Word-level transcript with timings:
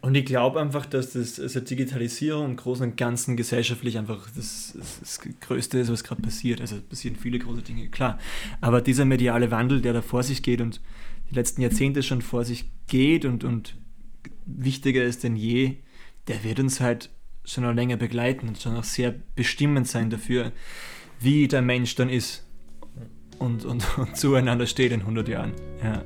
Und 0.00 0.14
ich 0.14 0.24
glaube 0.24 0.60
einfach, 0.60 0.86
dass 0.86 1.12
das 1.12 1.40
also 1.40 1.60
Digitalisierung 1.60 2.44
im 2.46 2.56
Großen 2.56 2.90
und 2.90 2.96
Ganzen 2.96 3.36
gesellschaftlich 3.36 3.98
einfach 3.98 4.28
das, 4.36 4.74
das, 4.76 5.00
das 5.00 5.20
Größte 5.40 5.78
ist, 5.78 5.90
was 5.90 6.04
gerade 6.04 6.22
passiert. 6.22 6.60
Also 6.60 6.80
passieren 6.80 7.16
viele 7.16 7.38
große 7.38 7.62
Dinge, 7.62 7.88
klar. 7.88 8.18
Aber 8.60 8.80
dieser 8.80 9.04
mediale 9.04 9.50
Wandel, 9.50 9.80
der 9.80 9.92
da 9.92 10.02
vor 10.02 10.22
sich 10.22 10.42
geht 10.42 10.60
und 10.60 10.80
die 11.30 11.34
letzten 11.34 11.62
Jahrzehnte 11.62 12.02
schon 12.02 12.22
vor 12.22 12.44
sich 12.44 12.70
geht 12.86 13.24
und, 13.24 13.44
und 13.44 13.76
wichtiger 14.46 15.04
ist 15.04 15.24
denn 15.24 15.36
je, 15.36 15.76
der 16.28 16.44
wird 16.44 16.60
uns 16.60 16.80
halt 16.80 17.10
schon 17.44 17.64
noch 17.64 17.74
länger 17.74 17.96
begleiten 17.96 18.48
und 18.48 18.58
schon 18.58 18.76
auch 18.76 18.84
sehr 18.84 19.14
bestimmend 19.34 19.88
sein 19.88 20.10
dafür, 20.10 20.52
wie 21.20 21.48
der 21.48 21.62
Mensch 21.62 21.94
dann 21.94 22.08
ist 22.08 22.44
und, 23.38 23.64
und, 23.64 23.98
und 23.98 24.16
zueinander 24.16 24.66
steht 24.66 24.92
in 24.92 25.00
100 25.00 25.28
Jahren. 25.28 25.52
Ja. 25.82 26.04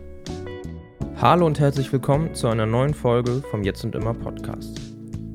Hallo 1.21 1.45
und 1.45 1.61
herzlich 1.61 1.93
willkommen 1.93 2.35
zu 2.35 2.49
einer 2.49 2.65
neuen 2.65 2.95
Folge 2.95 3.43
vom 3.51 3.63
Jetzt 3.63 3.85
und 3.85 3.95
Immer 3.95 4.15
Podcast. 4.15 4.81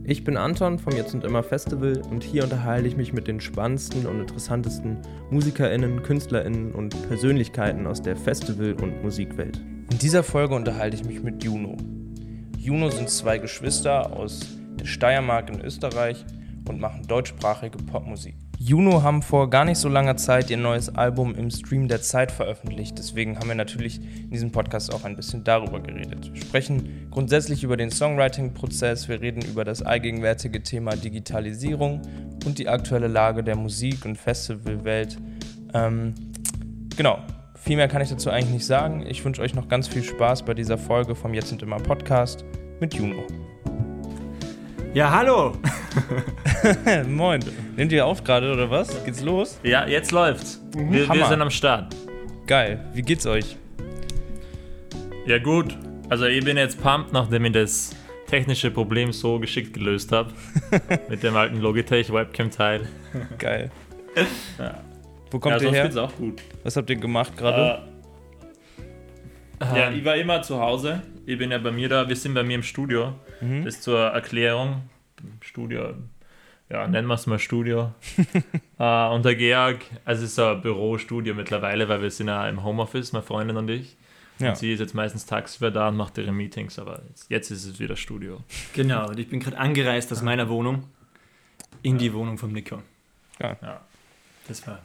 Ich 0.03 0.23
bin 0.23 0.35
Anton 0.35 0.79
vom 0.79 0.95
Jetzt 0.95 1.13
und 1.13 1.23
Immer 1.23 1.43
Festival 1.43 2.01
und 2.09 2.23
hier 2.23 2.43
unterhalte 2.43 2.87
ich 2.87 2.97
mich 2.97 3.13
mit 3.13 3.27
den 3.27 3.39
spannendsten 3.39 4.07
und 4.07 4.19
interessantesten 4.19 4.97
MusikerInnen, 5.29 6.01
KünstlerInnen 6.01 6.73
und 6.73 7.07
Persönlichkeiten 7.07 7.85
aus 7.85 8.01
der 8.01 8.15
Festival- 8.15 8.73
und 8.81 9.03
Musikwelt. 9.03 9.57
In 9.91 9.99
dieser 9.99 10.23
Folge 10.23 10.55
unterhalte 10.55 10.97
ich 10.97 11.05
mich 11.05 11.21
mit 11.21 11.43
Juno. 11.43 11.77
Juno 12.57 12.89
sind 12.89 13.07
zwei 13.11 13.37
Geschwister 13.37 14.11
aus 14.11 14.57
der 14.79 14.87
Steiermark 14.87 15.51
in 15.51 15.61
Österreich 15.61 16.25
und 16.67 16.81
machen 16.81 17.05
deutschsprachige 17.05 17.77
Popmusik. 17.77 18.33
Juno 18.67 19.03
haben 19.03 19.21
vor 19.21 19.51
gar 19.51 19.63
nicht 19.63 19.77
so 19.77 19.89
langer 19.89 20.17
Zeit 20.17 20.49
ihr 20.49 20.57
neues 20.57 20.89
Album 20.95 21.35
im 21.35 21.51
Stream 21.51 21.87
der 21.87 22.01
Zeit 22.01 22.31
veröffentlicht. 22.31 22.97
Deswegen 22.97 23.37
haben 23.37 23.47
wir 23.47 23.53
natürlich 23.53 23.99
in 23.99 24.31
diesem 24.31 24.51
Podcast 24.51 24.91
auch 24.91 25.03
ein 25.03 25.15
bisschen 25.15 25.43
darüber 25.43 25.79
geredet. 25.79 26.33
Wir 26.33 26.41
sprechen 26.41 27.07
grundsätzlich 27.11 27.63
über 27.63 27.77
den 27.77 27.91
Songwriting-Prozess, 27.91 29.07
wir 29.07 29.21
reden 29.21 29.43
über 29.45 29.65
das 29.65 29.83
allgegenwärtige 29.83 30.63
Thema 30.63 30.95
Digitalisierung 30.95 32.01
und 32.43 32.57
die 32.57 32.67
aktuelle 32.67 33.07
Lage 33.07 33.43
der 33.43 33.55
Musik- 33.55 34.03
und 34.03 34.17
Festivalwelt. 34.17 35.19
Ähm, 35.75 36.15
genau, 36.97 37.19
viel 37.53 37.75
mehr 37.75 37.87
kann 37.87 38.01
ich 38.01 38.09
dazu 38.09 38.31
eigentlich 38.31 38.51
nicht 38.51 38.65
sagen. 38.65 39.05
Ich 39.07 39.23
wünsche 39.23 39.43
euch 39.43 39.53
noch 39.53 39.67
ganz 39.67 39.87
viel 39.87 40.03
Spaß 40.03 40.41
bei 40.41 40.55
dieser 40.55 40.79
Folge 40.79 41.13
vom 41.13 41.35
Jetzt 41.35 41.51
und 41.51 41.61
Immer 41.61 41.77
Podcast 41.77 42.43
mit 42.79 42.95
Juno. 42.95 43.27
Ja, 44.95 45.11
hallo! 45.11 45.51
Moin. 47.09 47.41
Nehmt 47.75 47.91
ihr 47.91 48.05
auf 48.05 48.23
gerade 48.23 48.49
oder 48.53 48.71
was? 48.71 49.03
Geht's 49.03 49.21
los? 49.21 49.59
Ja, 49.61 49.85
jetzt 49.85 50.13
läuft's. 50.13 50.61
Wir, 50.73 51.09
wir 51.09 51.25
sind 51.25 51.41
am 51.41 51.51
Start. 51.51 51.93
Geil. 52.47 52.79
Wie 52.93 53.01
geht's 53.01 53.25
euch? 53.25 53.57
Ja, 55.25 55.37
gut. 55.39 55.77
Also, 56.07 56.27
ich 56.27 56.45
bin 56.45 56.55
jetzt 56.55 56.81
pumped, 56.81 57.11
nachdem 57.11 57.43
ich 57.43 57.51
das 57.51 57.93
technische 58.27 58.71
Problem 58.71 59.11
so 59.11 59.37
geschickt 59.37 59.73
gelöst 59.73 60.13
habe. 60.13 60.31
mit 61.09 61.23
dem 61.23 61.35
alten 61.35 61.59
Logitech 61.59 62.13
Webcam-Teil. 62.13 62.87
Geil. 63.37 63.71
Ja. 64.57 64.75
Wo 65.29 65.39
kommt 65.39 65.61
ja, 65.61 65.67
ihr 65.67 65.73
her? 65.73 65.83
geht's 65.83 65.97
auch 65.97 66.15
gut. 66.15 66.41
Was 66.63 66.77
habt 66.77 66.89
ihr 66.89 66.95
gemacht 66.95 67.35
gerade? 67.35 67.81
Äh, 69.59 69.77
ja, 69.77 69.91
ich 69.91 70.05
war 70.05 70.15
immer 70.15 70.41
zu 70.41 70.57
Hause. 70.57 71.01
Ich 71.25 71.37
bin 71.37 71.51
ja 71.51 71.57
bei 71.57 71.71
mir 71.71 71.89
da, 71.89 72.07
wir 72.07 72.15
sind 72.15 72.33
bei 72.33 72.43
mir 72.43 72.55
im 72.55 72.63
Studio. 72.63 73.13
Mhm. 73.41 73.65
Das 73.65 73.81
zur 73.81 73.99
Erklärung. 73.99 74.83
Studio, 75.41 75.95
ja, 76.69 76.87
nennen 76.87 77.07
wir 77.07 77.15
es 77.15 77.25
mal 77.25 77.39
Studio. 77.39 77.93
äh, 78.79 79.07
und 79.07 79.25
der 79.25 79.35
Georg, 79.35 79.79
also 80.03 80.23
es 80.23 80.31
ist 80.31 80.39
ein 80.39 80.61
Bürostudio 80.61 81.33
mittlerweile, 81.33 81.87
weil 81.89 82.01
wir 82.01 82.11
sind 82.11 82.27
ja 82.27 82.47
im 82.47 82.63
Homeoffice, 82.63 83.13
meine 83.13 83.23
Freundin 83.23 83.57
und 83.57 83.69
ich. 83.69 83.95
Ja. 84.39 84.49
Und 84.49 84.57
sie 84.57 84.73
ist 84.73 84.79
jetzt 84.79 84.93
meistens 84.93 85.25
tagsüber 85.25 85.71
da 85.71 85.87
und 85.87 85.95
macht 85.95 86.17
ihre 86.17 86.31
Meetings, 86.31 86.77
aber 86.77 87.01
jetzt, 87.07 87.31
jetzt 87.31 87.51
ist 87.51 87.65
es 87.65 87.79
wieder 87.79 87.95
Studio. 87.95 88.41
Genau, 88.73 89.07
und 89.07 89.17
ich 89.17 89.29
bin 89.29 89.39
gerade 89.39 89.57
angereist 89.57 90.11
aus 90.11 90.21
meiner 90.21 90.49
Wohnung 90.49 90.83
in 91.81 91.97
die 91.97 92.13
Wohnung 92.13 92.37
vom 92.37 92.51
Nico. 92.51 92.81
Ja. 93.39 93.81
Das 94.47 94.65
war. 94.67 94.79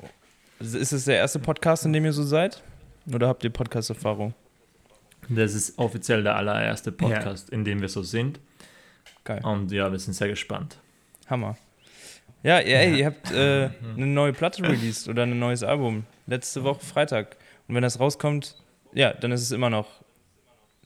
Also 0.59 0.79
Ist 0.79 0.93
es 0.93 1.07
der 1.07 1.17
erste 1.17 1.39
Podcast, 1.39 1.85
in 1.85 1.93
dem 1.93 2.05
ihr 2.05 2.13
so 2.13 2.23
seid? 2.23 2.63
Oder 3.13 3.29
habt 3.29 3.43
ihr 3.43 3.51
Podcast-Erfahrung? 3.51 4.35
Das 5.31 5.55
ist 5.55 5.79
offiziell 5.79 6.23
der 6.23 6.37
allererste 6.37 6.91
Podcast, 6.93 7.51
in 7.51 7.65
dem 7.65 7.81
wir 7.81 7.89
so 7.89 8.03
sind. 8.03 8.41
Geil. 9.25 9.41
Und 9.45 9.71
ja, 9.71 9.91
wir 9.91 9.99
sind 9.99 10.15
sehr 10.15 10.29
gespannt. 10.29 10.79
Hammer. 11.29 11.57
Ja, 12.43 12.59
ja, 12.59 12.79
ey, 12.79 12.99
ihr 12.99 13.07
habt 13.07 13.31
äh, 13.33 13.71
eine 13.97 14.07
neue 14.07 14.33
Platte 14.33 14.63
released 14.63 15.09
oder 15.09 15.25
ein 15.25 15.39
neues 15.39 15.63
Album. 15.63 16.05
Letzte 16.27 16.65
Woche 16.65 16.81
Freitag. 16.81 17.37
Und 17.69 17.75
wenn 17.75 17.83
das 17.83 18.01
rauskommt, 18.01 18.57
ja, 18.93 19.13
dann 19.13 19.31
ist 19.31 19.43
es 19.43 19.53
immer 19.53 19.71
noch 19.71 19.87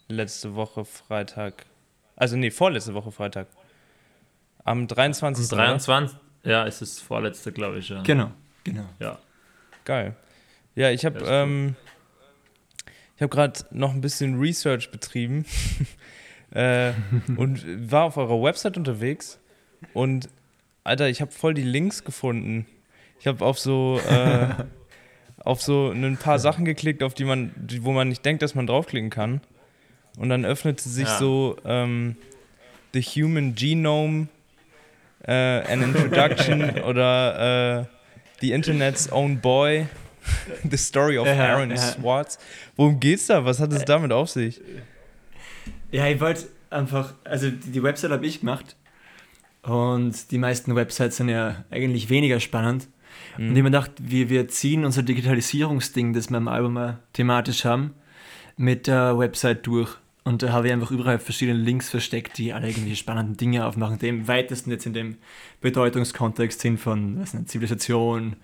letzte 0.09 0.55
Woche 0.55 0.85
Freitag. 0.85 1.65
Also 2.17 2.37
nee, 2.37 2.51
vorletzte 2.51 2.93
Woche 2.95 3.13
Freitag. 3.13 3.47
Am 4.65 4.87
23. 4.87 5.53
oder? 5.53 5.65
23, 5.65 6.19
ja, 6.43 6.67
es 6.67 6.83
ist 6.83 6.99
das 6.99 7.03
vorletzte, 7.03 7.53
glaube 7.53 7.79
ich. 7.79 7.89
Ja. 7.89 8.03
Genau, 8.03 8.31
genau. 8.65 8.85
ja. 8.99 9.19
Geil. 9.85 10.17
Ja, 10.75 10.91
ich 10.91 11.05
habe 11.05 11.21
Ja, 11.21 11.43
ähm, 11.45 11.77
ich 13.17 13.23
habe 13.23 13.29
gerade 13.35 13.61
noch 13.71 13.93
ein 13.95 14.01
bisschen 14.01 14.39
Research 14.39 14.91
betrieben 14.91 15.45
äh, 16.51 16.93
und 17.37 17.65
war 17.91 18.05
auf 18.05 18.17
eurer 18.17 18.43
Website 18.43 18.77
unterwegs 18.77 19.39
und 19.93 20.29
Alter, 20.83 21.09
ich 21.09 21.21
habe 21.21 21.31
voll 21.31 21.55
die 21.55 21.63
Links 21.63 22.05
gefunden. 22.05 22.67
Ich 23.19 23.27
habe 23.27 23.43
auf 23.45 23.59
so 23.59 23.99
äh, 24.07 24.49
auf 25.39 25.63
so 25.63 25.91
ein 25.91 26.17
paar 26.19 26.39
Sachen 26.39 26.65
geklickt, 26.65 27.03
auf 27.03 27.15
die 27.15 27.25
man, 27.25 27.53
wo 27.81 27.93
man 27.93 28.09
nicht 28.09 28.25
denkt, 28.25 28.43
dass 28.43 28.55
man 28.55 28.67
draufklicken 28.67 29.11
kann. 29.11 29.41
Und 30.19 30.29
dann 30.29 30.45
öffnete 30.45 30.87
sich 30.89 31.09
Ja. 31.09 31.19
so 31.19 31.57
ähm, 31.65 32.17
The 32.93 33.01
Human 33.03 33.55
Genome, 33.55 34.29
äh, 35.27 35.33
an 35.33 35.83
Introduction 35.83 36.81
oder 36.87 37.81
äh, 37.81 37.85
The 38.41 38.53
Internet's 38.53 39.11
Own 39.11 39.41
Boy, 39.41 39.87
The 40.71 40.77
Story 40.77 41.19
of 41.19 41.27
Ja, 41.27 41.35
Aaron 41.35 41.71
ja. 41.71 41.77
Swartz. 41.77 42.39
Worum 42.77 43.01
geht's 43.01 43.27
da? 43.27 43.45
Was 43.45 43.61
hat 43.61 43.73
es 43.73 43.85
damit 43.85 44.13
auf 44.13 44.31
sich? 44.31 44.61
Ja, 45.91 46.07
ich 46.09 46.21
wollte 46.21 46.49
einfach, 46.71 47.15
also 47.25 47.51
die, 47.51 47.83
Website 47.83 48.11
habe 48.11 48.27
ich 48.27 48.41
gemacht 48.41 48.77
und 49.63 50.31
die 50.31 50.39
meisten 50.39 50.75
Websites 50.75 51.17
sind 51.19 51.29
ja 51.29 51.65
eigentlich 51.71 52.11
weniger 52.11 52.41
spannend. 52.41 52.89
Und 53.37 53.45
ich 53.45 53.51
habe 53.51 53.63
mir 53.63 53.71
gedacht, 53.71 53.93
wir, 53.99 54.29
wir 54.29 54.49
ziehen 54.49 54.85
unser 54.85 55.03
Digitalisierungsding, 55.03 56.13
das 56.13 56.31
wir 56.31 56.39
im 56.39 56.49
Album 56.49 56.77
auch 56.77 56.95
thematisch 57.13 57.65
haben, 57.65 57.95
mit 58.57 58.87
der 58.87 59.19
Website 59.19 59.67
durch. 59.67 59.97
Und 60.25 60.43
da 60.43 60.53
habe 60.53 60.69
ich 60.69 60.73
einfach 60.73 60.91
überall 60.91 61.19
verschiedene 61.19 61.59
Links 61.59 61.91
versteckt, 61.91 62.39
die 62.39 62.53
alle 62.53 62.69
irgendwelche 62.69 62.97
spannenden 62.97 63.37
Dinge 63.37 63.67
aufmachen, 63.67 63.99
die 63.99 64.09
im 64.09 64.27
weitesten 64.27 64.71
jetzt 64.71 64.87
in 64.87 64.95
dem 64.95 65.17
Bedeutungskontext 65.61 66.61
sind 66.61 66.79
von 66.79 67.21
was 67.21 67.35
nicht, 67.35 67.51
Zivilisation, 67.51 68.37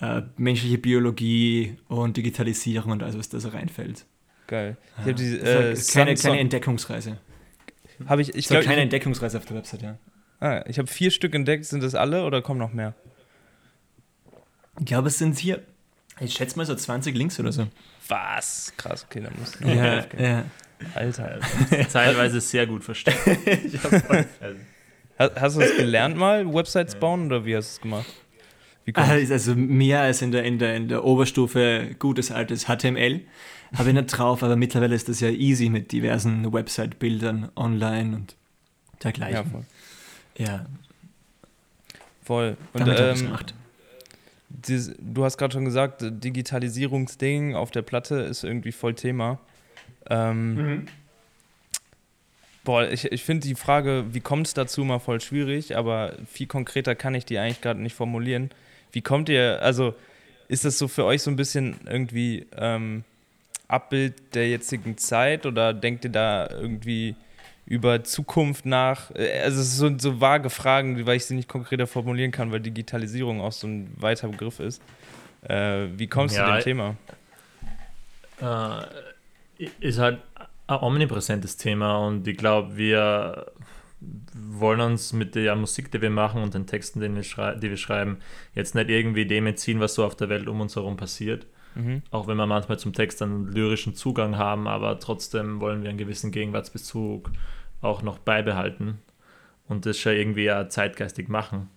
äh, 0.00 0.22
menschliche 0.36 0.78
Biologie 0.78 1.76
und 1.88 2.16
Digitalisierung 2.16 2.92
und 2.92 3.02
alles, 3.02 3.18
was 3.18 3.28
da 3.28 3.40
so 3.40 3.48
reinfällt. 3.48 4.06
Geil. 4.46 4.76
Ich 4.98 5.02
habe 5.02 5.14
Das 5.14 5.22
war 5.22 5.62
äh, 5.72 5.74
keine, 5.92 6.14
keine 6.16 6.40
Entdeckungsreise. 6.40 7.18
Hab 8.06 8.18
ich, 8.18 8.30
ich 8.30 8.36
Ich 8.36 8.48
glaube, 8.48 8.64
keine 8.64 8.78
ich, 8.78 8.82
Entdeckungsreise 8.84 9.38
auf 9.38 9.44
der 9.46 9.56
Website, 9.56 9.82
ja. 9.82 9.98
ah, 10.40 10.64
ich 10.66 10.78
habe 10.78 10.88
vier 10.88 11.10
Stück 11.10 11.34
entdeckt. 11.34 11.64
Sind 11.64 11.82
das 11.82 11.94
alle 11.94 12.24
oder 12.24 12.42
kommen 12.42 12.58
noch 12.58 12.72
mehr? 12.72 12.94
Ich 14.80 14.86
glaube, 14.86 15.08
es 15.08 15.18
sind 15.18 15.38
hier, 15.38 15.62
ich 16.20 16.32
schätze 16.34 16.56
mal 16.58 16.66
so 16.66 16.74
20 16.74 17.16
Links 17.16 17.38
oder 17.38 17.52
so. 17.52 17.68
Was? 18.08 18.72
Krass, 18.76 19.06
okay, 19.08 19.20
dann 19.20 19.32
musst 19.38 19.60
du 19.60 19.68
Ja, 19.68 20.04
ja. 20.18 20.44
Alter. 20.94 21.38
Teilweise 21.92 22.40
sehr 22.40 22.66
gut 22.66 22.84
versteckt. 22.84 23.18
Also, 24.40 24.58
Hast, 25.16 25.40
hast 25.40 25.56
du 25.56 25.60
es 25.60 25.76
gelernt 25.76 26.16
mal, 26.16 26.52
Websites 26.52 26.96
bauen 26.96 27.26
oder 27.26 27.44
wie 27.46 27.56
hast 27.56 27.70
du 27.70 27.76
es 27.76 27.80
gemacht? 27.80 28.06
Wie 28.06 28.12
Ah, 28.12 28.16
kommt 28.16 28.73
ist 28.73 28.73
Also 28.94 29.54
mehr 29.54 30.00
als 30.02 30.20
in 30.22 30.30
der, 30.32 30.44
in 30.44 30.58
der, 30.58 30.76
in 30.76 30.88
der 30.88 31.04
Oberstufe 31.04 31.94
gutes 31.98 32.30
altes 32.30 32.64
HTML 32.66 33.20
habe 33.76 33.88
ich 33.88 33.94
nicht 33.94 34.06
drauf, 34.08 34.42
aber 34.42 34.56
mittlerweile 34.56 34.94
ist 34.94 35.08
das 35.08 35.20
ja 35.20 35.30
easy 35.30 35.68
mit 35.70 35.90
diversen 35.90 36.52
Website-Bildern 36.52 37.50
online 37.56 38.14
und 38.16 38.32
Ja, 38.32 38.98
dergleichen. 39.02 39.50
voll. 39.50 39.64
Ja, 40.36 40.66
voll. 42.22 42.56
Und 42.72 42.88
ähm, 42.88 43.16
gemacht. 43.16 43.54
dieses, 44.48 44.94
du 44.98 45.24
hast 45.24 45.38
gerade 45.38 45.52
schon 45.54 45.64
gesagt, 45.64 46.02
Digitalisierungsding 46.02 47.54
auf 47.54 47.70
der 47.70 47.82
Platte 47.82 48.16
ist 48.16 48.44
irgendwie 48.44 48.72
voll 48.72 48.94
Thema. 48.94 49.38
Ähm, 50.10 50.54
Mhm. 50.54 50.86
Boah, 52.64 52.88
ich, 52.90 53.12
ich 53.12 53.22
finde 53.24 53.46
die 53.46 53.54
Frage, 53.56 54.06
wie 54.12 54.20
kommt 54.20 54.46
es 54.46 54.54
dazu, 54.54 54.84
mal 54.84 54.98
voll 54.98 55.20
schwierig, 55.20 55.76
aber 55.76 56.14
viel 56.26 56.46
konkreter 56.46 56.94
kann 56.94 57.14
ich 57.14 57.26
die 57.26 57.38
eigentlich 57.38 57.60
gerade 57.60 57.80
nicht 57.82 57.94
formulieren. 57.94 58.48
Wie 58.94 59.02
kommt 59.02 59.28
ihr, 59.28 59.60
also 59.62 59.94
ist 60.48 60.64
das 60.64 60.78
so 60.78 60.88
für 60.88 61.04
euch 61.04 61.22
so 61.22 61.30
ein 61.30 61.36
bisschen 61.36 61.76
irgendwie 61.86 62.46
ähm, 62.56 63.04
Abbild 63.68 64.34
der 64.34 64.48
jetzigen 64.48 64.96
Zeit 64.98 65.46
oder 65.46 65.74
denkt 65.74 66.04
ihr 66.04 66.10
da 66.12 66.48
irgendwie 66.50 67.16
über 67.66 68.04
Zukunft 68.04 68.66
nach? 68.66 69.10
Äh, 69.12 69.40
Also 69.42 69.60
es 69.62 69.76
sind 69.78 70.00
so 70.02 70.20
vage 70.20 70.50
Fragen, 70.50 71.06
weil 71.06 71.16
ich 71.16 71.26
sie 71.26 71.34
nicht 71.34 71.48
konkreter 71.48 71.86
formulieren 71.86 72.30
kann, 72.30 72.52
weil 72.52 72.60
Digitalisierung 72.60 73.40
auch 73.40 73.52
so 73.52 73.66
ein 73.66 73.92
weiter 73.96 74.28
Begriff 74.28 74.60
ist. 74.60 74.82
Äh, 75.42 75.88
wie 75.96 76.06
kommst 76.06 76.36
du 76.38 76.42
Ja, 76.42 76.46
zu 76.46 76.52
dem 76.52 76.60
Thema? 76.60 76.96
äh, 78.40 78.84
ist 79.80 79.98
halt 79.98 80.20
ein 80.66 80.76
omnipräsentes 80.80 81.56
Thema 81.56 81.98
und 82.06 82.26
ich 82.26 82.36
glaube, 82.36 82.76
wir 82.76 83.46
wollen 84.34 84.80
uns 84.80 85.12
mit 85.12 85.34
der 85.34 85.54
Musik, 85.56 85.90
die 85.90 86.00
wir 86.00 86.10
machen 86.10 86.42
und 86.42 86.54
den 86.54 86.66
Texten, 86.66 87.00
die 87.00 87.14
wir, 87.14 87.54
die 87.54 87.70
wir 87.70 87.76
schreiben, 87.76 88.18
jetzt 88.54 88.74
nicht 88.74 88.90
irgendwie 88.90 89.26
dem 89.26 89.46
entziehen, 89.46 89.80
was 89.80 89.94
so 89.94 90.04
auf 90.04 90.16
der 90.16 90.28
Welt 90.28 90.48
um 90.48 90.60
uns 90.60 90.76
herum 90.76 90.96
passiert. 90.96 91.46
Mhm. 91.74 92.02
Auch 92.10 92.26
wenn 92.26 92.36
wir 92.36 92.46
manchmal 92.46 92.78
zum 92.78 92.92
Text 92.92 93.20
einen 93.22 93.52
lyrischen 93.52 93.94
Zugang 93.94 94.36
haben, 94.36 94.68
aber 94.68 94.98
trotzdem 95.00 95.60
wollen 95.60 95.82
wir 95.82 95.90
einen 95.90 95.98
gewissen 95.98 96.30
Gegenwartsbezug 96.30 97.30
auch 97.80 98.02
noch 98.02 98.18
beibehalten 98.18 98.98
und 99.68 99.86
das 99.86 99.98
schon 99.98 100.12
irgendwie 100.12 100.44
ja 100.44 100.68
zeitgeistig 100.68 101.28
machen. 101.28 101.68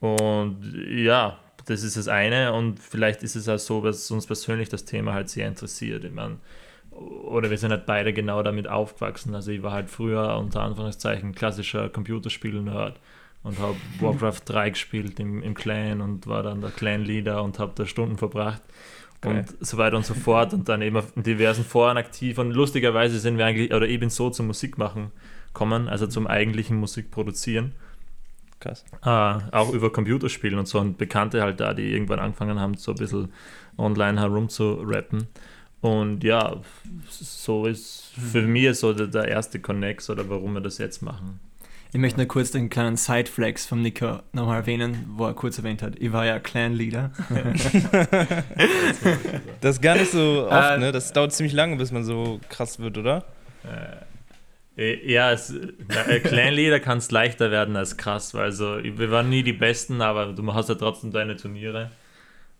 Und 0.00 0.58
ja, 0.88 1.38
das 1.66 1.82
ist 1.82 1.96
das 1.96 2.08
eine 2.08 2.52
und 2.52 2.80
vielleicht 2.80 3.22
ist 3.22 3.36
es 3.36 3.48
auch 3.48 3.58
so, 3.58 3.80
dass 3.82 4.10
uns 4.10 4.26
persönlich 4.26 4.68
das 4.68 4.84
Thema 4.84 5.14
halt 5.14 5.28
sehr 5.28 5.46
interessiert. 5.46 6.04
Ich 6.04 6.12
meine, 6.12 6.38
oder 6.92 7.50
wir 7.50 7.58
sind 7.58 7.70
halt 7.70 7.86
beide 7.86 8.12
genau 8.12 8.42
damit 8.42 8.68
aufgewachsen. 8.68 9.34
Also 9.34 9.50
ich 9.50 9.62
war 9.62 9.72
halt 9.72 9.90
früher 9.90 10.36
unter 10.36 10.62
Anführungszeichen 10.62 11.34
klassischer 11.34 11.88
Computerspiel-Nerd 11.88 13.00
und 13.42 13.58
habe 13.58 13.76
Warcraft 14.00 14.40
3 14.44 14.70
gespielt 14.70 15.18
im, 15.20 15.42
im 15.42 15.54
Clan 15.54 16.00
und 16.00 16.26
war 16.26 16.42
dann 16.42 16.60
der 16.60 16.70
Clan-Leader 16.70 17.42
und 17.42 17.58
habe 17.58 17.72
da 17.74 17.86
Stunden 17.86 18.18
verbracht 18.18 18.62
okay. 19.24 19.38
und 19.38 19.66
so 19.66 19.78
weiter 19.78 19.96
und 19.96 20.06
so 20.06 20.14
fort 20.14 20.52
und 20.52 20.68
dann 20.68 20.82
eben 20.82 20.96
auf 20.96 21.12
diversen 21.16 21.64
Foren 21.64 21.96
aktiv 21.96 22.38
und 22.38 22.52
lustigerweise 22.52 23.18
sind 23.18 23.38
wir 23.38 23.46
eigentlich, 23.46 23.72
oder 23.72 23.86
ich 23.86 23.98
bin 23.98 24.10
so 24.10 24.30
zum 24.30 24.46
Musikmachen 24.48 25.10
kommen, 25.52 25.88
also 25.88 26.06
zum 26.06 26.26
eigentlichen 26.26 26.76
Musikproduzieren. 26.78 27.72
Krass. 28.60 28.84
Äh, 29.04 29.08
auch 29.08 29.72
über 29.72 29.90
Computerspielen 29.90 30.58
und 30.58 30.68
so 30.68 30.78
und 30.78 30.96
Bekannte 30.96 31.42
halt 31.42 31.58
da, 31.58 31.74
die 31.74 31.92
irgendwann 31.92 32.20
angefangen 32.20 32.60
haben, 32.60 32.74
so 32.74 32.92
ein 32.92 32.98
bisschen 32.98 33.32
online 33.76 34.20
herum 34.20 34.48
zu 34.48 34.74
rappen. 34.84 35.26
Und 35.82 36.22
ja, 36.22 36.60
so 37.10 37.66
ist 37.66 38.12
für 38.16 38.42
mich 38.42 38.78
so 38.78 38.92
der, 38.92 39.08
der 39.08 39.26
erste 39.26 39.60
Connect 39.60 40.08
oder 40.08 40.30
warum 40.30 40.54
wir 40.54 40.60
das 40.60 40.78
jetzt 40.78 41.02
machen. 41.02 41.40
Ich 41.92 41.98
möchte 41.98 42.20
nur 42.20 42.26
kurz 42.26 42.52
den 42.52 42.70
kleinen 42.70 42.96
Sideflex 42.96 43.66
vom 43.66 43.82
Nico 43.82 44.20
nochmal 44.32 44.60
erwähnen, 44.60 45.04
wo 45.08 45.26
er 45.26 45.34
kurz 45.34 45.58
erwähnt 45.58 45.82
hat. 45.82 45.96
Ich 45.98 46.10
war 46.12 46.24
ja 46.24 46.38
Clan-Leader. 46.38 47.10
das 49.60 49.76
ist 49.76 49.82
gar 49.82 49.96
nicht 49.96 50.12
so 50.12 50.48
oft, 50.48 50.70
äh, 50.70 50.78
ne? 50.78 50.92
Das 50.92 51.12
dauert 51.12 51.32
ziemlich 51.32 51.52
lange, 51.52 51.76
bis 51.76 51.90
man 51.90 52.04
so 52.04 52.40
krass 52.48 52.78
wird, 52.78 52.96
oder? 52.96 53.26
Äh, 54.76 55.12
ja, 55.12 55.32
es, 55.32 55.52
äh, 55.52 56.20
Clan-Leader 56.20 56.80
kann 56.80 56.98
es 56.98 57.10
leichter 57.10 57.50
werden 57.50 57.76
als 57.76 57.96
krass, 57.96 58.32
weil 58.34 58.44
also, 58.44 58.78
wir 58.82 59.10
waren 59.10 59.28
nie 59.28 59.42
die 59.42 59.52
Besten, 59.52 60.00
aber 60.00 60.32
du 60.32 60.54
hast 60.54 60.68
ja 60.68 60.76
trotzdem 60.76 61.10
deine 61.10 61.36
Turniere. 61.36 61.90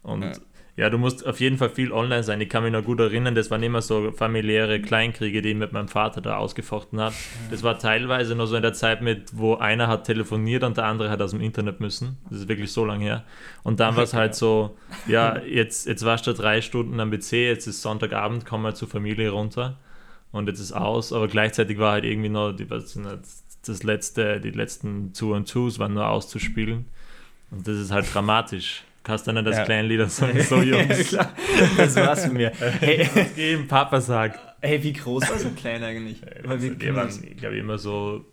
Und 0.02 0.22
ja. 0.22 0.32
Ja, 0.74 0.88
du 0.88 0.96
musst 0.96 1.26
auf 1.26 1.38
jeden 1.38 1.58
Fall 1.58 1.68
viel 1.68 1.92
online 1.92 2.22
sein. 2.22 2.40
Ich 2.40 2.48
kann 2.48 2.62
mich 2.62 2.72
noch 2.72 2.82
gut 2.82 2.98
erinnern, 2.98 3.34
das 3.34 3.50
waren 3.50 3.62
immer 3.62 3.82
so 3.82 4.10
familiäre 4.10 4.80
Kleinkriege, 4.80 5.42
die 5.42 5.50
ich 5.50 5.56
mit 5.56 5.72
meinem 5.72 5.88
Vater 5.88 6.22
da 6.22 6.38
ausgefochten 6.38 6.98
habe. 6.98 7.14
Das 7.50 7.62
war 7.62 7.78
teilweise 7.78 8.34
noch 8.34 8.46
so 8.46 8.56
in 8.56 8.62
der 8.62 8.72
Zeit 8.72 9.02
mit, 9.02 9.36
wo 9.36 9.56
einer 9.56 9.86
hat 9.88 10.04
telefoniert 10.04 10.64
und 10.64 10.78
der 10.78 10.86
andere 10.86 11.10
hat 11.10 11.20
aus 11.20 11.32
dem 11.32 11.42
Internet 11.42 11.80
müssen. 11.80 12.16
Das 12.30 12.40
ist 12.40 12.48
wirklich 12.48 12.72
so 12.72 12.86
lange 12.86 13.04
her. 13.04 13.24
Und 13.62 13.80
dann 13.80 13.96
war 13.96 14.04
es 14.04 14.14
halt 14.14 14.34
so, 14.34 14.74
ja, 15.06 15.38
jetzt, 15.42 15.86
jetzt 15.86 16.06
warst 16.06 16.26
du 16.26 16.32
drei 16.32 16.62
Stunden 16.62 16.98
am 17.00 17.10
PC, 17.10 17.32
jetzt 17.32 17.66
ist 17.66 17.82
Sonntagabend, 17.82 18.46
komm 18.46 18.62
mal 18.62 18.74
zur 18.74 18.88
Familie 18.88 19.28
runter 19.28 19.78
und 20.32 20.48
jetzt 20.48 20.60
ist 20.60 20.72
aus. 20.72 21.12
Aber 21.12 21.28
gleichzeitig 21.28 21.78
war 21.78 21.92
halt 21.92 22.04
irgendwie 22.06 22.30
noch 22.30 22.52
die, 22.52 22.66
das 22.66 23.82
letzte, 23.82 24.40
die 24.40 24.50
letzten 24.50 25.12
Two 25.12 25.34
and 25.34 25.46
Twos 25.46 25.78
waren 25.78 25.92
nur 25.92 26.08
auszuspielen. 26.08 26.86
Und 27.50 27.68
das 27.68 27.76
ist 27.76 27.90
halt 27.90 28.06
dramatisch. 28.12 28.84
Kastaner, 29.02 29.42
das 29.42 29.56
ja. 29.56 29.64
Kleinlieder 29.64 30.08
so, 30.08 30.26
so 30.48 30.62
Jungs. 30.62 30.88
ja, 30.88 31.04
klar. 31.04 31.32
Das 31.76 31.96
war's 31.96 32.24
für 32.26 32.32
mir. 32.32 32.52
Hey, 32.80 33.08
eben 33.36 33.68
Papa 33.68 34.00
sagt. 34.00 34.38
Hey, 34.60 34.82
wie 34.82 34.92
groß 34.92 35.28
war 35.28 35.38
so 35.38 35.48
ein 35.48 35.56
Klein 35.56 35.82
eigentlich? 35.82 36.22
Weil 36.44 36.62
wir, 36.62 36.80
wir 36.80 36.94
waren, 36.94 37.08
ich 37.08 37.36
glaube, 37.36 37.56
immer 37.56 37.78
so, 37.78 38.24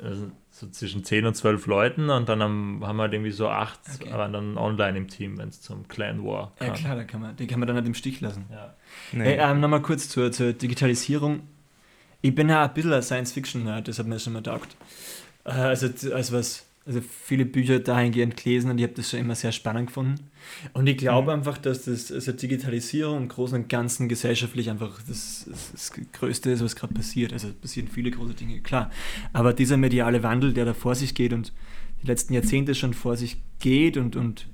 also, 0.00 0.30
so 0.50 0.68
zwischen 0.68 1.04
10 1.04 1.26
und 1.26 1.34
12 1.34 1.66
Leuten 1.66 2.10
und 2.10 2.28
dann 2.28 2.42
haben, 2.42 2.80
haben 2.84 2.96
wir 2.96 3.02
halt 3.02 3.12
irgendwie 3.12 3.30
so 3.30 3.48
acht, 3.48 3.80
okay. 4.00 4.10
aber 4.12 4.28
dann 4.28 4.56
online 4.56 4.98
im 4.98 5.08
Team, 5.08 5.38
wenn 5.38 5.48
es 5.48 5.60
zum 5.60 5.88
Clan 5.88 6.24
War 6.24 6.52
kam. 6.58 6.68
Ja 6.68 6.74
klar, 6.74 6.96
da 6.96 7.04
kann 7.04 7.20
man, 7.20 7.36
den 7.36 7.46
kann 7.46 7.58
man 7.58 7.66
dann 7.66 7.76
halt 7.76 7.86
im 7.86 7.94
Stich 7.94 8.20
lassen. 8.20 8.46
Ja. 8.50 8.74
Nee. 9.12 9.24
Hey, 9.24 9.38
ähm, 9.40 9.60
Nochmal 9.60 9.82
kurz 9.82 10.08
zur, 10.08 10.30
zur 10.32 10.52
Digitalisierung. 10.52 11.42
Ich 12.20 12.34
bin 12.34 12.48
ja 12.48 12.64
ein 12.64 12.74
bisschen 12.74 12.92
ein 12.92 13.02
Science-Fiction-Nerd, 13.02 13.88
das 13.88 13.98
hat 13.98 14.06
mir 14.06 14.18
schon 14.18 14.32
mal 14.32 14.42
taugt. 14.42 14.76
Äh, 15.44 15.50
also, 15.50 15.88
also 16.12 16.36
was 16.36 16.67
also 16.88 17.02
viele 17.02 17.44
Bücher 17.44 17.80
dahingehend 17.80 18.42
gelesen 18.42 18.70
und 18.70 18.78
ich 18.78 18.84
habe 18.84 18.94
das 18.94 19.10
schon 19.10 19.20
immer 19.20 19.34
sehr 19.34 19.52
spannend 19.52 19.88
gefunden. 19.88 20.30
Und 20.72 20.86
ich 20.86 20.96
glaube 20.96 21.30
mhm. 21.30 21.40
einfach, 21.40 21.58
dass 21.58 21.84
das 21.84 22.10
also 22.10 22.32
Digitalisierung 22.32 23.18
im 23.18 23.28
Großen 23.28 23.62
und 23.62 23.68
Ganzen 23.68 24.08
gesellschaftlich 24.08 24.70
einfach 24.70 24.98
das, 25.06 25.44
das, 25.46 25.70
das 25.72 25.92
Größte 26.14 26.50
ist, 26.50 26.64
was 26.64 26.76
gerade 26.76 26.94
passiert. 26.94 27.34
Also 27.34 27.52
passieren 27.52 27.88
viele 27.88 28.10
große 28.10 28.32
Dinge, 28.32 28.60
klar. 28.62 28.90
Aber 29.34 29.52
dieser 29.52 29.76
mediale 29.76 30.22
Wandel, 30.22 30.54
der 30.54 30.64
da 30.64 30.72
vor 30.72 30.94
sich 30.94 31.14
geht 31.14 31.34
und 31.34 31.52
die 32.02 32.06
letzten 32.06 32.32
Jahrzehnte 32.32 32.74
schon 32.74 32.94
vor 32.94 33.18
sich 33.18 33.36
geht 33.58 33.98
und, 33.98 34.16
und 34.16 34.48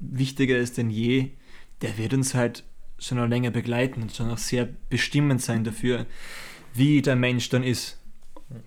wichtiger 0.00 0.58
ist 0.58 0.76
denn 0.76 0.90
je, 0.90 1.30
der 1.82 1.96
wird 1.98 2.14
uns 2.14 2.34
halt 2.34 2.64
schon 2.98 3.18
noch 3.18 3.28
länger 3.28 3.52
begleiten 3.52 4.02
und 4.02 4.12
schon 4.12 4.28
auch 4.28 4.38
sehr 4.38 4.68
bestimmend 4.88 5.40
sein 5.40 5.62
dafür, 5.62 6.06
wie 6.74 7.00
der 7.00 7.14
Mensch 7.14 7.48
dann 7.48 7.62
ist 7.62 8.00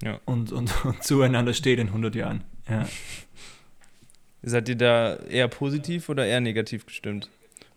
ja. 0.02 0.22
und, 0.24 0.54
und, 0.54 0.86
und 0.86 1.04
zueinander 1.04 1.54
steht 1.54 1.80
in 1.80 1.88
100 1.88 2.16
Jahren. 2.16 2.46
Ja. 2.70 2.88
Seid 4.44 4.68
ihr 4.68 4.76
da 4.76 5.16
eher 5.16 5.48
positiv 5.48 6.10
oder 6.10 6.26
eher 6.26 6.42
negativ 6.42 6.86
gestimmt? 6.86 7.30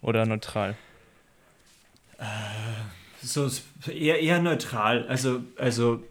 Oder 0.03 0.27
neutral? 0.27 0.77
Äh, 2.19 2.25
so 3.23 3.49
eher, 3.89 4.21
eher 4.21 4.41
neutral. 4.41 5.07
Also, 5.07 5.43
also 5.57 6.03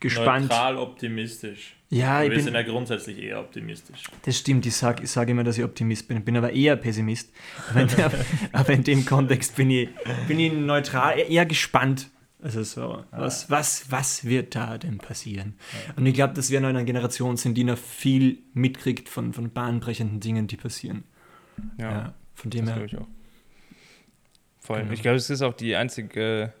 gespannt. 0.00 0.48
Neutral 0.48 0.76
optimistisch. 0.76 1.76
Ja, 1.88 2.22
ich 2.22 2.30
wir 2.30 2.36
bin, 2.36 2.44
sind 2.44 2.54
ja 2.54 2.62
grundsätzlich 2.62 3.18
eher 3.18 3.38
optimistisch. 3.38 4.04
Das 4.24 4.36
stimmt, 4.36 4.66
ich 4.66 4.74
sage 4.74 5.04
ich 5.04 5.10
sag 5.10 5.28
immer, 5.28 5.44
dass 5.44 5.56
ich 5.56 5.64
Optimist 5.64 6.08
bin, 6.08 6.24
bin 6.24 6.36
aber 6.36 6.52
eher 6.52 6.74
Pessimist. 6.76 7.32
Aber 7.70 7.80
in, 7.80 7.88
aber 8.52 8.72
in 8.72 8.82
dem 8.82 9.06
Kontext 9.06 9.54
bin 9.54 9.70
ich, 9.70 9.88
bin 10.26 10.40
ich 10.40 10.52
neutral, 10.52 11.18
eher 11.18 11.46
gespannt. 11.46 12.10
Also 12.42 12.62
so, 12.62 13.02
was, 13.12 13.50
was, 13.50 13.90
was 13.90 14.24
wird 14.24 14.54
da 14.54 14.76
denn 14.76 14.98
passieren? 14.98 15.54
Und 15.96 16.04
ich 16.04 16.14
glaube, 16.14 16.34
dass 16.34 16.50
wir 16.50 16.58
in 16.58 16.66
einer 16.66 16.84
Generation 16.84 17.36
sind, 17.36 17.54
die 17.54 17.64
noch 17.64 17.78
viel 17.78 18.38
mitkriegt 18.52 19.08
von, 19.08 19.32
von 19.32 19.50
bahnbrechenden 19.50 20.20
Dingen, 20.20 20.46
die 20.46 20.56
passieren. 20.56 21.04
Ja, 21.78 21.90
ja 21.90 22.14
von 22.34 22.50
dem 22.50 22.68
her. 22.68 22.84
Ich 22.84 22.96
auch. 22.96 23.06
Voll. 24.60 24.80
Genau. 24.80 24.92
Ich 24.92 25.02
glaube, 25.02 25.16
es 25.16 25.30
ist 25.30 25.42
auch 25.42 25.54
die 25.54 25.76
einzige 25.76 26.52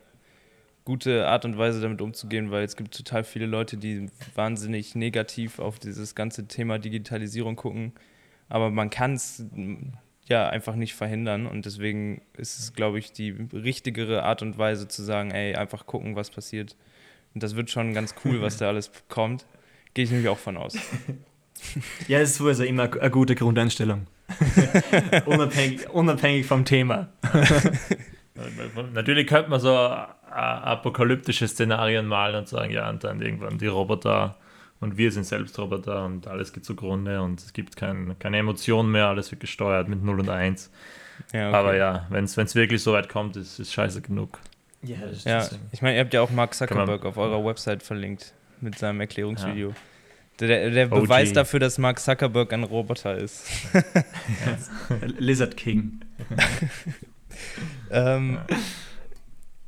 gute 0.86 1.26
Art 1.26 1.44
und 1.44 1.58
Weise, 1.58 1.80
damit 1.80 2.00
umzugehen, 2.00 2.50
weil 2.50 2.64
es 2.64 2.76
gibt 2.76 2.96
total 2.96 3.24
viele 3.24 3.46
Leute, 3.46 3.76
die 3.76 4.08
wahnsinnig 4.34 4.94
negativ 4.94 5.58
auf 5.58 5.78
dieses 5.78 6.14
ganze 6.14 6.46
Thema 6.46 6.78
Digitalisierung 6.78 7.56
gucken. 7.56 7.92
Aber 8.48 8.70
man 8.70 8.88
kann 8.88 9.14
es 9.14 9.44
ja 10.28 10.48
einfach 10.48 10.74
nicht 10.74 10.94
verhindern. 10.94 11.46
Und 11.46 11.66
deswegen 11.66 12.22
ist 12.36 12.58
es, 12.58 12.72
glaube 12.74 12.98
ich, 12.98 13.12
die 13.12 13.30
richtigere 13.52 14.22
Art 14.22 14.42
und 14.42 14.58
Weise 14.58 14.88
zu 14.88 15.02
sagen, 15.02 15.30
ey, 15.30 15.54
einfach 15.54 15.86
gucken, 15.86 16.16
was 16.16 16.30
passiert. 16.30 16.76
Und 17.34 17.42
das 17.42 17.56
wird 17.56 17.70
schon 17.70 17.94
ganz 17.94 18.14
cool, 18.24 18.40
was 18.40 18.56
da 18.56 18.68
alles 18.68 18.90
kommt. 19.08 19.46
Gehe 19.94 20.04
ich 20.04 20.10
nämlich 20.10 20.28
auch 20.28 20.38
von 20.38 20.56
aus. 20.56 20.76
Ja, 22.06 22.18
es 22.18 22.32
ist 22.32 22.40
also 22.42 22.64
immer 22.64 22.92
eine 23.00 23.10
gute 23.10 23.34
Grundeinstellung. 23.34 24.06
unabhängig, 25.24 25.88
unabhängig 25.88 26.44
vom 26.44 26.66
Thema. 26.66 27.08
Natürlich 28.92 29.26
könnte 29.26 29.48
man 29.48 29.58
so 29.58 29.74
apokalyptische 29.74 31.48
Szenarien 31.48 32.06
malen 32.06 32.36
und 32.36 32.48
sagen, 32.48 32.72
ja, 32.72 32.90
und 32.90 33.04
dann 33.04 33.22
irgendwann 33.22 33.56
die 33.56 33.68
Roboter 33.68 34.36
und 34.80 34.96
wir 34.96 35.10
sind 35.10 35.24
selbst 35.24 35.58
Roboter 35.58 36.04
und 36.04 36.26
alles 36.26 36.52
geht 36.52 36.64
zugrunde 36.64 37.22
und 37.22 37.40
es 37.40 37.52
gibt 37.52 37.76
kein, 37.76 38.18
keine 38.18 38.38
Emotionen 38.38 38.90
mehr, 38.90 39.06
alles 39.06 39.30
wird 39.30 39.40
gesteuert 39.40 39.88
mit 39.88 40.02
0 40.02 40.20
und 40.20 40.28
1. 40.28 40.70
Ja, 41.32 41.48
okay. 41.48 41.56
Aber 41.56 41.76
ja, 41.76 42.06
wenn 42.10 42.24
es 42.24 42.54
wirklich 42.54 42.82
so 42.82 42.92
weit 42.92 43.08
kommt, 43.08 43.36
ist 43.36 43.58
es 43.58 43.72
scheiße 43.72 44.02
genug. 44.02 44.38
Ja, 44.82 44.96
ja 45.24 45.48
ich 45.72 45.82
meine, 45.82 45.96
ihr 45.96 46.00
habt 46.02 46.14
ja 46.14 46.20
auch 46.20 46.30
Mark 46.30 46.54
Zuckerberg 46.54 47.04
auf 47.04 47.16
eurer 47.16 47.44
Website 47.44 47.82
verlinkt 47.82 48.34
mit 48.60 48.78
seinem 48.78 49.00
Erklärungsvideo. 49.00 49.70
Ja. 49.70 49.74
Der, 50.40 50.70
der 50.70 50.86
Beweis 50.86 51.32
dafür, 51.32 51.60
dass 51.60 51.78
Mark 51.78 51.98
Zuckerberg 51.98 52.52
ein 52.52 52.64
Roboter 52.64 53.16
ist. 53.16 53.46
Lizard 55.18 55.56
King. 55.56 56.00
ähm, 57.90 58.38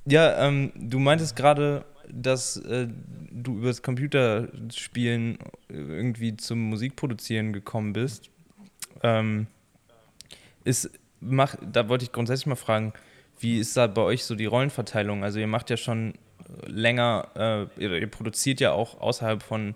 ja, 0.05 0.47
ähm, 0.47 0.73
du 0.75 0.99
meintest 0.99 1.37
gerade, 1.37 1.87
dass 2.13 2.57
äh, 2.57 2.89
du 3.31 3.59
über 3.59 3.69
das 3.69 3.83
Computerspielen 3.83 5.39
irgendwie 5.69 6.37
zum 6.37 6.61
Musikproduzieren 6.71 7.53
gekommen 7.53 7.93
bist. 7.93 8.31
Ähm, 9.03 9.47
ist, 10.65 10.91
mach, 11.21 11.57
da 11.61 11.89
wollte 11.89 12.05
ich 12.05 12.13
grundsätzlich 12.13 12.47
mal 12.47 12.57
fragen, 12.57 12.93
wie 13.41 13.59
ist 13.59 13.77
da 13.77 13.87
bei 13.87 14.03
euch 14.03 14.25
so 14.25 14.35
die 14.35 14.47
Rollenverteilung? 14.47 15.23
Also 15.23 15.39
ihr 15.39 15.47
macht 15.47 15.71
ja 15.71 15.77
schon 15.77 16.15
länger, 16.67 17.29
äh, 17.37 17.83
ihr, 17.83 17.93
ihr, 17.93 18.07
produziert 18.11 18.61
ja 18.61 18.73
auch 18.73 19.01
außerhalb 19.01 19.43
von 19.43 19.75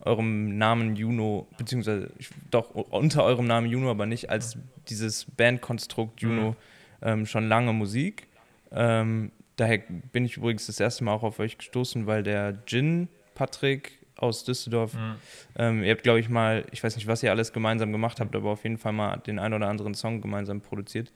eurem 0.00 0.58
Namen 0.58 0.96
Juno, 0.96 1.48
beziehungsweise 1.56 2.10
doch 2.50 2.70
unter 2.70 3.24
eurem 3.24 3.46
Namen 3.46 3.68
Juno, 3.68 3.90
aber 3.90 4.06
nicht 4.06 4.30
als 4.30 4.58
dieses 4.88 5.24
Bandkonstrukt 5.24 6.20
Juno 6.20 6.50
mhm. 6.50 6.56
ähm, 7.02 7.26
schon 7.26 7.48
lange 7.48 7.72
Musik. 7.72 8.28
Ähm, 8.70 9.32
Daher 9.58 9.78
bin 10.12 10.24
ich 10.24 10.36
übrigens 10.36 10.66
das 10.66 10.78
erste 10.78 11.04
Mal 11.04 11.12
auch 11.12 11.24
auf 11.24 11.40
euch 11.40 11.58
gestoßen, 11.58 12.06
weil 12.06 12.22
der 12.22 12.62
Jin 12.66 13.08
Patrick 13.34 13.98
aus 14.16 14.44
Düsseldorf. 14.44 14.94
Mhm. 14.94 15.16
Ähm, 15.56 15.82
ihr 15.82 15.90
habt, 15.90 16.04
glaube 16.04 16.20
ich, 16.20 16.28
mal, 16.28 16.64
ich 16.70 16.82
weiß 16.82 16.94
nicht, 16.96 17.08
was 17.08 17.22
ihr 17.22 17.30
alles 17.30 17.52
gemeinsam 17.52 17.90
gemacht 17.90 18.20
habt, 18.20 18.34
aber 18.36 18.50
auf 18.50 18.62
jeden 18.62 18.78
Fall 18.78 18.92
mal 18.92 19.16
den 19.18 19.38
ein 19.38 19.52
oder 19.52 19.68
anderen 19.68 19.94
Song 19.94 20.20
gemeinsam 20.20 20.60
produziert. 20.60 21.12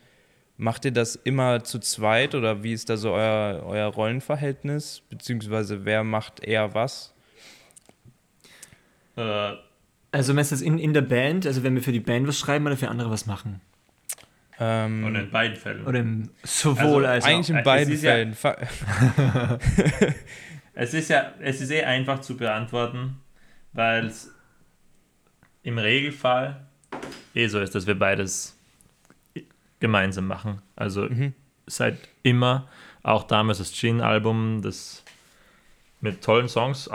Macht 0.56 0.84
ihr 0.84 0.90
das 0.90 1.16
immer 1.16 1.62
zu 1.62 1.78
zweit 1.78 2.34
oder 2.34 2.62
wie 2.64 2.72
ist 2.72 2.90
da 2.90 2.96
so 2.96 3.12
euer, 3.12 3.62
euer 3.64 3.86
Rollenverhältnis? 3.86 5.02
Beziehungsweise 5.08 5.84
wer 5.84 6.04
macht 6.04 6.44
eher 6.44 6.74
was? 6.74 7.14
Äh, 9.16 9.52
also 10.10 10.34
meinst 10.34 10.50
du 10.50 10.56
das 10.56 10.62
in, 10.62 10.78
in 10.78 10.94
der 10.94 11.02
Band, 11.02 11.46
also 11.46 11.62
wenn 11.62 11.74
wir 11.74 11.82
für 11.82 11.92
die 11.92 12.00
Band 12.00 12.26
was 12.26 12.38
schreiben 12.38 12.66
oder 12.66 12.76
für 12.76 12.88
andere 12.88 13.10
was 13.10 13.26
machen? 13.26 13.60
Ähm, 14.64 15.04
oder 15.04 15.20
in 15.20 15.30
beiden 15.30 15.56
Fällen. 15.56 15.84
Oder 15.84 15.98
im, 15.98 16.30
sowohl 16.44 17.04
also, 17.04 17.08
als 17.08 17.24
Eigentlich 17.24 17.50
in 17.50 17.64
beiden 17.64 17.96
Fällen. 17.96 18.36
Ja, 18.40 19.58
es, 20.74 20.94
ist 20.94 21.10
ja, 21.10 21.32
es 21.40 21.60
ist 21.60 21.70
eh 21.72 21.82
einfach 21.82 22.20
zu 22.20 22.36
beantworten, 22.36 23.16
weil 23.72 24.06
es 24.06 24.32
im 25.64 25.78
Regelfall 25.78 26.64
eh 27.34 27.48
so 27.48 27.58
ist, 27.58 27.74
dass 27.74 27.88
wir 27.88 27.98
beides 27.98 28.56
gemeinsam 29.80 30.28
machen. 30.28 30.62
Also 30.76 31.08
mhm. 31.08 31.34
seit 31.66 31.98
immer, 32.22 32.68
auch 33.02 33.24
damals 33.24 33.58
das 33.58 33.72
Gin-Album, 33.72 34.62
das 34.62 35.02
mit 36.00 36.22
tollen 36.22 36.48
Songs 36.48 36.86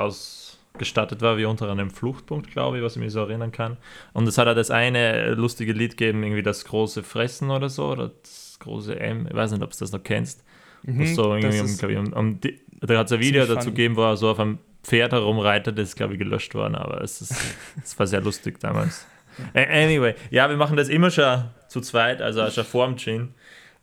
ausgestattet 0.78 1.22
war, 1.22 1.38
wie 1.38 1.46
unter 1.46 1.70
einem 1.70 1.90
Fluchtpunkt, 1.90 2.52
glaube 2.52 2.78
ich, 2.78 2.84
was 2.84 2.96
ich 2.96 3.02
mich 3.02 3.12
so 3.12 3.20
erinnern 3.20 3.52
kann. 3.52 3.78
Und 4.14 4.28
es 4.28 4.38
hat 4.38 4.46
ja 4.48 4.54
das 4.54 4.72
eine 4.72 5.34
lustige 5.34 5.74
Lied 5.74 5.98
gegeben, 5.98 6.24
irgendwie 6.24 6.44
das 6.44 6.66
große 6.66 7.04
Fressen 7.04 7.50
oder 7.50 7.70
so, 7.70 7.88
oder 7.88 8.12
das 8.22 8.58
große 8.60 9.00
M, 9.00 9.28
ich 9.28 9.36
weiß 9.36 9.52
nicht, 9.52 9.64
ob 9.64 9.72
du 9.72 9.78
das 9.80 9.92
noch 9.92 10.04
kennst. 10.04 10.44
Mhm, 10.84 11.06
so 11.08 11.36
irgendwie, 11.36 11.60
um, 11.60 11.66
ich, 11.66 11.98
um, 11.98 12.14
um 12.14 12.40
die, 12.40 12.62
da 12.82 13.00
hat 13.00 13.08
es 13.08 13.14
ein 13.14 13.20
Video 13.20 13.46
dazu 13.46 13.70
gegeben, 13.70 13.96
wo 13.96 14.04
er 14.04 14.18
so 14.18 14.30
auf 14.30 14.40
einem 14.40 14.60
Pferd 14.84 15.12
herumreitet, 15.12 15.78
das 15.78 15.90
ist, 15.90 15.96
glaube 15.96 16.14
ich, 16.14 16.20
gelöscht 16.20 16.54
worden, 16.54 16.76
aber 16.76 17.02
es, 17.02 17.22
ist, 17.22 17.36
es 17.84 17.98
war 17.98 18.08
sehr 18.08 18.22
lustig 18.22 18.60
damals. 18.60 19.06
Anyway, 19.54 20.16
ja, 20.32 20.50
wir 20.50 20.58
machen 20.58 20.78
das 20.78 20.90
immer 20.90 21.12
schon 21.12 21.44
zu 21.68 21.82
zweit, 21.82 22.22
also 22.22 22.50
schon 22.50 22.64
vor 22.64 22.88
dem 22.88 22.98
Gin. 22.98 23.34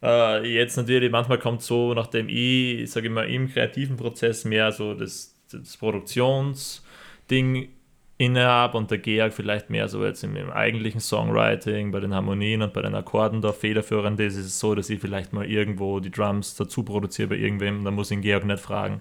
Uh, 0.02 0.44
jetzt 0.44 0.76
natürlich, 0.76 1.10
manchmal 1.10 1.38
kommt 1.38 1.62
so, 1.62 1.94
nachdem 1.94 2.28
ich, 2.28 2.90
sage 2.90 3.06
ich 3.06 3.12
mal, 3.12 3.28
im 3.30 3.48
kreativen 3.48 3.96
Prozess 3.96 4.44
mehr 4.44 4.70
so 4.70 4.92
das, 4.92 5.34
das 5.50 5.76
Produktionsding 5.76 7.68
inne 8.16 8.44
habe 8.44 8.78
und 8.78 8.90
der 8.90 8.98
Georg 8.98 9.32
vielleicht 9.32 9.70
mehr 9.70 9.88
so 9.88 10.04
jetzt 10.04 10.22
im, 10.22 10.36
im, 10.36 10.50
eigentlichen 10.50 11.00
Songwriting, 11.00 11.90
bei 11.90 12.00
den 12.00 12.14
Harmonien 12.14 12.62
und 12.62 12.72
bei 12.72 12.82
den 12.82 12.94
Akkorden 12.94 13.42
da 13.42 13.52
federführend 13.52 14.20
ist, 14.20 14.36
ist 14.36 14.46
es 14.46 14.60
so, 14.60 14.74
dass 14.74 14.88
ich 14.88 15.00
vielleicht 15.00 15.32
mal 15.32 15.44
irgendwo 15.44 15.98
die 15.98 16.10
Drums 16.10 16.54
dazu 16.54 16.84
produziere 16.84 17.28
bei 17.28 17.36
irgendwem, 17.36 17.84
dann 17.84 17.94
muss 17.94 18.10
ich 18.10 18.16
den 18.16 18.22
Georg 18.22 18.44
nicht 18.44 18.60
fragen. 18.60 19.00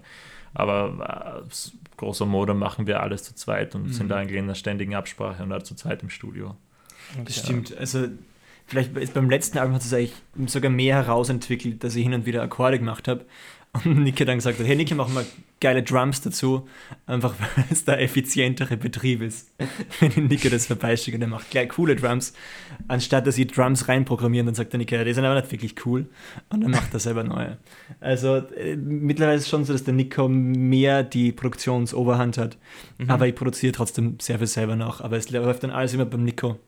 Aber 0.52 1.42
äh, 1.44 1.96
großer 1.96 2.26
Modo 2.26 2.54
machen 2.54 2.86
wir 2.86 3.02
alles 3.02 3.22
zu 3.24 3.34
zweit 3.34 3.74
und 3.74 3.86
mhm. 3.86 3.92
sind 3.92 4.08
da 4.08 4.16
eigentlich 4.16 4.38
in 4.38 4.44
einer 4.44 4.54
ständigen 4.54 4.94
Absprache 4.94 5.42
und 5.42 5.52
auch 5.52 5.62
zu 5.62 5.74
zweit 5.74 6.02
im 6.02 6.10
Studio. 6.10 6.56
Okay. 7.12 7.22
Das 7.24 7.38
stimmt. 7.38 7.76
Also 7.76 8.08
vielleicht 8.66 8.96
ist 8.96 9.14
beim 9.14 9.30
letzten 9.30 9.58
Album 9.58 9.74
hat 9.74 9.82
es 9.82 9.92
eigentlich 9.92 10.14
sogar 10.46 10.70
mehr 10.70 10.96
herausentwickelt, 10.96 11.84
dass 11.84 11.94
ich 11.94 12.02
hin 12.02 12.14
und 12.14 12.26
wieder 12.26 12.42
Akkorde 12.42 12.78
gemacht 12.78 13.06
habe. 13.08 13.24
Und 13.74 14.04
Niki 14.04 14.24
dann 14.24 14.38
gesagt 14.38 14.60
hat, 14.60 14.66
hey 14.66 14.76
Niki, 14.76 14.94
mach 14.94 15.08
mal 15.08 15.24
geile 15.60 15.82
Drums 15.82 16.20
dazu, 16.20 16.68
einfach 17.06 17.34
weil 17.56 17.64
es 17.70 17.84
der 17.84 18.00
effizientere 18.00 18.76
Betrieb 18.76 19.20
ist. 19.20 19.52
Wenn 20.00 20.26
Niki 20.26 20.48
das 20.48 20.66
vorbeischickt 20.66 21.16
und 21.16 21.22
er 21.22 21.28
macht 21.28 21.50
gleich 21.50 21.70
coole 21.70 21.96
Drums, 21.96 22.34
anstatt 22.86 23.26
dass 23.26 23.36
ich 23.36 23.48
Drums 23.48 23.88
reinprogrammieren, 23.88 24.46
dann 24.46 24.54
sagt 24.54 24.72
der 24.72 24.78
Niki, 24.78 25.02
die 25.04 25.12
sind 25.12 25.24
aber 25.24 25.40
nicht 25.40 25.50
wirklich 25.50 25.74
cool 25.86 26.06
und 26.50 26.60
dann 26.60 26.70
macht 26.70 26.94
er 26.94 27.00
selber 27.00 27.24
neue. 27.24 27.58
Also 28.00 28.36
äh, 28.36 28.76
mittlerweile 28.76 29.36
ist 29.36 29.44
es 29.44 29.48
schon 29.48 29.64
so, 29.64 29.72
dass 29.72 29.82
der 29.82 29.94
Nico 29.94 30.28
mehr 30.28 31.02
die 31.02 31.32
Produktionsoberhand 31.32 32.38
hat, 32.38 32.56
mhm. 32.98 33.10
aber 33.10 33.26
ich 33.26 33.34
produziere 33.34 33.72
trotzdem 33.72 34.18
sehr 34.20 34.38
viel 34.38 34.46
selber 34.46 34.76
noch, 34.76 35.00
aber 35.00 35.16
es 35.16 35.30
läuft 35.30 35.64
dann 35.64 35.70
alles 35.70 35.94
immer 35.94 36.04
beim 36.04 36.22
Nico 36.22 36.60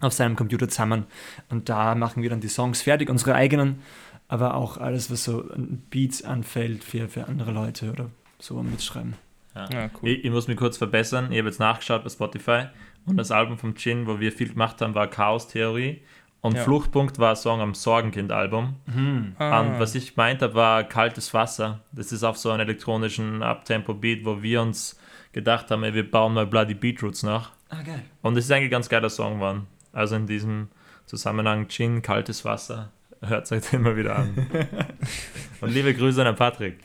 auf 0.00 0.12
seinem 0.12 0.36
Computer 0.36 0.68
zusammen 0.68 1.04
und 1.50 1.68
da 1.68 1.94
machen 1.94 2.22
wir 2.22 2.30
dann 2.30 2.40
die 2.40 2.48
Songs 2.48 2.82
fertig, 2.82 3.10
unsere 3.10 3.34
eigenen 3.34 3.80
aber 4.28 4.54
auch 4.54 4.78
alles, 4.78 5.10
was 5.10 5.24
so 5.24 5.44
Beats 5.90 6.22
anfällt 6.22 6.82
für, 6.84 7.08
für 7.08 7.26
andere 7.26 7.52
Leute 7.52 7.90
oder 7.90 8.10
so 8.38 8.62
mitschreiben. 8.62 9.14
Ja. 9.54 9.68
ja 9.70 9.90
cool. 10.02 10.08
ich, 10.10 10.24
ich, 10.24 10.30
muss 10.30 10.48
mich 10.48 10.56
kurz 10.56 10.76
verbessern. 10.76 11.30
Ich 11.30 11.38
habe 11.38 11.48
jetzt 11.48 11.60
nachgeschaut 11.60 12.04
bei 12.04 12.10
Spotify 12.10 12.64
und 13.06 13.16
das 13.16 13.30
Album 13.30 13.56
vom 13.56 13.74
Gin, 13.76 14.06
wo 14.06 14.20
wir 14.20 14.32
viel 14.32 14.48
gemacht 14.48 14.80
haben, 14.80 14.94
war 14.94 15.06
Chaos 15.08 15.48
Theorie. 15.48 16.02
Und 16.40 16.54
ja. 16.54 16.62
Fluchtpunkt 16.62 17.18
war 17.18 17.30
ein 17.30 17.36
Song 17.36 17.60
am 17.60 17.74
Sorgenkind-Album. 17.74 18.76
Mhm. 18.86 19.34
Ah. 19.38 19.60
Und 19.60 19.80
was 19.80 19.94
ich 19.94 20.16
meint 20.16 20.42
habe, 20.42 20.54
war 20.54 20.84
Kaltes 20.84 21.32
Wasser. 21.34 21.80
Das 21.92 22.12
ist 22.12 22.22
auf 22.22 22.36
so 22.36 22.50
einem 22.50 22.60
elektronischen 22.60 23.42
Uptempo-Beat, 23.42 24.24
wo 24.24 24.42
wir 24.42 24.62
uns 24.62 24.98
gedacht 25.32 25.70
haben, 25.70 25.82
ey, 25.82 25.94
wir 25.94 26.08
bauen 26.08 26.34
mal 26.34 26.46
Bloody 26.46 26.74
Beetroots 26.74 27.22
nach. 27.22 27.52
Ah, 27.68 27.82
geil. 27.82 28.02
Und 28.22 28.36
es 28.36 28.44
ist 28.44 28.50
eigentlich 28.52 28.68
ein 28.68 28.70
ganz 28.70 28.88
geiler 28.88 29.10
Song 29.10 29.34
geworden. 29.34 29.66
Also 29.92 30.14
in 30.14 30.26
diesem 30.26 30.68
Zusammenhang 31.06 31.68
Gin, 31.68 32.02
Kaltes 32.02 32.44
Wasser. 32.44 32.92
Hört 33.20 33.50
euch 33.50 33.62
den 33.70 33.82
mal 33.82 33.96
wieder 33.96 34.16
an. 34.16 34.46
Und 35.60 35.72
liebe 35.72 35.94
Grüße 35.94 36.24
an 36.24 36.36
Patrick. 36.36 36.78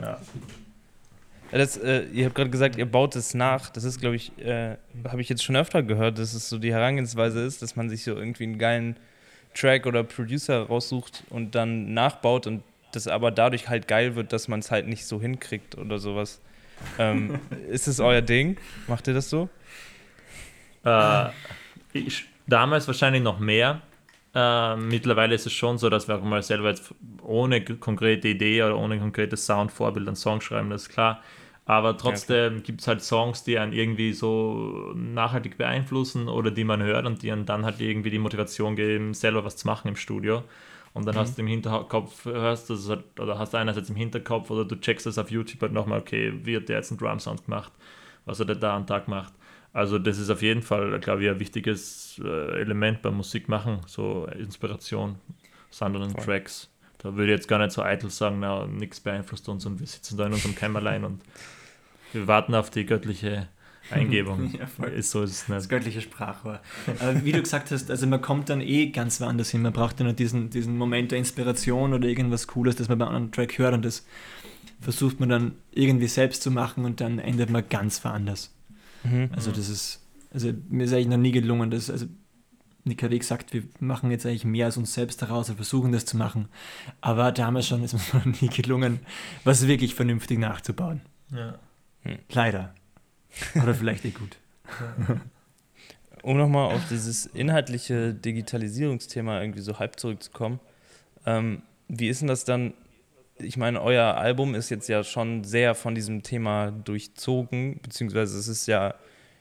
Ja. 0.00 0.18
Das, 1.50 1.76
äh, 1.76 2.04
ihr 2.12 2.26
habt 2.26 2.36
gerade 2.36 2.50
gesagt, 2.50 2.76
ihr 2.76 2.86
baut 2.86 3.16
es 3.16 3.34
nach. 3.34 3.70
Das 3.70 3.84
ist, 3.84 4.00
glaube 4.00 4.16
ich, 4.16 4.38
äh, 4.38 4.76
habe 5.08 5.20
ich 5.20 5.28
jetzt 5.28 5.42
schon 5.42 5.56
öfter 5.56 5.82
gehört, 5.82 6.18
dass 6.18 6.34
es 6.34 6.48
so 6.48 6.58
die 6.58 6.72
Herangehensweise 6.72 7.40
ist, 7.40 7.62
dass 7.62 7.74
man 7.74 7.88
sich 7.88 8.04
so 8.04 8.14
irgendwie 8.14 8.44
einen 8.44 8.58
geilen 8.58 8.96
Track 9.54 9.86
oder 9.86 10.04
Producer 10.04 10.62
raussucht 10.62 11.24
und 11.28 11.54
dann 11.54 11.92
nachbaut 11.92 12.46
und 12.46 12.62
das 12.92 13.08
aber 13.08 13.30
dadurch 13.30 13.68
halt 13.68 13.88
geil 13.88 14.14
wird, 14.14 14.32
dass 14.32 14.48
man 14.48 14.60
es 14.60 14.70
halt 14.70 14.86
nicht 14.86 15.06
so 15.06 15.20
hinkriegt 15.20 15.76
oder 15.76 15.98
sowas. 15.98 16.40
Ähm, 16.98 17.40
ist 17.68 17.88
es 17.88 17.98
euer 17.98 18.22
Ding? 18.22 18.56
Macht 18.86 19.08
ihr 19.08 19.14
das 19.14 19.28
so? 19.28 19.48
Äh, 20.84 21.26
ich, 21.92 22.26
damals 22.46 22.86
wahrscheinlich 22.86 23.22
noch 23.22 23.40
mehr. 23.40 23.82
Äh, 24.34 24.76
mittlerweile 24.76 25.34
ist 25.34 25.46
es 25.46 25.52
schon 25.52 25.78
so, 25.78 25.90
dass 25.90 26.06
wir 26.06 26.16
auch 26.16 26.22
mal 26.22 26.42
selber 26.42 26.68
jetzt 26.68 26.94
ohne 27.22 27.64
konkrete 27.64 28.28
Idee 28.28 28.62
oder 28.62 28.76
ohne 28.76 28.98
konkretes 28.98 29.46
Soundvorbild 29.46 30.06
einen 30.06 30.16
Song 30.16 30.40
schreiben, 30.40 30.70
das 30.70 30.82
ist 30.82 30.88
klar. 30.90 31.20
Aber 31.66 31.96
trotzdem 31.96 32.56
ja, 32.56 32.60
gibt 32.62 32.80
es 32.80 32.88
halt 32.88 33.02
Songs, 33.02 33.44
die 33.44 33.58
einen 33.58 33.72
irgendwie 33.72 34.12
so 34.12 34.92
nachhaltig 34.94 35.56
beeinflussen 35.56 36.28
oder 36.28 36.50
die 36.50 36.64
man 36.64 36.82
hört 36.82 37.06
und 37.06 37.22
die 37.22 37.30
einen 37.30 37.46
dann 37.46 37.64
halt 37.64 37.80
irgendwie 37.80 38.10
die 38.10 38.18
Motivation 38.18 38.74
geben, 38.74 39.14
selber 39.14 39.44
was 39.44 39.56
zu 39.56 39.68
machen 39.68 39.88
im 39.88 39.96
Studio. 39.96 40.42
Und 40.94 41.06
dann 41.06 41.14
mhm. 41.14 41.20
hast 41.20 41.38
du 41.38 41.42
im 41.42 41.48
Hinterkopf, 41.48 42.24
hörst 42.24 42.70
du 42.70 42.74
es 42.74 42.88
halt, 42.88 43.04
oder 43.20 43.38
hast 43.38 43.54
du 43.54 43.58
einerseits 43.58 43.88
im 43.88 43.96
Hinterkopf 43.96 44.50
oder 44.50 44.64
du 44.64 44.74
checkst 44.80 45.06
das 45.06 45.18
auf 45.18 45.30
YouTube 45.30 45.62
halt 45.62 45.72
nochmal, 45.72 46.00
okay, 46.00 46.32
wie 46.42 46.56
hat 46.56 46.68
der 46.68 46.78
jetzt 46.78 46.90
einen 46.90 46.98
Drum-Sound 46.98 47.44
gemacht, 47.44 47.72
was 48.24 48.40
hat 48.40 48.48
er 48.48 48.56
da 48.56 48.76
am 48.76 48.86
Tag 48.86 49.04
gemacht. 49.04 49.32
Also 49.72 49.98
das 49.98 50.18
ist 50.18 50.30
auf 50.30 50.42
jeden 50.42 50.62
Fall, 50.62 50.98
glaube 51.00 51.24
ich, 51.24 51.30
ein 51.30 51.38
wichtiges 51.38 52.20
äh, 52.24 52.60
Element 52.60 53.02
beim 53.02 53.16
Musikmachen, 53.16 53.80
so 53.86 54.26
Inspiration 54.26 55.16
Voll. 55.70 56.24
Tracks. 56.24 56.68
Da 56.98 57.14
würde 57.14 57.32
ich 57.32 57.38
jetzt 57.38 57.48
gar 57.48 57.58
nicht 57.58 57.72
so 57.72 57.82
eitel 57.82 58.10
sagen, 58.10 58.40
na, 58.40 58.66
nichts 58.66 59.00
beeinflusst 59.00 59.48
uns 59.48 59.64
und 59.64 59.80
wir 59.80 59.86
sitzen 59.86 60.16
da 60.18 60.26
in 60.26 60.32
unserem 60.32 60.54
Kämmerlein 60.54 61.04
und 61.04 61.22
wir 62.12 62.26
warten 62.26 62.54
auf 62.54 62.70
die 62.70 62.84
göttliche 62.84 63.48
Eingebung. 63.90 64.52
ja. 64.52 64.86
Ist 64.86 65.10
so 65.10 65.22
ist 65.22 65.30
es 65.30 65.48
nicht. 65.48 65.56
Das 65.56 65.68
göttliche 65.68 66.00
Sprachrohr. 66.00 66.60
Aber 66.98 67.24
wie 67.24 67.32
du 67.32 67.40
gesagt 67.40 67.70
hast, 67.70 67.90
also 67.90 68.06
man 68.06 68.20
kommt 68.20 68.48
dann 68.48 68.60
eh 68.60 68.86
ganz 68.90 69.20
woanders 69.20 69.50
hin. 69.50 69.62
Man 69.62 69.72
braucht 69.72 69.98
ja 69.98 70.04
nur 70.04 70.12
diesen, 70.12 70.50
diesen 70.50 70.76
Moment 70.76 71.12
der 71.12 71.18
Inspiration 71.18 71.94
oder 71.94 72.06
irgendwas 72.06 72.46
Cooles, 72.46 72.76
das 72.76 72.88
man 72.88 72.98
bei 72.98 73.08
einem 73.08 73.32
Track 73.32 73.58
hört 73.58 73.74
und 73.74 73.84
das 73.84 74.06
versucht 74.80 75.20
man 75.20 75.28
dann 75.28 75.52
irgendwie 75.72 76.06
selbst 76.08 76.42
zu 76.42 76.50
machen 76.50 76.84
und 76.84 77.00
dann 77.00 77.18
endet 77.18 77.50
man 77.50 77.68
ganz 77.68 78.04
woanders. 78.04 78.52
Mhm. 79.04 79.30
Also 79.34 79.50
das 79.50 79.68
ist, 79.68 80.00
also 80.32 80.52
mir 80.68 80.84
ist 80.84 80.92
eigentlich 80.92 81.08
noch 81.08 81.16
nie 81.16 81.32
gelungen, 81.32 81.70
dass, 81.70 81.90
also 81.90 82.06
Nick 82.84 83.02
hat 83.02 83.12
eh 83.12 83.18
gesagt, 83.18 83.52
wir 83.52 83.64
machen 83.78 84.10
jetzt 84.10 84.24
eigentlich 84.24 84.44
mehr 84.44 84.68
aus 84.68 84.76
uns 84.76 84.94
selbst 84.94 85.20
heraus, 85.20 85.48
wir 85.48 85.56
versuchen 85.56 85.92
das 85.92 86.06
zu 86.06 86.16
machen. 86.16 86.48
Aber 87.00 87.32
damals 87.32 87.66
schon 87.66 87.82
ist 87.82 87.92
mir 88.14 88.20
noch 88.20 88.40
nie 88.40 88.48
gelungen, 88.48 89.00
was 89.44 89.66
wirklich 89.66 89.94
vernünftig 89.94 90.38
nachzubauen. 90.38 91.02
Ja. 91.30 91.58
Hm. 92.02 92.18
Leider. 92.30 92.74
Oder 93.62 93.74
vielleicht 93.74 94.04
eh 94.04 94.10
gut. 94.10 94.38
um 96.22 96.36
nochmal 96.36 96.74
auf 96.74 96.88
dieses 96.88 97.26
inhaltliche 97.26 98.14
Digitalisierungsthema 98.14 99.40
irgendwie 99.40 99.60
so 99.60 99.78
halb 99.78 99.98
zurückzukommen. 99.98 100.60
Ähm, 101.26 101.62
wie 101.88 102.08
ist 102.08 102.20
denn 102.20 102.28
das 102.28 102.44
dann 102.44 102.74
ich 103.42 103.56
meine, 103.56 103.80
euer 103.82 104.16
Album 104.16 104.54
ist 104.54 104.70
jetzt 104.70 104.88
ja 104.88 105.04
schon 105.04 105.44
sehr 105.44 105.74
von 105.74 105.94
diesem 105.94 106.22
Thema 106.22 106.70
durchzogen, 106.70 107.80
beziehungsweise 107.82 108.38
es 108.38 108.48
ist 108.48 108.66
ja, 108.66 108.94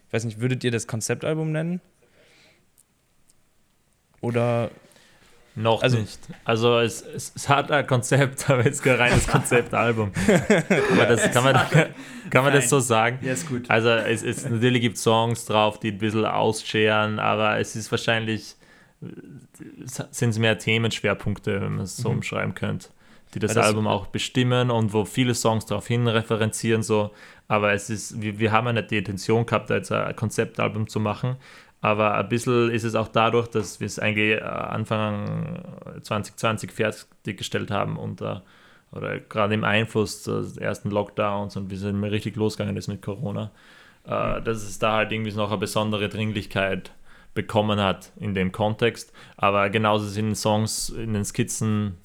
ich 0.08 0.13
weiß 0.13 0.25
nicht, 0.25 0.39
würdet 0.39 0.63
ihr 0.63 0.72
das 0.72 0.88
Konzeptalbum 0.88 1.51
nennen? 1.51 1.82
Oder 4.22 4.72
noch 5.56 5.82
also, 5.82 5.98
nicht. 5.98 6.20
Also 6.46 6.79
es, 6.79 7.01
es, 7.01 7.34
es, 7.36 7.50
hat 7.50 7.72
ein 7.72 7.86
Konzept, 7.88 8.50
aber 8.50 8.62
es 8.62 8.75
ist 8.75 8.84
kein 8.84 8.96
reines 8.96 9.27
Konzeptalbum. 9.27 10.12
aber 10.91 11.06
das 11.06 11.32
kann 11.32 11.44
man, 11.44 11.56
kann 12.29 12.44
man 12.44 12.53
das 12.53 12.70
so 12.70 12.79
sagen? 12.79 13.20
Ja, 13.22 13.34
ist 13.34 13.48
gut. 13.48 13.70
Also 13.70 13.89
es, 13.89 14.24
es 14.24 14.48
natürlich 14.48 14.82
gibt 14.82 14.98
Songs 14.98 15.46
drauf, 15.46 15.79
die 15.79 15.91
ein 15.91 15.98
bisschen 15.98 16.25
ausscheren, 16.25 17.20
aber 17.20 17.60
es 17.60 17.75
ist 17.75 17.91
wahrscheinlich 17.91 18.56
sind 20.12 20.29
es 20.32 20.39
mehr 20.39 20.58
Themenschwerpunkte, 20.58 21.62
wenn 21.62 21.75
man 21.75 21.86
es 21.86 21.96
so 21.96 22.10
mhm. 22.10 22.18
umschreiben 22.18 22.53
könnte 22.53 22.89
die 23.33 23.39
das, 23.39 23.53
das 23.53 23.65
Album 23.65 23.88
auch 23.88 24.07
bestimmen 24.07 24.71
und 24.71 24.93
wo 24.93 25.05
viele 25.05 25.36
Songs 25.36 25.65
darauf 25.65 25.88
hin 25.88 26.07
referenzieren. 26.07 26.83
So. 26.83 27.12
Aber 27.48 27.74
es 27.74 27.89
ist, 27.89 28.21
wir, 28.21 28.39
wir 28.39 28.51
haben 28.51 28.67
ja 28.67 28.74
nicht 28.74 28.91
die 28.91 28.98
Intention 28.98 29.45
gehabt, 29.45 29.69
da 29.69 29.75
jetzt 29.75 29.91
ein 29.91 30.15
Konzeptalbum 30.15 30.88
zu 30.88 31.00
machen. 31.00 31.36
Aber 31.81 32.15
ein 32.15 32.27
bisschen 32.27 32.71
ist 32.71 32.83
es 32.83 32.95
auch 32.95 33.07
dadurch, 33.07 33.48
dass 33.48 33.79
wir 33.79 33.88
es 33.88 34.00
eigentlich 34.00 34.38
äh, 34.38 34.41
Anfang 34.41 35.63
2020 36.01 36.71
fertiggestellt 36.71 37.71
haben 37.71 37.98
unter 37.98 38.43
oder 38.91 39.19
gerade 39.19 39.53
im 39.53 39.63
Einfluss 39.63 40.24
des 40.24 40.57
ersten 40.57 40.89
Lockdowns 40.89 41.55
und 41.55 41.69
wie 41.69 41.75
es 41.75 41.83
immer 41.83 42.12
richtig 42.12 42.36
losgegangen 42.36 42.75
ist 42.75 42.88
mit 42.88 43.01
Corona, 43.01 43.51
äh, 44.05 44.41
dass 44.41 44.63
es 44.63 44.79
da 44.79 44.93
halt 44.93 45.12
irgendwie 45.12 45.31
noch 45.31 45.51
eine 45.51 45.59
besondere 45.59 46.09
Dringlichkeit 46.09 46.91
bekommen 47.33 47.79
hat 47.79 48.12
in 48.19 48.33
dem 48.33 48.51
Kontext. 48.51 49.13
Aber 49.38 49.69
genauso 49.69 50.05
sind 50.07 50.36
Songs 50.36 50.89
in 50.89 51.13
den 51.13 51.24
Skizzen 51.24 51.98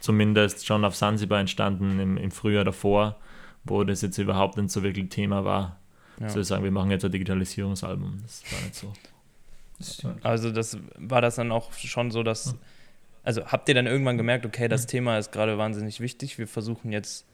zumindest 0.00 0.66
schon 0.66 0.84
auf 0.84 0.96
Sansibar 0.96 1.40
entstanden 1.40 2.00
im, 2.00 2.16
im 2.16 2.30
Frühjahr 2.30 2.64
davor, 2.64 3.16
wo 3.64 3.84
das 3.84 4.02
jetzt 4.02 4.18
überhaupt 4.18 4.56
nicht 4.56 4.70
so 4.70 4.82
wirklich 4.82 5.08
Thema 5.08 5.44
war. 5.44 5.78
Ja. 6.18 6.28
So 6.28 6.42
sagen, 6.42 6.64
wir 6.64 6.70
machen 6.70 6.90
jetzt 6.90 7.04
ein 7.04 7.12
Digitalisierungsalbum. 7.12 8.18
Das 8.22 8.42
war 8.52 8.60
nicht 8.60 8.74
so. 8.74 8.92
Also 10.22 10.50
das 10.50 10.76
war 10.98 11.22
das 11.22 11.36
dann 11.36 11.52
auch 11.52 11.72
schon 11.72 12.10
so, 12.10 12.22
dass 12.22 12.54
also 13.22 13.46
habt 13.46 13.68
ihr 13.68 13.74
dann 13.74 13.86
irgendwann 13.86 14.16
gemerkt, 14.16 14.46
okay, 14.46 14.68
das 14.68 14.86
Thema 14.86 15.18
ist 15.18 15.32
gerade 15.32 15.58
wahnsinnig 15.58 16.00
wichtig, 16.00 16.38
wir 16.38 16.46
versuchen 16.46 16.92
jetzt 16.92 17.26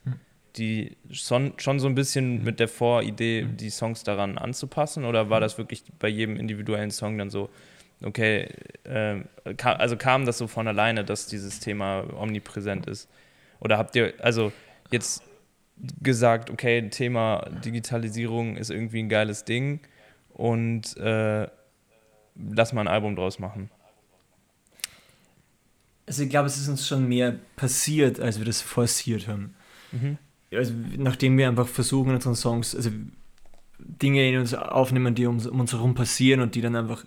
die 0.57 0.97
schon, 1.11 1.53
schon 1.59 1.79
so 1.79 1.87
ein 1.87 1.95
bisschen 1.95 2.43
mit 2.43 2.61
der 2.61 2.69
Voridee 2.69 3.45
die 3.45 3.71
Songs 3.71 4.03
daran 4.03 4.39
anzupassen 4.39 5.05
oder 5.05 5.29
war 5.29 5.41
das 5.41 5.59
wirklich 5.59 5.85
bei 5.99 6.09
jedem 6.09 6.37
individuellen 6.37 6.91
Song 6.91 7.19
dann 7.19 7.31
so, 7.31 7.51
okay, 8.03 8.49
äh, 8.85 9.21
kam, 9.57 9.77
also 9.79 9.97
kam 9.97 10.27
das 10.27 10.39
so 10.39 10.47
von 10.47 10.69
alleine, 10.69 11.05
dass 11.05 11.27
dieses 11.27 11.61
Thema 11.61 12.05
omnipräsent 12.19 12.87
ist? 12.87 13.09
Oder 13.61 13.79
habt 13.79 13.97
ihr, 13.97 14.15
also 14.21 14.53
jetzt 14.91 15.23
gesagt, 16.03 16.51
okay, 16.51 16.89
Thema 16.91 17.49
Digitalisierung 17.65 18.57
ist 18.57 18.71
irgendwie 18.71 19.01
ein 19.01 19.09
geiles 19.09 19.45
Ding 19.45 19.81
und 20.31 20.97
äh, 20.97 21.49
lass 22.35 22.73
mal 22.73 22.83
ein 22.83 22.89
Album 22.89 23.17
draus 23.17 23.39
machen. 23.39 23.71
Also 26.07 26.23
ich 26.23 26.31
glaube, 26.31 26.47
es 26.47 26.57
ist 26.57 26.69
uns 26.69 26.87
schon 26.87 27.09
mehr 27.09 27.37
passiert, 27.57 28.21
als 28.21 28.39
wir 28.39 28.47
das 28.47 28.61
forciert 28.61 29.27
haben. 29.27 29.55
Mhm. 29.93 30.19
Also 30.53 30.73
nachdem 30.97 31.37
wir 31.37 31.49
einfach 31.49 31.67
versuchen, 31.67 32.15
unseren 32.15 32.37
Songs, 32.37 32.75
also 32.75 32.91
Dinge 33.79 34.29
in 34.29 34.39
uns 34.39 34.55
aufnehmen, 34.55 35.15
die 35.15 35.27
um, 35.27 35.45
um 35.47 35.61
uns 35.61 35.73
herum 35.73 35.95
passieren 35.95 36.41
und 36.41 36.55
die 36.55 36.61
dann 36.61 36.77
einfach 36.77 37.05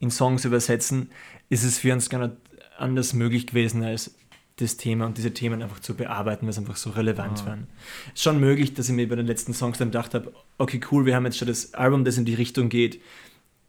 in 0.00 0.10
Songs 0.10 0.44
übersetzen, 0.44 1.10
ist 1.48 1.62
es 1.62 1.78
für 1.78 1.92
uns 1.92 2.10
gar 2.10 2.26
nicht 2.26 2.36
anders 2.78 3.12
möglich 3.12 3.46
gewesen, 3.46 3.84
als 3.84 4.14
das 4.56 4.76
Thema 4.76 5.06
und 5.06 5.16
diese 5.16 5.32
Themen 5.32 5.62
einfach 5.62 5.80
zu 5.80 5.94
bearbeiten, 5.94 6.42
weil 6.42 6.50
es 6.50 6.58
einfach 6.58 6.76
so 6.76 6.90
relevant 6.90 7.42
ah. 7.42 7.46
waren. 7.46 7.66
Schon 8.14 8.40
möglich, 8.40 8.74
dass 8.74 8.88
ich 8.88 8.94
mir 8.94 9.08
bei 9.08 9.16
den 9.16 9.26
letzten 9.26 9.54
Songs 9.54 9.78
dann 9.78 9.88
gedacht 9.88 10.14
habe, 10.14 10.32
okay, 10.58 10.80
cool, 10.90 11.06
wir 11.06 11.14
haben 11.14 11.24
jetzt 11.24 11.38
schon 11.38 11.48
das 11.48 11.74
Album, 11.74 12.04
das 12.04 12.18
in 12.18 12.24
die 12.24 12.34
Richtung 12.34 12.68
geht. 12.68 13.00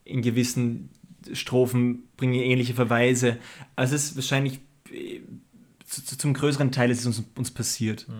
In 0.03 0.21
gewissen 0.21 0.89
Strophen 1.33 2.03
bringe 2.17 2.41
ich 2.41 2.49
ähnliche 2.49 2.73
Verweise. 2.73 3.37
Also 3.75 3.95
es 3.95 4.05
ist 4.05 4.15
wahrscheinlich 4.15 4.59
äh, 4.91 5.21
zum 5.85 6.33
größeren 6.33 6.71
Teil 6.71 6.89
ist 6.89 6.99
es 6.99 7.05
uns, 7.05 7.23
uns 7.35 7.51
passiert. 7.51 8.07
Mhm. 8.07 8.13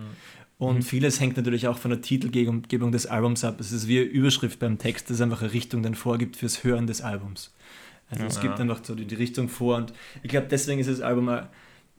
Und 0.58 0.82
vieles 0.82 1.18
hängt 1.18 1.36
natürlich 1.36 1.66
auch 1.66 1.78
von 1.78 1.90
der 1.90 2.02
Titelgebung 2.02 2.92
des 2.92 3.06
Albums 3.06 3.42
ab. 3.42 3.58
Es 3.58 3.72
ist 3.72 3.88
wie 3.88 3.98
eine 3.98 4.06
Überschrift 4.06 4.60
beim 4.60 4.78
Text, 4.78 5.10
das 5.10 5.20
einfach 5.20 5.42
eine 5.42 5.52
Richtung 5.52 5.82
dann 5.82 5.96
vorgibt 5.96 6.36
fürs 6.36 6.62
Hören 6.62 6.86
des 6.86 7.00
Albums. 7.00 7.52
Also 8.12 8.24
ja, 8.24 8.28
es 8.28 8.40
gibt 8.40 8.58
ja. 8.58 8.62
einfach 8.62 8.84
so 8.84 8.94
die, 8.94 9.06
die, 9.06 9.14
Richtung 9.14 9.48
vor 9.48 9.76
und 9.76 9.92
ich 10.22 10.30
glaube, 10.30 10.46
deswegen 10.50 10.80
ist 10.80 10.88
das 10.88 11.00
Album 11.00 11.30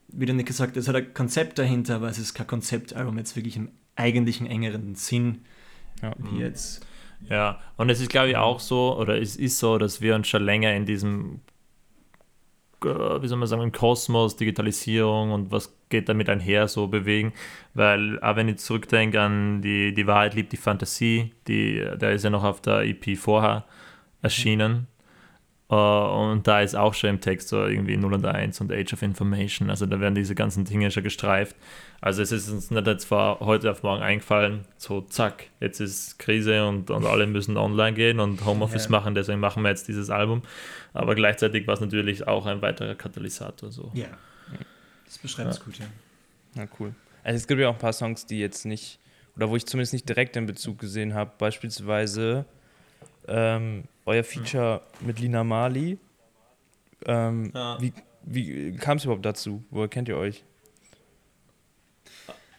wie 0.09 0.25
der 0.27 0.35
Nick 0.35 0.45
gesagt 0.45 0.77
es 0.77 0.87
hat 0.87 0.95
ein 0.95 1.13
Konzept 1.13 1.57
dahinter, 1.57 1.95
aber 1.95 2.07
es 2.07 2.19
ist 2.19 2.35
kein 2.35 2.45
Konzeptalbum 2.45 3.17
jetzt 3.17 3.35
wirklich 3.35 3.57
im 3.57 3.71
eigentlichen 3.95 4.47
engeren 4.47 4.95
Sinn. 4.95 5.39
Ja. 6.01 6.13
Wie 6.17 6.39
jetzt. 6.39 6.85
Ja, 7.29 7.59
und 7.77 7.89
es 7.89 8.01
ist, 8.01 8.09
glaube 8.09 8.29
ich, 8.29 8.37
auch 8.37 8.59
so, 8.59 8.97
oder 8.97 9.19
es 9.19 9.35
ist 9.35 9.59
so, 9.59 9.77
dass 9.77 10.01
wir 10.01 10.15
uns 10.15 10.27
schon 10.27 10.43
länger 10.43 10.73
in 10.73 10.85
diesem, 10.85 11.39
äh, 12.83 12.87
wie 12.87 13.27
soll 13.27 13.37
man 13.37 13.47
sagen, 13.47 13.61
im 13.61 13.71
Kosmos, 13.71 14.35
Digitalisierung 14.35 15.31
und 15.31 15.51
was 15.51 15.73
geht 15.89 16.09
damit 16.09 16.29
einher, 16.29 16.67
so 16.67 16.87
bewegen. 16.87 17.31
Weil, 17.73 18.19
auch 18.21 18.35
wenn 18.35 18.49
ich 18.49 18.57
zurückdenke 18.57 19.21
an 19.21 19.61
die, 19.61 19.93
die 19.93 20.05
Wahrheit 20.05 20.35
liebt 20.35 20.51
die 20.51 20.57
Fantasie, 20.57 21.31
die, 21.47 21.85
der 21.95 22.11
ist 22.11 22.23
ja 22.23 22.29
noch 22.29 22.43
auf 22.43 22.61
der 22.61 22.81
EP 22.81 23.17
vorher 23.17 23.65
erschienen. 24.21 24.87
Uh, 25.73 26.29
und 26.29 26.45
da 26.45 26.61
ist 26.61 26.75
auch 26.75 26.93
schon 26.93 27.09
im 27.09 27.19
Text 27.19 27.47
so 27.47 27.65
irgendwie 27.65 27.97
0 27.97 28.13
und 28.13 28.25
1 28.25 28.61
und 28.61 28.71
Age 28.71 28.93
of 28.93 29.01
Information. 29.01 29.71
Also 29.71 29.87
da 29.87 29.99
werden 29.99 30.13
diese 30.13 30.35
ganzen 30.35 30.65
Dinge 30.65 30.91
schon 30.91 31.01
gestreift. 31.01 31.55
Also 31.99 32.21
es 32.21 32.31
ist 32.31 32.47
uns 32.49 32.69
nicht 32.69 32.85
jetzt 32.85 33.05
von 33.05 33.39
heute 33.39 33.71
auf 33.71 33.81
morgen 33.81 34.03
eingefallen, 34.03 34.65
so 34.77 35.01
zack, 35.01 35.47
jetzt 35.59 35.79
ist 35.79 36.19
Krise 36.19 36.67
und, 36.67 36.91
und 36.91 37.07
alle 37.07 37.25
müssen 37.25 37.57
online 37.57 37.93
gehen 37.93 38.19
und 38.19 38.45
Homeoffice 38.45 38.85
ja. 38.85 38.91
machen, 38.91 39.15
deswegen 39.15 39.39
machen 39.39 39.63
wir 39.63 39.69
jetzt 39.69 39.87
dieses 39.87 40.11
Album. 40.11 40.43
Aber 40.93 41.15
gleichzeitig 41.15 41.65
war 41.65 41.73
es 41.73 41.79
natürlich 41.79 42.27
auch 42.27 42.45
ein 42.45 42.61
weiterer 42.61 42.93
Katalysator. 42.93 43.71
So. 43.71 43.89
Ja, 43.95 44.09
das 45.05 45.17
beschreibt 45.17 45.49
es 45.49 45.57
ja. 45.57 45.63
gut, 45.63 45.79
ja. 45.79 45.85
Na 46.53 46.67
cool. 46.79 46.93
Also 47.23 47.37
es 47.37 47.47
gibt 47.47 47.59
ja 47.59 47.69
auch 47.69 47.73
ein 47.73 47.79
paar 47.79 47.93
Songs, 47.93 48.27
die 48.27 48.39
jetzt 48.39 48.65
nicht, 48.65 48.99
oder 49.35 49.49
wo 49.49 49.55
ich 49.55 49.65
zumindest 49.65 49.93
nicht 49.93 50.07
direkt 50.07 50.35
den 50.35 50.45
Bezug 50.45 50.77
gesehen 50.77 51.15
habe. 51.15 51.31
Beispielsweise 51.39 52.45
ähm, 53.27 53.83
euer 54.05 54.23
Feature 54.23 54.81
mit 55.01 55.19
Lina 55.19 55.43
Mali. 55.43 55.97
Ähm, 57.05 57.51
ja. 57.53 57.77
Wie, 57.79 57.93
wie 58.23 58.75
kam 58.77 58.97
es 58.97 59.05
überhaupt 59.05 59.25
dazu? 59.25 59.63
Woher 59.69 59.87
kennt 59.87 60.09
ihr 60.09 60.17
euch? 60.17 60.43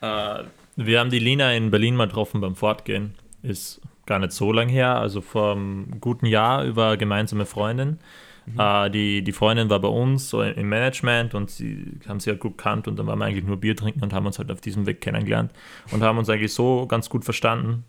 Äh, 0.01 0.45
wir 0.77 1.01
haben 1.01 1.11
die 1.11 1.19
Lina 1.19 1.53
in 1.53 1.71
Berlin 1.71 1.97
mal 1.97 2.07
getroffen 2.07 2.41
beim 2.41 2.57
Fortgehen. 2.57 3.15
Ist 3.43 3.81
gar 4.07 4.19
nicht 4.19 4.33
so 4.33 4.53
lang 4.53 4.69
her, 4.69 4.97
also 4.97 5.21
vor 5.21 5.53
einem 5.53 6.01
guten 6.01 6.27
Jahr 6.27 6.65
über 6.65 6.97
gemeinsame 6.97 7.47
Freundin. 7.47 7.99
Mhm. 8.47 8.61
Äh, 8.61 8.91
die, 8.91 9.23
die 9.23 9.33
Freundin 9.33 9.71
war 9.71 9.81
bei 9.81 9.89
uns 9.89 10.29
so 10.29 10.43
im 10.43 10.69
Management 10.69 11.35
und 11.35 11.51
sie 11.51 11.99
haben 12.07 12.21
sie 12.21 12.31
halt 12.31 12.41
gut 12.41 12.59
kannt 12.59 12.87
und 12.89 12.99
dann 12.99 13.07
waren 13.07 13.19
wir 13.19 13.25
eigentlich 13.25 13.45
nur 13.45 13.57
Bier 13.57 13.77
trinken 13.77 14.03
und 14.03 14.13
haben 14.13 14.27
uns 14.27 14.39
halt 14.39 14.51
auf 14.51 14.61
diesem 14.61 14.87
Weg 14.87 15.01
kennengelernt 15.01 15.53
und 15.91 16.03
haben 16.03 16.19
uns 16.19 16.29
eigentlich 16.29 16.53
so 16.53 16.87
ganz 16.87 17.09
gut 17.09 17.25
verstanden, 17.25 17.85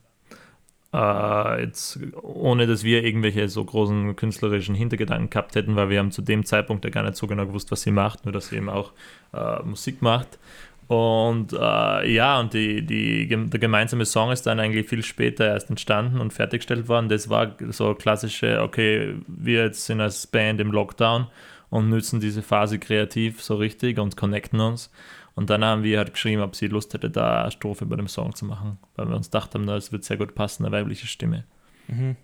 äh, 0.96 1.64
jetzt, 1.64 2.00
ohne 2.22 2.68
dass 2.68 2.84
wir 2.84 3.04
irgendwelche 3.04 3.50
so 3.50 3.64
großen 3.66 4.16
künstlerischen 4.16 4.76
Hintergedanken 4.76 5.30
gehabt 5.30 5.56
hätten, 5.56 5.76
weil 5.76 5.90
wir 5.90 6.00
haben 6.00 6.12
zu 6.12 6.22
dem 6.22 6.46
Zeitpunkt 6.46 6.86
ja 6.86 6.92
gar 6.92 7.04
nicht 7.04 7.18
so 7.18 7.28
genau 7.28 7.46
gewusst, 7.46 7.72
was 7.72 7.82
sie 7.82 7.92
macht, 7.92 8.26
nur 8.26 8.32
dass 8.32 8.48
sie 8.48 8.58
eben 8.58 8.70
auch 8.70 8.94
äh, 9.34 9.62
Musik 9.64 10.02
macht. 10.02 10.40
Und 10.88 11.52
äh, 11.52 12.12
ja, 12.14 12.40
und 12.40 12.54
die, 12.54 12.86
die, 12.86 13.28
der 13.28 13.60
gemeinsame 13.60 14.06
Song 14.06 14.32
ist 14.32 14.44
dann 14.46 14.60
eigentlich 14.60 14.88
viel 14.88 15.04
später 15.04 15.48
erst 15.48 15.70
entstanden 15.70 16.22
und 16.22 16.32
fertiggestellt 16.32 16.88
worden. 16.88 17.10
Das 17.10 17.28
war 17.28 17.56
so 17.70 17.96
klassische, 17.96 18.62
okay, 18.62 19.16
wir 19.28 19.66
jetzt 19.66 19.86
sind 19.86 20.00
als 20.00 20.28
Band 20.28 20.62
im 20.62 20.72
Lockdown 20.72 21.28
und 21.72 21.90
nützen 21.90 22.20
diese 22.20 22.44
Phase 22.44 22.78
kreativ 22.78 23.42
so 23.42 23.56
richtig 23.56 23.98
und 24.00 24.16
connecten 24.16 24.62
uns. 24.62 24.92
Und 25.36 25.50
dann 25.50 25.64
haben 25.66 25.84
wir 25.84 25.98
halt 25.98 26.14
geschrieben, 26.14 26.42
ob 26.42 26.56
sie 26.56 26.68
Lust 26.68 26.94
hätte, 26.94 27.10
da 27.10 27.42
eine 27.42 27.52
Strophe 27.52 27.86
bei 27.86 27.98
dem 27.98 28.08
Song 28.08 28.34
zu 28.36 28.46
machen, 28.46 28.78
weil 28.96 29.10
wir 29.10 29.16
uns 29.16 29.28
gedacht 29.28 29.54
haben, 29.54 29.68
das 29.68 29.92
wird 29.92 30.06
sehr 30.06 30.18
gut 30.18 30.34
passen, 30.34 30.66
eine 30.66 30.76
weibliche 30.76 31.08
Stimme. 31.08 31.44
Mhm. 31.88 32.16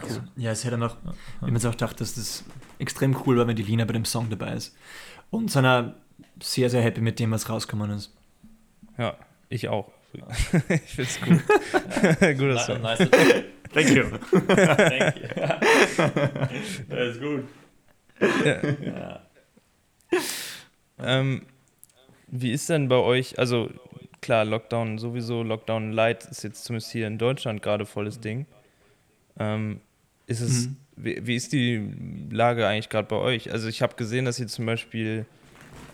Also, 0.00 0.20
ja, 0.36 0.50
es 0.50 0.64
hätte 0.64 0.78
noch, 0.78 0.96
ja. 1.04 1.12
wie 1.40 1.46
man 1.46 1.56
es 1.56 1.66
auch 1.66 1.74
dachte, 1.74 1.96
dass 1.96 2.14
das 2.14 2.44
extrem 2.78 3.14
cool 3.26 3.36
war, 3.36 3.46
wenn 3.46 3.56
die 3.56 3.62
Lina 3.62 3.84
bei 3.84 3.92
dem 3.92 4.06
Song 4.06 4.30
dabei 4.30 4.54
ist. 4.54 4.74
Und 5.30 5.50
seiner 5.50 5.96
sehr, 6.42 6.70
sehr 6.70 6.82
happy 6.82 7.02
mit 7.02 7.18
dem, 7.18 7.30
was 7.30 7.48
rausgekommen 7.48 7.90
ist. 7.90 8.16
Ja, 8.96 9.16
ich 9.48 9.68
auch. 9.68 9.90
ich 10.68 10.80
finde 10.80 11.10
es 11.10 11.20
gut. 11.20 11.40
Guter 12.38 12.58
Song. 12.58 12.80
Nice. 12.80 13.08
Thank 13.72 13.90
you. 13.90 14.04
Thank 14.48 15.16
you. 15.16 15.28
Das 16.88 17.14
ist 17.14 17.20
gut. 17.20 17.44
Ja. 18.44 18.62
ja. 18.84 19.20
Ähm, 20.98 21.46
wie 22.30 22.52
ist 22.52 22.68
denn 22.68 22.88
bei 22.88 22.96
euch, 22.96 23.38
also 23.38 23.70
klar, 24.20 24.44
Lockdown 24.44 24.98
sowieso, 24.98 25.42
Lockdown 25.42 25.92
Light 25.92 26.24
ist 26.26 26.42
jetzt 26.42 26.64
zumindest 26.64 26.92
hier 26.92 27.06
in 27.06 27.18
Deutschland 27.18 27.62
gerade 27.62 27.86
volles 27.86 28.20
Ding. 28.20 28.46
Ähm, 29.38 29.80
ist 30.26 30.40
es, 30.40 30.68
mhm. 30.68 30.76
wie, 30.96 31.26
wie, 31.26 31.36
ist 31.36 31.52
die 31.52 31.92
Lage 32.30 32.66
eigentlich 32.66 32.88
gerade 32.88 33.08
bei 33.08 33.16
euch? 33.16 33.52
Also 33.52 33.68
ich 33.68 33.82
habe 33.82 33.96
gesehen, 33.96 34.24
dass 34.24 34.38
ihr 34.38 34.46
zum 34.46 34.66
Beispiel 34.66 35.26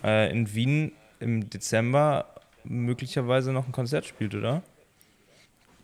äh, 0.03 0.31
in 0.31 0.53
Wien 0.53 0.91
im 1.19 1.49
Dezember 1.49 2.25
möglicherweise 2.63 3.51
noch 3.51 3.65
ein 3.65 3.71
Konzert 3.71 4.05
spielt, 4.05 4.35
oder? 4.35 4.61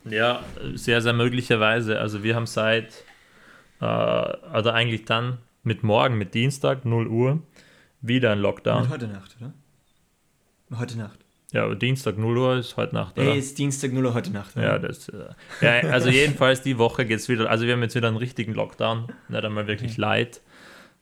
Ja, 0.06 0.44
sehr, 0.76 1.02
sehr 1.02 1.14
möglicherweise. 1.14 2.00
Also 2.00 2.24
wir 2.24 2.36
haben 2.36 2.46
seit, 2.46 3.04
äh, 3.80 3.86
also 3.86 4.70
eigentlich 4.70 5.06
dann 5.06 5.40
mit 5.64 5.84
morgen, 5.84 6.18
mit 6.18 6.34
Dienstag, 6.34 6.86
0 6.86 7.08
Uhr, 7.08 7.42
wieder 8.02 8.32
ein 8.32 8.40
Lockdown. 8.40 8.84
Mit 8.84 8.92
heute 8.92 9.08
Nacht, 9.08 9.36
oder? 9.40 9.54
Heute 10.78 10.98
Nacht. 10.98 11.20
Ja, 11.52 11.66
aber 11.66 11.76
Dienstag 11.76 12.18
0 12.18 12.38
Uhr 12.38 12.58
ist 12.58 12.78
heute 12.78 12.96
Nacht. 12.96 13.18
Oder? 13.18 13.32
Ey, 13.32 13.38
ist 13.38 13.58
Dienstag 13.60 13.94
0 13.94 14.06
Uhr 14.06 14.14
heute 14.16 14.32
Nacht. 14.32 14.58
Oder? 14.58 14.66
Ja, 14.66 14.80
das, 14.80 15.08
äh, 15.10 15.26
ja, 15.62 15.90
also 15.90 16.10
jedenfalls 16.10 16.64
die 16.64 16.80
Woche 16.80 17.06
geht 17.06 17.20
es 17.20 17.30
wieder. 17.30 17.50
Also 17.50 17.66
wir 17.66 17.74
haben 17.74 17.84
jetzt 17.84 17.96
wieder 17.96 18.08
einen 18.08 18.18
richtigen 18.18 18.54
Lockdown, 18.54 19.08
nicht 19.30 19.46
einmal 19.46 19.68
wirklich 19.68 19.98
mhm. 19.98 20.02
light. 20.02 20.42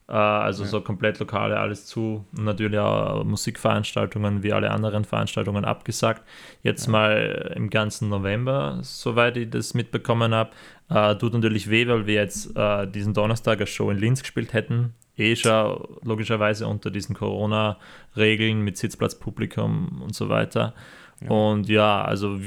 Äh, 0.10 0.14
also 0.14 0.64
ja. 0.64 0.70
so 0.70 0.82
komplett 0.82 1.20
Lokale, 1.20 1.58
alles 1.58 1.86
zu. 1.86 2.26
Und 2.38 2.44
natürlich 2.44 2.80
auch 2.80 3.24
Musikveranstaltungen 3.24 4.44
wie 4.44 4.52
alle 4.52 4.72
anderen 4.72 5.06
Veranstaltungen 5.06 5.64
abgesagt. 5.64 6.24
Jetzt 6.64 6.88
ja. 6.88 6.92
mal 6.92 7.54
im 7.56 7.70
ganzen 7.70 8.10
November, 8.10 8.80
soweit 8.82 9.38
ich 9.38 9.50
das 9.50 9.74
mitbekommen 9.74 10.36
habe. 10.36 10.52
Äh, 10.90 11.16
tut 11.16 11.34
natürlich 11.34 11.70
weh, 11.70 11.88
weil 11.88 12.08
wir 12.08 12.16
jetzt 12.16 12.58
äh, 12.58 12.88
diesen 12.88 13.14
Donnerstag 13.14 13.60
eine 13.60 13.68
Show 13.68 13.90
in 13.90 13.98
Linz 13.98 14.22
gespielt 14.22 14.52
hätten. 14.52 14.96
Eh 15.22 15.36
schon 15.36 15.88
logischerweise 16.04 16.68
unter 16.68 16.90
diesen 16.90 17.16
Corona-Regeln 17.16 18.62
mit 18.62 18.78
Sitzplatzpublikum 18.78 20.02
und 20.02 20.16
so 20.16 20.30
weiter. 20.30 20.74
Ja. 21.22 21.30
Und 21.30 21.70
ja, 21.70 22.04
also 22.04 22.40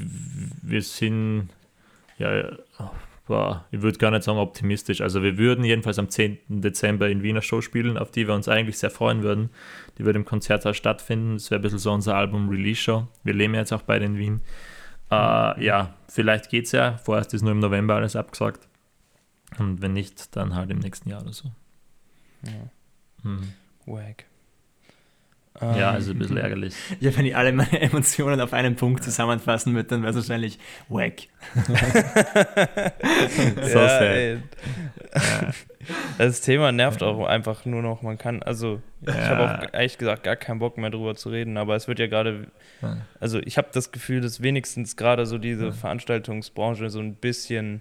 wir 0.63 0.83
sind 0.83 1.49
ja 2.19 2.59
ich 3.71 3.81
würde 3.81 3.97
gar 3.97 4.11
nicht 4.11 4.23
sagen 4.23 4.39
optimistisch. 4.39 5.01
Also 5.01 5.23
wir 5.23 5.39
würden 5.39 5.65
jedenfalls 5.65 5.99
am 5.99 6.11
10. 6.11 6.39
Dezember 6.49 7.09
in 7.09 7.23
Wiener 7.23 7.41
Show 7.41 7.63
spielen, 7.63 7.97
auf 7.97 8.11
die 8.11 8.29
wir 8.29 8.35
uns 8.35 8.49
eigentlich 8.49 8.77
sehr 8.79 8.91
freuen 8.91 9.23
würden. 9.23 9.49
Die 9.97 10.05
würde 10.05 10.19
im 10.19 10.27
Konzerthaus 10.27 10.77
stattfinden. 10.77 11.35
Das 11.35 11.51
wäre 11.51 11.59
ein 11.59 11.63
bisschen 11.63 11.79
so 11.79 11.91
unser 11.91 12.17
Album-Release-Show. 12.17 13.07
Wir 13.23 13.33
leben 13.33 13.55
jetzt 13.55 13.73
auch 13.73 13.81
beide 13.81 14.05
in 14.05 14.19
Wien. 14.19 14.43
Äh, 15.11 15.65
ja, 15.65 15.95
vielleicht 16.07 16.51
geht 16.51 16.67
es 16.67 16.73
ja. 16.73 16.99
Vorerst 16.99 17.33
ist 17.33 17.41
nur 17.41 17.53
im 17.53 17.61
November 17.61 17.95
alles 17.95 18.15
abgesagt. 18.15 18.69
Und 19.59 19.81
wenn 19.81 19.95
nicht, 19.95 20.37
dann 20.37 20.55
halt 20.55 20.71
im 20.71 20.81
nächsten 20.81 21.09
Jahr 21.09 21.23
oder 21.23 21.33
so. 21.33 21.51
Ja. 22.47 23.31
Mhm. 23.31 23.53
Wack. 23.87 24.25
Ja, 25.61 25.93
also 25.93 26.11
ein 26.11 26.19
bisschen 26.19 26.37
ärgerlich. 26.37 26.75
Ja, 27.01 27.17
wenn 27.17 27.27
ich 27.27 27.37
alle 27.37 27.53
meine 27.53 27.81
Emotionen 27.81 28.41
auf 28.41 28.53
einen 28.53 28.75
Punkt 28.75 29.05
zusammenfassen 29.05 29.73
würde, 29.75 29.89
dann 29.89 30.03
wäre 30.03 30.11
es 30.11 30.17
wahrscheinlich 30.17 30.59
wack. 30.89 31.29
so 33.63 33.79
ja, 33.79 33.89
sad. 33.89 34.43
Ja. 35.15 35.53
Das 36.19 36.41
Thema 36.41 36.73
nervt 36.73 37.05
auch 37.05 37.25
einfach 37.25 37.67
nur 37.67 37.83
noch. 37.83 38.03
Man 38.03 38.19
kann, 38.19 38.43
also 38.43 38.83
ja. 39.07 39.15
ich 39.15 39.29
habe 39.29 39.45
auch 39.45 39.73
ehrlich 39.73 39.97
gesagt 39.97 40.25
gar 40.25 40.35
keinen 40.35 40.59
Bock 40.59 40.77
mehr 40.77 40.91
drüber 40.91 41.15
zu 41.15 41.29
reden, 41.29 41.57
aber 41.57 41.77
es 41.77 41.87
wird 41.87 42.01
ja 42.01 42.09
gerade, 42.09 42.49
also 43.21 43.39
ich 43.39 43.57
habe 43.57 43.69
das 43.73 43.93
Gefühl, 43.93 44.23
dass 44.23 44.43
wenigstens 44.43 44.97
gerade 44.97 45.25
so 45.25 45.39
diese 45.39 45.73
Veranstaltungsbranche 45.73 46.91
so 46.91 46.99
ein 46.99 47.15
bisschen 47.15 47.81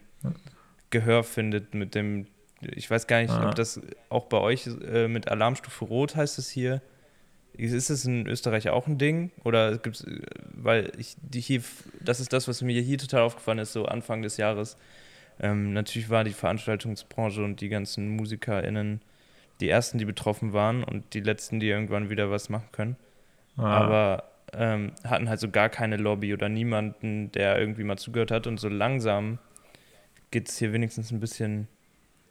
Gehör 0.90 1.24
findet 1.24 1.74
mit 1.74 1.96
dem, 1.96 2.28
ich 2.76 2.90
weiß 2.90 3.08
gar 3.08 3.22
nicht, 3.22 3.34
ob 3.34 3.56
das 3.56 3.82
auch 4.10 4.26
bei 4.26 4.38
euch 4.38 4.68
äh, 4.68 5.08
mit 5.08 5.30
Alarmstufe 5.30 5.86
Rot 5.86 6.16
heißt 6.16 6.38
es 6.40 6.50
hier 6.50 6.82
ist 7.56 7.90
es 7.90 8.06
in 8.06 8.28
Österreich 8.28 8.70
auch 8.70 8.88
ein 8.88 8.98
Ding? 8.98 9.32
Oder 9.44 9.78
gibt 9.78 9.98
es, 9.98 10.06
weil 10.54 10.92
ich 10.98 11.16
die 11.22 11.40
hier, 11.40 11.62
das 12.02 12.20
ist 12.20 12.34
das, 12.34 12.48
was 12.48 12.62
mir 12.62 12.82
hier 12.82 12.98
total 12.98 13.22
aufgefallen 13.22 13.60
ist, 13.60 13.74
so 13.74 13.86
Anfang 13.86 14.22
des 14.22 14.38
Jahres. 14.38 14.78
Ähm, 15.40 15.74
natürlich 15.74 16.10
war 16.10 16.24
die 16.24 16.34
Veranstaltungsbranche 16.34 17.44
und 17.44 17.62
die 17.62 17.70
ganzen 17.70 18.16
MusikerInnen 18.16 19.02
die 19.60 19.70
ersten, 19.70 20.00
die 20.00 20.06
betroffen 20.06 20.52
waren 20.52 20.84
und 20.84 21.14
die 21.14 21.20
letzten, 21.20 21.60
die 21.60 21.70
irgendwann 21.70 22.10
wieder 22.10 22.32
was 22.32 22.50
machen 22.50 22.70
können. 22.72 22.96
Ah. 23.56 23.78
Aber 23.78 24.24
ähm, 24.54 24.94
hatten 25.04 25.30
halt 25.30 25.40
so 25.40 25.50
gar 25.50 25.70
keine 25.70 25.98
Lobby 25.98 26.34
oder 26.34 26.50
niemanden, 26.50 27.32
der 27.32 27.60
irgendwie 27.60 27.84
mal 27.84 27.98
zugehört 27.98 28.32
hat. 28.32 28.48
Und 28.48 28.60
so 28.60 28.68
langsam 28.68 29.38
geht 30.32 30.50
es 30.50 30.58
hier 30.58 30.74
wenigstens 30.74 31.12
ein 31.12 31.20
bisschen, 31.20 31.68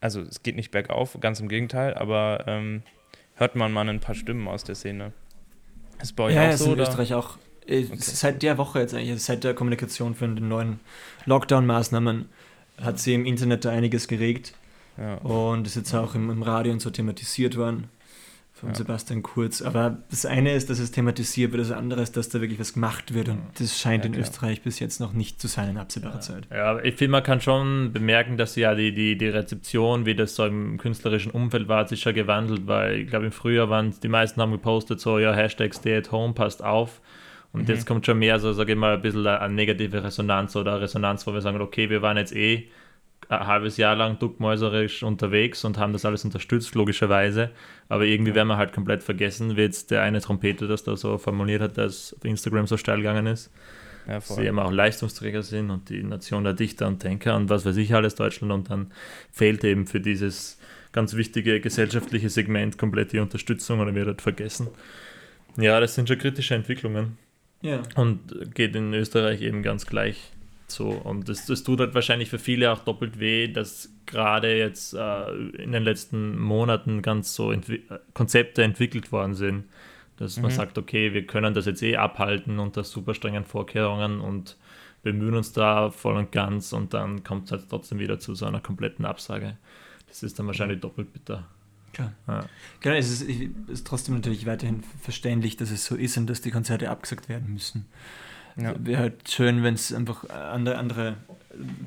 also 0.02 0.20
es 0.20 0.42
geht 0.42 0.56
nicht 0.56 0.70
bergauf, 0.70 1.16
ganz 1.20 1.40
im 1.40 1.48
Gegenteil, 1.48 1.94
aber 1.94 2.44
ähm, 2.46 2.82
hört 3.36 3.54
man 3.56 3.72
mal 3.72 3.88
ein 3.88 4.00
paar 4.00 4.14
Stimmen 4.14 4.48
aus 4.48 4.64
der 4.64 4.74
Szene. 4.74 5.12
Ist 6.02 6.16
bei 6.16 6.24
euch 6.24 6.34
ja, 6.34 6.50
auch 6.50 6.52
so? 6.54 6.66
Ja, 6.66 6.72
in 6.72 6.80
Österreich 6.80 7.14
auch. 7.14 7.38
Äh, 7.66 7.84
okay. 7.84 7.96
Seit 7.98 8.42
der 8.42 8.58
Woche 8.58 8.80
jetzt 8.80 8.94
eigentlich, 8.94 9.22
seit 9.22 9.44
der 9.44 9.54
Kommunikation 9.54 10.14
von 10.14 10.34
den 10.34 10.48
neuen 10.48 10.80
Lockdown-Maßnahmen 11.26 12.26
hat 12.80 12.98
sie 12.98 13.14
im 13.14 13.24
Internet 13.24 13.64
da 13.64 13.70
einiges 13.70 14.08
geregt. 14.08 14.54
Ja. 14.98 15.14
Und 15.18 15.66
ist 15.66 15.76
jetzt 15.76 15.94
auch 15.94 16.14
im, 16.14 16.28
im 16.30 16.42
Radio 16.42 16.72
und 16.72 16.80
so 16.80 16.90
thematisiert 16.90 17.56
worden 17.56 17.88
von 18.62 18.70
ja. 18.70 18.76
Sebastian 18.76 19.24
Kurz. 19.24 19.60
Aber 19.60 19.98
das 20.08 20.24
eine 20.24 20.52
ist, 20.52 20.70
dass 20.70 20.78
es 20.78 20.92
thematisiert 20.92 21.50
wird, 21.50 21.62
das 21.62 21.72
andere 21.72 22.00
ist, 22.00 22.16
dass 22.16 22.28
da 22.28 22.40
wirklich 22.40 22.60
was 22.60 22.74
gemacht 22.74 23.12
wird. 23.12 23.28
Und 23.28 23.40
das 23.58 23.76
scheint 23.76 24.04
ja, 24.04 24.10
in 24.10 24.16
Österreich 24.16 24.62
bis 24.62 24.78
jetzt 24.78 25.00
noch 25.00 25.12
nicht 25.12 25.40
zu 25.40 25.48
sein 25.48 25.70
in 25.70 25.78
absehbarer 25.78 26.14
ja. 26.14 26.20
Zeit. 26.20 26.46
Ja, 26.48 26.78
ich 26.78 26.94
finde, 26.94 27.10
man 27.10 27.24
kann 27.24 27.40
schon 27.40 27.92
bemerken, 27.92 28.36
dass 28.36 28.54
ja 28.54 28.76
die, 28.76 28.94
die, 28.94 29.18
die 29.18 29.26
Rezeption, 29.26 30.06
wie 30.06 30.14
das 30.14 30.36
so 30.36 30.46
im 30.46 30.78
künstlerischen 30.78 31.32
Umfeld 31.32 31.66
war, 31.66 31.80
hat 31.80 31.88
sich 31.88 32.00
schon 32.00 32.14
gewandelt, 32.14 32.68
weil 32.68 33.00
ich 33.00 33.08
glaube, 33.08 33.26
im 33.26 33.32
Frühjahr 33.32 33.68
waren 33.68 33.92
die 34.00 34.08
meisten 34.08 34.40
haben 34.40 34.52
gepostet, 34.52 35.00
so, 35.00 35.18
ja, 35.18 35.32
Hashtag 35.32 35.74
Stay 35.74 35.96
at 35.96 36.12
Home, 36.12 36.32
passt 36.32 36.62
auf. 36.62 37.00
Und 37.52 37.62
mhm. 37.62 37.74
jetzt 37.74 37.84
kommt 37.84 38.06
schon 38.06 38.20
mehr 38.20 38.38
so, 38.38 38.52
sage 38.52 38.72
ich 38.72 38.78
mal, 38.78 38.94
ein 38.94 39.02
bisschen 39.02 39.26
eine 39.26 39.52
negative 39.52 40.04
Resonanz 40.04 40.54
oder 40.54 40.80
Resonanz, 40.80 41.26
wo 41.26 41.34
wir 41.34 41.40
sagen, 41.40 41.60
okay, 41.60 41.90
wir 41.90 42.00
waren 42.00 42.16
jetzt 42.16 42.34
eh 42.34 42.68
ein 43.28 43.46
halbes 43.46 43.76
Jahr 43.76 43.96
lang 43.96 44.18
duckmäuserisch 44.18 45.02
unterwegs 45.02 45.64
und 45.64 45.78
haben 45.78 45.92
das 45.92 46.04
alles 46.04 46.24
unterstützt, 46.24 46.74
logischerweise. 46.74 47.50
Aber 47.88 48.04
irgendwie 48.04 48.34
werden 48.34 48.48
wir 48.48 48.56
halt 48.56 48.72
komplett 48.72 49.02
vergessen, 49.02 49.56
wie 49.56 49.62
jetzt 49.62 49.90
der 49.90 50.02
eine 50.02 50.20
Trompeter 50.20 50.66
das 50.66 50.84
da 50.84 50.96
so 50.96 51.18
formuliert 51.18 51.62
hat, 51.62 51.78
dass 51.78 52.14
auf 52.14 52.24
Instagram 52.24 52.66
so 52.66 52.76
steil 52.76 52.98
gegangen 52.98 53.26
ist. 53.26 53.50
Ja, 54.08 54.20
sie 54.20 54.46
eben 54.46 54.58
auch 54.58 54.72
Leistungsträger 54.72 55.42
sind 55.42 55.70
und 55.70 55.88
die 55.88 56.02
Nation 56.02 56.42
der 56.42 56.54
Dichter 56.54 56.88
und 56.88 57.02
Denker 57.04 57.36
und 57.36 57.48
was 57.50 57.64
weiß 57.64 57.76
ich 57.76 57.94
alles, 57.94 58.16
Deutschland. 58.16 58.52
Und 58.52 58.68
dann 58.68 58.90
fehlt 59.30 59.62
eben 59.62 59.86
für 59.86 60.00
dieses 60.00 60.58
ganz 60.90 61.14
wichtige 61.14 61.60
gesellschaftliche 61.60 62.28
Segment 62.28 62.78
komplett 62.78 63.12
die 63.12 63.20
Unterstützung 63.20 63.80
oder 63.80 63.94
wird 63.94 64.08
halt 64.08 64.22
vergessen. 64.22 64.68
Ja, 65.56 65.78
das 65.78 65.94
sind 65.94 66.08
schon 66.08 66.18
kritische 66.18 66.54
Entwicklungen. 66.54 67.16
Ja. 67.60 67.82
Und 67.94 68.54
geht 68.54 68.74
in 68.74 68.92
Österreich 68.92 69.40
eben 69.40 69.62
ganz 69.62 69.86
gleich 69.86 70.32
so, 70.72 70.88
und 70.90 71.28
das, 71.28 71.46
das 71.46 71.62
tut 71.62 71.80
halt 71.80 71.94
wahrscheinlich 71.94 72.30
für 72.30 72.38
viele 72.38 72.72
auch 72.72 72.80
doppelt 72.80 73.18
weh, 73.18 73.48
dass 73.48 73.90
gerade 74.06 74.56
jetzt 74.56 74.94
äh, 74.94 75.30
in 75.32 75.72
den 75.72 75.82
letzten 75.82 76.38
Monaten 76.38 77.02
ganz 77.02 77.34
so 77.34 77.52
Entwi 77.52 77.82
Konzepte 78.14 78.62
entwickelt 78.62 79.12
worden 79.12 79.34
sind, 79.34 79.64
dass 80.16 80.36
mhm. 80.36 80.42
man 80.42 80.50
sagt, 80.52 80.78
okay, 80.78 81.12
wir 81.12 81.26
können 81.26 81.54
das 81.54 81.66
jetzt 81.66 81.82
eh 81.82 81.96
abhalten 81.96 82.58
unter 82.58 82.84
super 82.84 83.14
strengen 83.14 83.44
Vorkehrungen 83.44 84.20
und 84.20 84.56
bemühen 85.02 85.34
uns 85.34 85.52
da 85.52 85.90
voll 85.90 86.16
und 86.16 86.32
ganz 86.32 86.72
und 86.72 86.94
dann 86.94 87.24
kommt 87.24 87.46
es 87.46 87.52
halt 87.52 87.64
trotzdem 87.68 87.98
wieder 87.98 88.18
zu 88.18 88.34
so 88.34 88.46
einer 88.46 88.60
kompletten 88.60 89.04
Absage. 89.04 89.56
Das 90.08 90.22
ist 90.22 90.38
dann 90.38 90.46
wahrscheinlich 90.46 90.80
doppelt 90.80 91.12
bitter. 91.12 91.44
Klar. 91.92 92.12
Ja. 92.26 92.44
Genau, 92.80 92.96
es 92.96 93.10
ist, 93.10 93.22
es 93.22 93.48
ist 93.68 93.86
trotzdem 93.86 94.14
natürlich 94.14 94.46
weiterhin 94.46 94.82
verständlich, 95.00 95.56
dass 95.56 95.70
es 95.70 95.84
so 95.84 95.96
ist 95.96 96.16
und 96.16 96.26
dass 96.26 96.40
die 96.40 96.50
Konzerte 96.50 96.90
abgesagt 96.90 97.28
werden 97.28 97.52
müssen. 97.52 97.86
Ja. 98.56 98.74
Wäre 98.78 99.00
halt 99.00 99.28
schön, 99.28 99.62
wenn 99.62 99.74
es 99.74 99.92
einfach 99.92 100.28
andere, 100.28 100.78
andere 100.78 101.16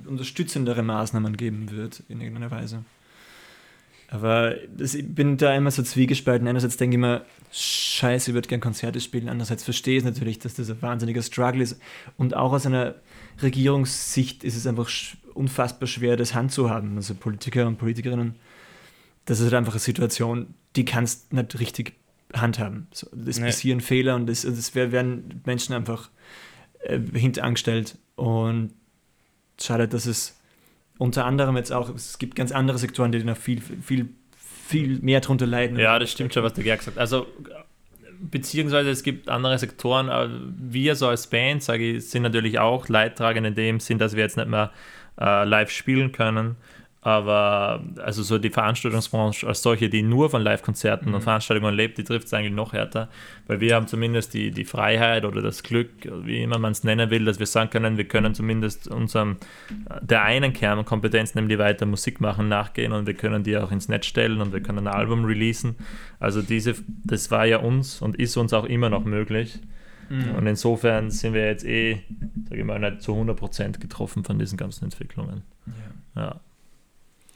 unterstützendere 0.06 0.84
Maßnahmen 0.84 1.38
geben 1.38 1.72
wird, 1.72 2.04
in 2.10 2.22
irgendeiner 2.22 2.52
Weise. 2.52 2.84
Aber 4.10 4.56
das, 4.76 4.94
ich 4.94 5.14
bin 5.14 5.38
da 5.38 5.56
immer 5.56 5.72
so 5.72 5.82
zwiegespalten. 5.82 6.48
Einerseits 6.48 6.78
denke 6.78 6.96
ich 6.96 7.02
mir, 7.02 7.26
scheiße, 7.52 8.32
ich 8.32 8.36
würde 8.36 8.48
gerne 8.48 8.62
Konzerte 8.62 9.02
spielen. 9.02 9.30
Andererseits 9.30 9.64
verstehe 9.64 9.98
ich 9.98 10.04
natürlich, 10.04 10.40
dass 10.40 10.54
das 10.54 10.70
ein 10.70 10.82
wahnsinniger 10.82 11.22
Struggle 11.22 11.64
ist. 11.64 11.80
Und 12.18 12.36
auch 12.36 12.54
aus 12.54 12.66
einer 12.66 12.96
Regierungssicht 13.42 14.44
ist 14.44 14.56
es 14.56 14.68
einfach 14.68 14.90
unfassbar 15.34 15.88
schwer, 15.88 16.18
das 16.18 16.36
Hand 16.36 16.52
zu 16.52 16.70
haben. 16.70 16.96
Also 16.98 17.16
Politiker 17.16 17.68
und 17.68 17.78
Politikerinnen, 17.78 18.36
das 19.26 19.40
ist 19.40 19.46
halt 19.46 19.56
einfach 19.56 19.74
eine 19.74 19.80
Situation, 19.80 20.54
die 20.76 20.86
kannst 20.86 21.34
nicht 21.34 21.60
richtig 21.60 21.94
handhaben. 22.34 22.88
So, 22.92 23.08
es 23.28 23.40
nee. 23.40 23.48
passieren 23.48 23.82
Fehler 23.82 24.16
und 24.16 24.30
es 24.30 24.76
werden 24.76 25.42
Menschen 25.46 25.74
einfach 25.74 26.10
äh, 26.86 27.00
hinterangestellt. 27.14 27.98
Und 28.16 28.74
schade, 29.60 29.88
dass 29.88 30.06
es 30.06 30.40
unter 30.98 31.26
anderem 31.26 31.58
jetzt 31.58 31.72
auch, 31.72 31.94
es 31.94 32.18
gibt 32.18 32.36
ganz 32.36 32.52
andere 32.52 32.78
Sektoren, 32.78 33.12
die 33.12 33.24
noch 33.24 33.38
viel, 33.38 33.62
viel, 33.62 34.10
viel 34.68 35.00
mehr 35.00 35.22
darunter 35.22 35.46
leiden. 35.46 35.78
Ja, 35.78 36.00
das 36.00 36.12
stimmt 36.12 36.34
schon, 36.34 36.44
was 36.44 36.54
der 36.54 36.64
Gerg 36.64 36.82
sagt. 36.82 36.98
Also, 36.98 37.28
beziehungsweise 38.20 38.90
es 38.90 39.04
gibt 39.04 39.30
andere 39.30 39.58
Sektoren, 39.60 40.54
wir 40.58 40.96
so 40.96 41.08
als 41.08 41.28
Band, 41.28 41.64
sage 41.64 41.92
ich, 41.92 42.10
sind 42.10 42.24
natürlich 42.24 42.60
auch 42.60 42.88
leidtragend 42.88 43.46
in 43.46 43.56
dem 43.56 43.80
Sinn, 43.80 43.98
dass 43.98 44.16
wir 44.16 44.24
jetzt 44.24 44.38
nicht 44.38 44.48
mehr 44.48 44.72
äh, 45.20 45.44
live 45.46 45.70
spielen 45.70 46.12
können. 46.12 46.56
Aber 47.06 47.84
also 48.04 48.24
so 48.24 48.40
die 48.40 48.50
Veranstaltungsbranche 48.50 49.46
als 49.46 49.62
solche, 49.62 49.90
die 49.90 50.02
nur 50.02 50.32
von 50.32 50.42
Live-Konzerten 50.42 51.10
mhm. 51.10 51.14
und 51.14 51.22
Veranstaltungen 51.22 51.76
lebt, 51.76 52.00
die 52.00 52.04
trifft 52.04 52.26
es 52.26 52.34
eigentlich 52.34 52.52
noch 52.52 52.74
härter, 52.74 53.10
weil 53.46 53.60
wir 53.60 53.76
haben 53.76 53.86
zumindest 53.86 54.34
die, 54.34 54.50
die 54.50 54.66
Freiheit 54.66 55.24
oder 55.24 55.44
das 55.44 55.62
Glück, 55.62 55.90
wie 56.24 56.42
immer 56.42 56.58
man 56.58 56.72
es 56.72 56.84
nennen 56.84 57.12
will, 57.12 57.24
dass 57.24 57.38
wir 57.38 57.46
sagen 57.46 57.70
können, 57.70 57.98
wir 57.98 58.08
können 58.08 58.34
zumindest 58.34 58.88
unserem 58.88 59.38
der 60.02 60.24
einen 60.24 60.52
Kernkompetenz, 60.52 61.36
nämlich 61.36 61.60
weiter 61.60 61.86
Musik 61.86 62.22
machen, 62.22 62.48
nachgehen 62.48 62.92
und 62.92 63.06
wir 63.06 63.14
können 63.14 63.44
die 63.44 63.56
auch 63.56 63.72
ins 63.72 63.88
Netz 63.88 64.08
stellen 64.08 64.42
und 64.42 64.52
wir 64.52 64.62
können 64.62 64.88
ein 64.88 64.94
Album 64.96 65.26
releasen. 65.26 65.76
Also 66.20 66.42
diese, 66.42 66.74
das 67.04 67.30
war 67.30 67.46
ja 67.46 67.60
uns 67.60 68.02
und 68.02 68.16
ist 68.16 68.36
uns 68.36 68.52
auch 68.52 68.66
immer 68.66 68.90
noch 68.90 69.06
möglich. 69.06 69.60
Mhm. 70.10 70.32
Und 70.38 70.48
insofern 70.48 71.12
sind 71.12 71.36
wir 71.36 71.46
jetzt 71.46 71.66
eh, 71.66 72.02
sage 72.50 72.62
ich 72.62 72.66
mal, 72.66 72.80
nicht 72.80 73.04
zu 73.04 73.12
100% 73.12 73.80
getroffen 73.80 74.24
von 74.24 74.40
diesen 74.40 74.58
ganzen 74.58 74.86
Entwicklungen. 74.86 75.44
Ja. 76.16 76.22
ja. 76.22 76.40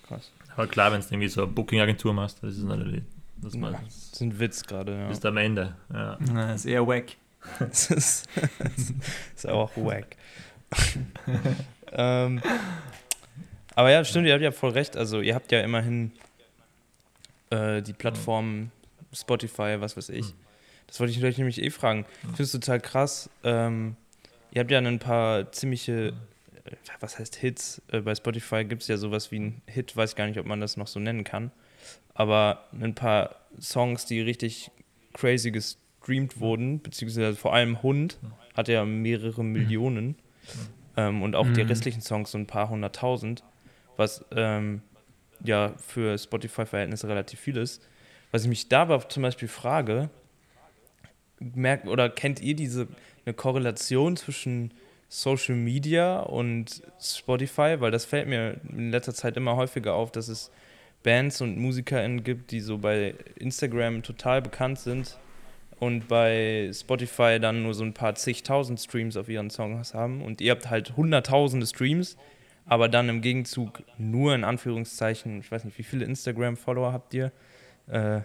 Krass. 0.10 0.32
Aber 0.56 0.68
klar, 0.68 0.92
wenn 0.92 1.00
du 1.00 1.08
irgendwie 1.08 1.30
so 1.30 1.44
eine 1.44 1.52
Booking-Agentur 1.52 2.14
machst, 2.14 2.44
das 2.44 2.58
ist 2.58 2.64
natürlich. 2.64 3.04
Das, 3.38 3.54
ja, 3.54 3.72
das 3.72 3.96
ist 3.96 4.22
ein 4.22 4.38
Witz 4.38 4.64
gerade, 4.64 4.98
ja. 4.98 5.08
Bis 5.08 5.24
am 5.24 5.38
Ende, 5.38 5.74
ja. 5.94 6.18
das 6.20 6.62
ist 6.62 6.66
eher 6.66 6.86
wack. 6.86 7.16
das, 7.60 7.90
ist, 7.90 8.28
das 8.36 8.94
ist 9.36 9.48
auch 9.48 9.72
wack. 9.78 10.18
ähm, 11.94 12.42
aber 13.76 13.92
ja, 13.92 14.04
stimmt, 14.04 14.28
ihr 14.28 14.34
habt 14.34 14.44
ja 14.44 14.52
voll 14.52 14.72
recht. 14.72 14.98
Also, 14.98 15.22
ihr 15.22 15.36
habt 15.36 15.54
ja 15.54 15.62
immerhin 15.62 16.12
äh, 17.50 17.82
die 17.82 17.94
Plattformen 17.94 18.74
Spotify, 19.14 19.78
was 19.80 19.96
weiß 19.96 20.10
ich. 20.10 20.34
Das 20.88 21.00
wollte 21.00 21.14
ich 21.14 21.24
euch 21.24 21.38
nämlich 21.38 21.62
eh 21.62 21.70
fragen. 21.70 22.06
Ich 22.24 22.28
finde 22.30 22.44
es 22.44 22.52
total 22.52 22.82
krass. 22.82 23.30
Ähm, 23.44 23.96
ihr 24.52 24.60
habt 24.62 24.72
ja 24.72 24.80
ein 24.80 25.00
paar 25.00 25.52
ziemliche, 25.52 26.14
was 27.00 27.20
heißt 27.20 27.36
Hits? 27.36 27.82
Äh, 27.92 28.02
bei 28.02 28.16
Spotify 28.16 28.66
gibt 28.66 28.82
es 28.82 28.88
ja 28.88 28.98
sowas 28.98 29.32
wie 29.32 29.40
ein 29.40 29.62
Hit, 29.66 29.96
weiß 29.96 30.12
ich 30.12 30.16
gar 30.16 30.28
nicht, 30.28 30.40
ob 30.40 30.46
man 30.46 30.62
das 30.62 30.78
noch 30.78 30.88
so 30.88 31.00
nennen 31.00 31.24
kann. 31.24 31.52
Aber 32.14 32.66
ein 32.80 32.96
paar 32.96 33.36
Songs, 33.60 34.06
die 34.06 34.22
richtig 34.22 34.72
crazy 35.14 35.52
gestreamt 35.52 36.40
wurden, 36.40 36.82
beziehungsweise 36.82 37.36
vor 37.36 37.54
allem 37.54 37.82
Hund 37.82 38.20
hat 38.56 38.68
ja 38.68 38.86
mehrere 38.86 39.44
Millionen. 39.44 40.16
Ähm, 40.98 41.22
und 41.22 41.36
auch 41.36 41.48
die 41.54 41.62
restlichen 41.62 42.02
Songs 42.02 42.32
so 42.32 42.38
ein 42.38 42.48
paar 42.48 42.70
hunderttausend, 42.70 43.44
was 43.96 44.26
ähm, 44.36 44.82
ja 45.44 45.74
für 45.78 46.18
Spotify-Verhältnisse 46.18 47.08
relativ 47.08 47.40
viel 47.40 47.58
ist. 47.58 47.88
Was 48.32 48.44
ich 48.44 48.50
mich 48.50 48.70
dabei 48.70 48.98
zum 49.00 49.24
Beispiel 49.24 49.48
frage, 49.48 50.10
merkt 51.40 51.88
oder 51.88 52.10
kennt 52.10 52.42
ihr 52.42 52.56
diese 52.56 52.88
eine 53.26 53.34
Korrelation 53.34 54.18
zwischen 54.18 54.74
Social 55.10 55.56
Media 55.56 56.20
und 56.22 56.82
Spotify? 57.02 57.76
Weil 57.80 57.92
das 57.92 58.06
fällt 58.06 58.28
mir 58.28 58.62
in 58.70 58.92
letzter 58.92 59.14
Zeit 59.14 59.36
immer 59.36 59.56
häufiger 59.56 59.96
auf, 59.96 60.12
dass 60.12 60.28
es 60.28 60.52
Bands 61.04 61.42
und 61.42 61.58
MusikerInnen 61.58 62.24
gibt, 62.24 62.52
die 62.52 62.60
so 62.60 62.78
bei 62.78 63.16
Instagram 63.36 64.04
total 64.04 64.42
bekannt 64.42 64.80
sind 64.80 65.18
und 65.80 66.08
bei 66.08 66.70
Spotify 66.74 67.40
dann 67.40 67.64
nur 67.64 67.74
so 67.74 67.84
ein 67.84 67.94
paar 67.94 68.16
zigtausend 68.16 68.80
Streams 68.80 69.16
auf 69.16 69.30
ihren 69.30 69.50
Songs 69.50 69.94
haben 69.94 70.22
und 70.22 70.42
ihr 70.42 70.52
habt 70.52 70.70
halt 70.70 70.98
hunderttausende 70.98 71.66
Streams, 71.66 72.18
aber 72.66 72.90
dann 72.90 73.08
im 73.10 73.22
Gegenzug 73.22 73.82
nur 73.98 74.36
in 74.36 74.44
Anführungszeichen, 74.44 75.40
ich 75.40 75.52
weiß 75.52 75.64
nicht, 75.64 75.78
wie 75.78 75.84
viele 75.84 76.06
Instagram-Follower 76.06 76.92
habt 76.92 77.14
ihr? 77.14 77.32
Äh, 77.88 78.22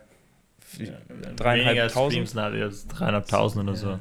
dreieinhalbtausend. 1.36 2.34
Dreieinhalbtausend 2.34 3.68
oder 3.68 3.76
so. 3.76 3.98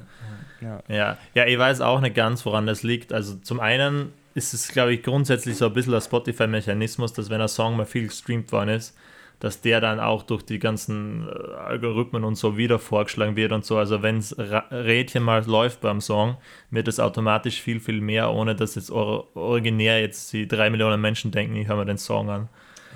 Ja. 0.61 0.83
ja. 0.87 1.17
Ja, 1.33 1.45
ich 1.45 1.57
weiß 1.57 1.81
auch 1.81 1.99
nicht 1.99 2.15
ganz, 2.15 2.45
woran 2.45 2.65
das 2.65 2.83
liegt. 2.83 3.13
Also 3.13 3.35
zum 3.35 3.59
einen 3.59 4.13
ist 4.33 4.53
es, 4.53 4.69
glaube 4.69 4.93
ich, 4.93 5.03
grundsätzlich 5.03 5.57
so 5.57 5.65
ein 5.65 5.73
bisschen 5.73 5.93
ein 5.93 6.01
Spotify-Mechanismus, 6.01 7.13
dass 7.13 7.29
wenn 7.29 7.41
ein 7.41 7.47
Song 7.47 7.77
mal 7.77 7.85
viel 7.85 8.07
gestreamt 8.07 8.51
worden 8.51 8.69
ist, 8.69 8.95
dass 9.39 9.59
der 9.59 9.81
dann 9.81 9.99
auch 9.99 10.23
durch 10.23 10.43
die 10.43 10.57
ganzen 10.57 11.27
äh, 11.27 11.53
Algorithmen 11.55 12.23
und 12.23 12.35
so 12.35 12.55
wieder 12.57 12.79
vorgeschlagen 12.79 13.35
wird 13.35 13.51
und 13.51 13.65
so. 13.65 13.77
Also 13.77 14.01
wenn 14.01 14.15
das 14.15 14.35
Rädchen 14.71 15.21
mal 15.21 15.43
läuft 15.45 15.81
beim 15.81 15.99
Song, 15.99 16.37
wird 16.71 16.87
es 16.87 16.99
automatisch 16.99 17.61
viel, 17.61 17.79
viel 17.81 17.99
mehr, 17.99 18.31
ohne 18.31 18.55
dass 18.55 18.75
jetzt 18.75 18.89
originär 18.89 19.99
jetzt 19.99 20.31
die 20.31 20.47
drei 20.47 20.69
Millionen 20.69 21.01
Menschen 21.01 21.31
denken, 21.31 21.57
ich 21.57 21.67
höre 21.67 21.75
mir 21.75 21.85
den 21.85 21.97
Song 21.97 22.29
an. 22.29 22.49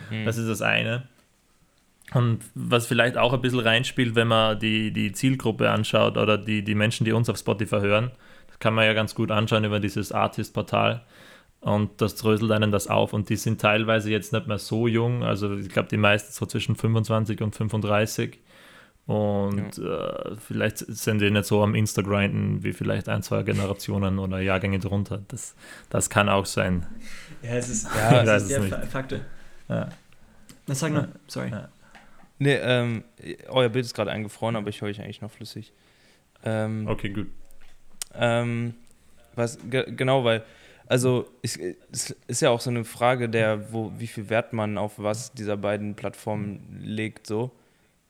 Mhm. 0.10 0.26
Das 0.26 0.38
ist 0.38 0.48
das 0.48 0.62
eine. 0.62 1.10
Und 2.14 2.40
was 2.56 2.88
vielleicht 2.88 3.18
auch 3.18 3.34
ein 3.34 3.42
bisschen 3.42 3.60
reinspielt, 3.60 4.16
wenn 4.16 4.30
man 4.30 4.60
die, 4.60 4.92
die 4.92 5.12
Zielgruppe 5.12 5.70
anschaut 5.70 6.18
oder 6.18 6.38
die, 6.38 6.64
die 6.64 6.76
Menschen, 6.76 7.04
die 7.04 7.12
uns 7.12 7.30
auf 7.30 7.38
Spotify 7.38 7.80
hören, 7.80 8.12
das 8.48 8.60
kann 8.60 8.74
man 8.74 8.86
ja 8.86 8.94
ganz 8.94 9.14
gut 9.14 9.30
anschauen 9.30 9.66
über 9.66 9.80
dieses 9.80 10.12
Artist-Portal. 10.12 11.04
Und 11.60 12.02
das 12.02 12.16
dröselt 12.16 12.52
einen 12.52 12.72
das 12.72 12.88
auf. 12.88 13.14
Und 13.14 13.30
die 13.30 13.36
sind 13.36 13.60
teilweise 13.60 14.10
jetzt 14.10 14.32
nicht 14.32 14.48
mehr 14.48 14.60
so 14.60 14.88
jung. 14.88 15.24
Also 15.24 15.58
ich 15.58 15.70
glaube, 15.70 15.90
die 15.90 15.98
meisten 15.98 16.32
so 16.32 16.46
zwischen 16.46 16.76
25 16.76 17.42
und 17.42 17.56
35. 17.56 18.40
Und 19.08 19.78
ja. 19.78 20.08
äh, 20.08 20.36
vielleicht 20.36 20.80
sind 20.80 21.20
die 21.20 21.32
nicht 21.32 21.46
so 21.46 21.64
am 21.64 21.76
Instagrinden 21.76 22.64
wie 22.64 22.74
vielleicht 22.74 23.10
ein, 23.10 23.24
zwei 23.24 23.44
Generationen 23.44 24.20
oder 24.20 24.40
Jahrgänge 24.40 24.80
drunter. 24.80 25.22
Das, 25.30 25.56
das 25.90 26.10
kann 26.10 26.30
auch 26.30 26.46
sein. 26.46 26.86
Ja, 27.42 27.52
es 27.52 27.70
ist, 27.70 27.88
ja, 27.96 28.36
es 28.36 28.44
ist 28.44 28.52
ja 28.52 28.62
Fakte. 28.82 29.22
Ja. 29.68 29.90
Das 30.66 30.80
sagen 30.80 30.96
wir, 30.96 31.08
sorry. 31.28 31.50
Ja. 31.52 31.70
Nee, 32.40 32.56
ähm, 32.56 33.04
euer 33.48 33.70
Bild 33.70 33.86
ist 33.86 33.94
gerade 33.94 34.12
eingefroren, 34.12 34.56
aber 34.56 34.70
ich 34.70 34.82
höre 34.82 34.90
euch 34.90 35.02
eigentlich 35.02 35.22
noch 35.22 35.32
flüssig. 35.32 35.74
Ähm, 36.44 36.88
okay, 36.88 37.10
gut. 37.10 37.28
Ähm, 38.14 38.76
was, 39.36 39.58
genau, 39.70 40.24
weil, 40.24 40.44
also 40.86 41.30
es, 41.42 41.58
es, 41.92 42.16
ist 42.28 42.42
ja 42.42 42.50
auch 42.50 42.62
so 42.62 42.70
eine 42.70 42.86
Frage 42.86 43.30
der, 43.30 43.72
wo, 43.74 43.92
wie 43.98 44.08
viel 44.08 44.30
Wert 44.30 44.54
man 44.54 44.78
auf 44.78 44.94
was 44.98 45.34
dieser 45.34 45.58
beiden 45.58 45.96
Plattformen 45.96 46.80
legt, 46.82 47.28
so. 47.28 47.52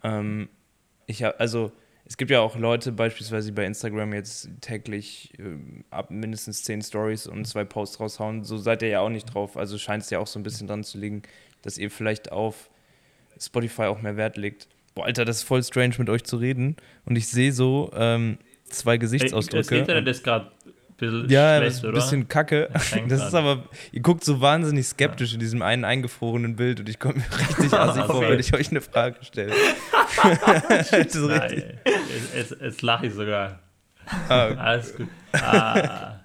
Ähm, 0.04 0.50
ich 1.06 1.24
hab, 1.24 1.40
also 1.40 1.72
es 2.06 2.16
gibt 2.16 2.32
ja 2.32 2.40
auch 2.40 2.56
Leute, 2.56 2.94
beispielsweise 2.94 3.52
bei 3.52 3.66
Instagram 3.66 4.14
jetzt 4.14 4.50
täglich 4.62 5.34
äh, 5.40 5.58
ab 5.90 6.10
mindestens 6.10 6.64
zehn 6.64 6.82
Stories 6.82 7.28
und 7.28 7.46
zwei 7.46 7.66
Posts 7.66 8.00
raushauen. 8.00 8.44
So 8.46 8.58
seid 8.58 8.82
ihr 8.82 8.88
ja 8.88 9.02
auch 9.02 9.10
nicht 9.10 9.26
drauf. 9.26 9.58
Also 9.58 9.78
scheint 9.78 10.04
es 10.04 10.10
ja 10.10 10.20
auch 10.20 10.28
so 10.28 10.40
ein 10.40 10.44
bisschen 10.44 10.68
dran 10.68 10.86
zu 10.86 10.98
liegen, 10.98 11.24
dass 11.64 11.78
ihr 11.78 11.92
vielleicht 11.92 12.32
auf 12.32 12.70
Spotify 13.40 13.84
auch 13.84 14.02
mehr 14.02 14.18
Wert 14.18 14.38
legt. 14.38 14.68
Boah, 14.96 15.06
Alter, 15.06 15.26
das 15.26 15.38
ist 15.38 15.44
voll 15.44 15.64
strange, 15.64 15.96
mit 15.98 16.10
euch 16.10 16.24
zu 16.24 16.38
reden. 16.38 16.76
Und 17.06 17.16
ich 17.16 17.28
sehe 17.28 17.52
so 17.52 17.92
ähm, 17.96 18.38
zwei 18.70 18.98
Gesichtsausdrücke. 18.98 19.70
Das 19.70 19.72
Internet 19.72 20.08
ist 20.08 20.24
gerade 20.24 20.46
ein 20.46 20.74
bisschen 20.98 21.30
ja, 21.30 21.58
schlecht, 21.58 21.86
ein 21.86 21.94
bisschen 21.94 22.20
oder? 22.22 22.28
kacke. 22.28 22.70
Das 23.08 23.28
ist 23.28 23.36
aber, 23.36 23.66
ihr 23.92 24.02
guckt 24.02 24.24
so 24.24 24.42
wahnsinnig 24.42 24.88
skeptisch 24.88 25.30
ja. 25.30 25.34
in 25.36 25.40
diesem 25.40 25.62
einen 25.62 25.86
eingefrorenen 25.86 26.56
Bild 26.56 26.80
und 26.80 26.90
ich 26.90 27.00
komme 27.00 27.16
mir 27.16 27.40
richtig 27.50 27.74
assig 27.74 28.06
vor, 28.06 28.22
wenn 28.22 28.40
ich 28.40 28.54
euch 28.54 28.72
eine 28.72 28.82
Frage 28.82 29.18
stelle. 29.22 29.54
so 31.10 31.28
Nein, 31.28 31.80
jetzt, 32.36 32.56
jetzt 32.60 32.82
lache 32.82 33.08
ich 33.08 33.14
sogar. 33.14 33.60
Ah, 34.30 34.48
okay. 34.48 34.58
Alles 34.58 34.96
gut. 34.96 35.08
Ah. 35.34 36.20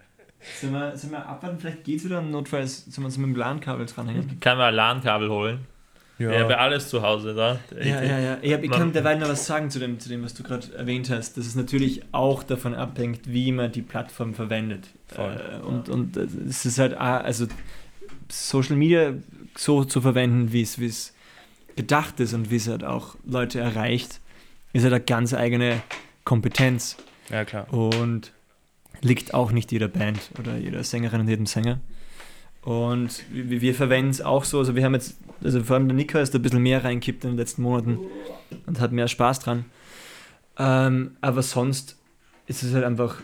Sollen 0.61 0.73
wir, 0.73 0.97
sollen 0.97 1.13
wir 1.13 1.27
abwarten? 1.27 1.59
Vielleicht 1.59 1.85
geht 1.85 1.99
es 1.99 2.05
wieder. 2.05 2.21
Notfalls 2.23 2.85
sollen 2.87 3.05
wir 3.05 3.07
uns 3.07 3.19
mit 3.19 3.27
dem 3.27 3.37
LAN-Kabel 3.37 3.87
dranhängen. 3.87 4.41
Kann 4.41 4.59
man 4.59 4.69
ein 4.69 4.75
LAN-Kabel 4.75 5.29
holen? 5.29 5.67
Ja. 6.31 6.37
Ich 6.37 6.43
habe 6.43 6.59
alles 6.59 6.89
zu 6.89 7.03
Hause 7.03 7.35
da. 7.35 7.59
Ja, 7.79 8.03
ja, 8.03 8.19
ja. 8.19 8.39
Ich, 8.43 8.53
hab, 8.53 8.63
ich 8.63 8.71
kann 8.71 8.93
derweil 8.93 9.19
noch 9.19 9.29
was 9.29 9.47
sagen 9.47 9.71
zu 9.71 9.79
dem, 9.79 9.99
zu 9.99 10.09
dem 10.09 10.23
was 10.23 10.35
du 10.35 10.43
gerade 10.43 10.75
erwähnt 10.75 11.11
hast, 11.11 11.37
dass 11.37 11.47
es 11.47 11.55
natürlich 11.55 12.03
auch 12.13 12.43
davon 12.43 12.75
abhängt, 12.75 13.21
wie 13.25 13.53
man 13.53 13.73
die 13.73 13.83
Plattform 13.83 14.35
verwendet. 14.35 14.89
Voll. 15.09 15.41
Äh, 15.53 15.67
und, 15.67 15.89
und 15.89 16.17
es 16.17 16.65
ist 16.65 16.79
halt, 16.79 16.95
also 16.95 17.47
Social 18.29 18.77
Media 18.77 19.15
so 19.57 19.85
zu 19.85 20.01
verwenden, 20.01 20.53
wie 20.53 20.63
es 20.63 21.15
gedacht 21.77 22.21
ist 22.21 22.35
und 22.35 22.51
wie 22.51 22.57
es 22.57 22.69
halt 22.69 22.85
auch 22.85 23.17
Leute 23.27 23.61
erreicht, 23.61 24.21
ist 24.73 24.85
halt 24.85 24.95
eine 24.95 25.05
ganz 25.05 25.35
eigene 25.35 25.83
Kompetenz. 26.25 26.97
Ja, 27.31 27.45
klar. 27.45 27.73
Und 27.73 28.33
liegt 29.01 29.35
auch 29.35 29.53
nicht 29.53 29.73
jeder 29.73 29.89
Band 29.89 30.21
oder 30.39 30.57
jeder 30.57 30.85
Sängerin 30.85 31.23
und 31.23 31.29
jedem 31.29 31.47
Sänger. 31.47 31.81
Und 32.63 33.25
wir, 33.31 33.61
wir 33.61 33.75
verwenden 33.75 34.11
es 34.11 34.21
auch 34.21 34.45
so, 34.45 34.59
also 34.59 34.77
wir 34.77 34.85
haben 34.85 34.95
jetzt, 34.95 35.17
also 35.45 35.63
vor 35.63 35.77
allem 35.77 35.89
der 35.89 35.97
Nicker 35.97 36.21
ist 36.21 36.35
da 36.35 36.39
ein 36.39 36.43
bisschen 36.43 36.63
mehr 36.63 36.85
reinkippt 36.85 37.25
in 37.25 37.31
den 37.31 37.37
letzten 37.37 37.63
Monaten 37.63 37.99
und 38.67 38.81
hat 38.81 38.93
mehr 38.93 39.09
Spaß 39.09 39.41
dran. 39.41 39.65
Ähm, 40.59 41.17
aber 41.21 41.43
sonst 41.43 41.99
ist 42.47 42.63
es 42.63 42.75
halt 42.75 42.85
einfach 42.85 43.17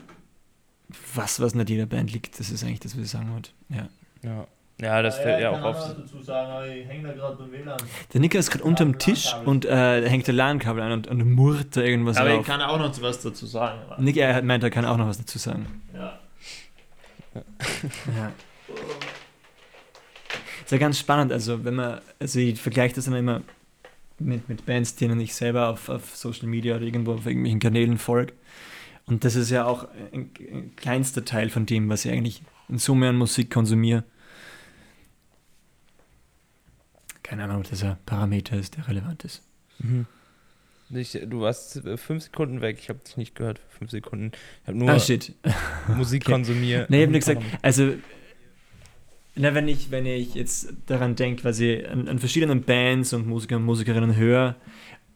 was, 1.15 1.41
was 1.41 1.55
nicht 1.55 1.71
jeder 1.71 1.87
Band 1.87 2.13
liegt. 2.13 2.39
Das 2.41 2.51
ist 2.51 2.65
eigentlich 2.65 2.81
das, 2.81 2.97
was 2.97 3.05
ich 3.05 3.11
sagen 3.11 3.33
wollte. 3.33 3.51
Ja. 3.69 3.89
Ja. 4.23 4.47
Ja, 4.81 5.03
das 5.03 5.19
fällt 5.19 5.41
ja, 5.41 5.51
ja 5.51 5.59
auch 5.59 5.65
auf. 5.65 5.97
Dazu 5.97 6.23
sagen, 6.23 6.71
ich 6.71 6.87
hänge 6.87 7.09
da 7.09 7.13
gerade 7.13 7.37
beim 7.37 7.51
WLAN. 7.51 7.77
Der 8.13 8.21
Nicker 8.21 8.39
ist 8.39 8.49
gerade 8.53 8.63
unterm 8.63 8.97
Tisch 8.99 9.35
und 9.45 9.65
äh, 9.65 10.09
hängt 10.09 10.29
der 10.29 10.35
LAN-Kabel 10.35 10.81
an 10.81 10.93
und, 10.93 11.09
und 11.09 11.33
murrt 11.33 11.77
da 11.77 11.81
irgendwas 11.81 12.17
Aber 12.17 12.33
auf. 12.33 12.41
ich 12.41 12.47
kann 12.47 12.61
auch 12.61 12.79
noch 12.79 13.03
was 13.03 13.21
dazu 13.21 13.45
sagen. 13.47 13.81
Nicker 13.99 14.21
er 14.21 14.41
meint, 14.43 14.63
er 14.63 14.71
kann 14.71 14.85
auch 14.85 14.97
noch 14.97 15.09
was 15.09 15.19
dazu 15.19 15.39
sagen. 15.39 15.83
Ja. 15.93 16.21
ja 17.35 18.33
ist 20.69 20.73
ja 20.73 20.79
ganz 20.79 20.99
spannend. 20.99 21.33
Also, 21.33 21.65
wenn 21.65 21.77
man, 21.77 22.03
also 22.19 22.39
ich 22.39 22.61
vergleiche 22.61 22.95
das 22.95 23.07
immer 23.07 23.41
mit, 24.19 24.51
mit 24.51 24.67
Bands, 24.67 24.97
denen 24.97 25.19
ich 25.19 25.35
selber 25.35 25.71
auf, 25.71 25.89
auf 25.89 26.15
Social 26.15 26.47
Media 26.47 26.77
oder 26.77 26.85
irgendwo 26.85 27.15
auf 27.15 27.25
irgendwelchen 27.25 27.59
Kanälen 27.59 27.97
folge. 27.97 28.35
Und 29.07 29.25
das 29.25 29.35
ist 29.35 29.49
ja 29.49 29.65
auch 29.65 29.89
ein, 30.13 30.31
ein, 30.53 30.77
kleinster 30.77 31.25
Teil 31.25 31.49
von 31.49 31.65
dem, 31.65 31.89
was 31.89 32.05
ich 32.05 32.13
eigentlich 32.13 32.43
in 32.69 32.77
Summe 32.77 33.09
an 33.09 33.17
Musik 33.17 33.51
konsumiere. 33.51 34.05
Keine 37.23 37.45
Ahnung, 37.45 37.61
ob 37.61 37.71
das 37.71 37.83
ein 37.83 37.97
Parameter 38.05 38.59
ist, 38.59 38.77
der 38.77 38.89
relevant 38.89 39.25
ist. 39.25 39.43
Mhm. 39.79 40.05
Ich, 40.91 41.13
du 41.13 41.41
warst 41.41 41.83
fünf 41.97 42.25
Sekunden 42.25 42.61
weg, 42.61 42.77
ich 42.79 42.91
habe 42.91 42.99
dich 42.99 43.17
nicht 43.17 43.35
gehört 43.35 43.59
für 43.59 43.79
fünf 43.79 43.91
Sekunden. 43.91 44.33
Ich 44.63 44.69
habe 44.69 44.77
nur 44.77 44.91
ah, 44.91 45.01
shit. 45.01 45.35
Musik 45.97 46.23
okay. 46.27 46.33
konsumiert. 46.33 46.91
Nee, 46.91 47.05
ich 47.05 47.07
habe 47.09 47.19
gesagt, 47.19 47.43
also 47.63 47.95
na, 49.38 49.55
wenn 49.55 49.68
ich, 49.68 49.90
wenn 49.90 50.07
ich 50.07 50.35
jetzt 50.35 50.72
daran 50.87 51.14
denke, 51.14 51.44
was 51.44 51.61
ich 51.61 51.88
an, 51.88 52.09
an, 52.09 52.18
verschiedenen 52.18 52.62
Bands 52.62 53.12
und 53.12 53.27
Musiker 53.27 53.57
und 53.57 53.64
Musikerinnen 53.64 54.16
höre 54.16 54.57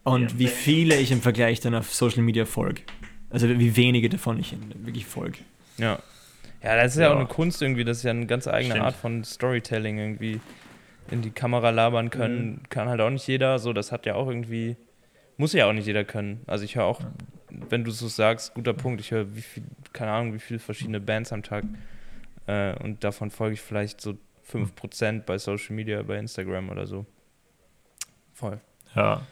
und 0.05 0.33
ja, 0.33 0.39
wie 0.39 0.47
viele 0.47 0.97
ich 0.97 1.11
im 1.11 1.21
Vergleich 1.21 1.61
dann 1.61 1.75
auf 1.75 1.93
Social 1.93 2.23
Media 2.23 2.45
folge. 2.45 2.83
Also 3.31 3.49
wie 3.49 3.77
wenige 3.77 4.09
davon 4.09 4.39
ich 4.39 4.55
wirklich 4.85 5.07
folge. 5.07 5.39
Ja. 5.79 5.99
Ja, 6.63 6.77
das 6.77 6.93
ist 6.93 6.99
ja, 6.99 7.09
ja, 7.09 7.13
auch 7.13 7.19
eine 7.19 7.27
Kunst 7.27 7.61
irgendwie, 7.61 7.85
das 7.85 7.99
ist 7.99 8.03
ja 8.05 8.11
eine 8.13 8.27
ganz 8.27 8.47
eigene 8.47 8.75
Stimmt. 8.75 8.87
Art 8.87 8.95
von 8.95 9.25
Storytelling 9.25 9.99
irgendwie. 9.99 10.41
In 11.11 11.21
die 11.21 11.31
Kamera 11.31 11.71
labern 11.71 12.11
können, 12.11 12.51
mhm. 12.51 12.69
kann 12.69 12.89
halt 12.89 13.01
auch 13.01 13.11
nicht 13.11 13.27
jeder. 13.27 13.59
So, 13.59 13.73
das 13.73 13.91
hat 13.91 14.07
ja 14.07 14.15
auch 14.15 14.29
irgendwie, 14.29 14.77
muss 15.37 15.53
ja 15.53 15.67
auch 15.67 15.73
nicht 15.73 15.87
jeder 15.87 16.05
können. 16.05 16.43
Also 16.47 16.65
ich 16.65 16.77
höre 16.77 16.85
auch, 16.85 17.01
wenn 17.51 17.83
du 17.83 17.91
so 17.91 18.07
sagst, 18.07 18.55
guter 18.55 18.73
Punkt, 18.73 19.01
ich 19.01 19.11
höre 19.11 19.35
wie 19.35 19.43
viel, 19.43 19.65
keine 19.93 20.13
Ahnung, 20.13 20.35
wie 20.35 20.39
viele 20.39 20.61
verschiedene 20.61 21.01
Bands 21.01 21.33
am 21.33 21.43
Tag. 21.43 21.65
Äh, 22.47 22.75
und 22.83 23.05
davon 23.05 23.31
folge 23.31 23.55
ich 23.55 23.61
vielleicht 23.61 24.01
so 24.01 24.17
5% 24.51 25.21
bei 25.25 25.39
Social 25.39 25.75
Media, 25.75 26.03
bei 26.03 26.19
Instagram 26.19 26.71
oder 26.71 26.87
so. 26.87 27.07
Voll. 28.33 28.61
Ja. 28.95 29.23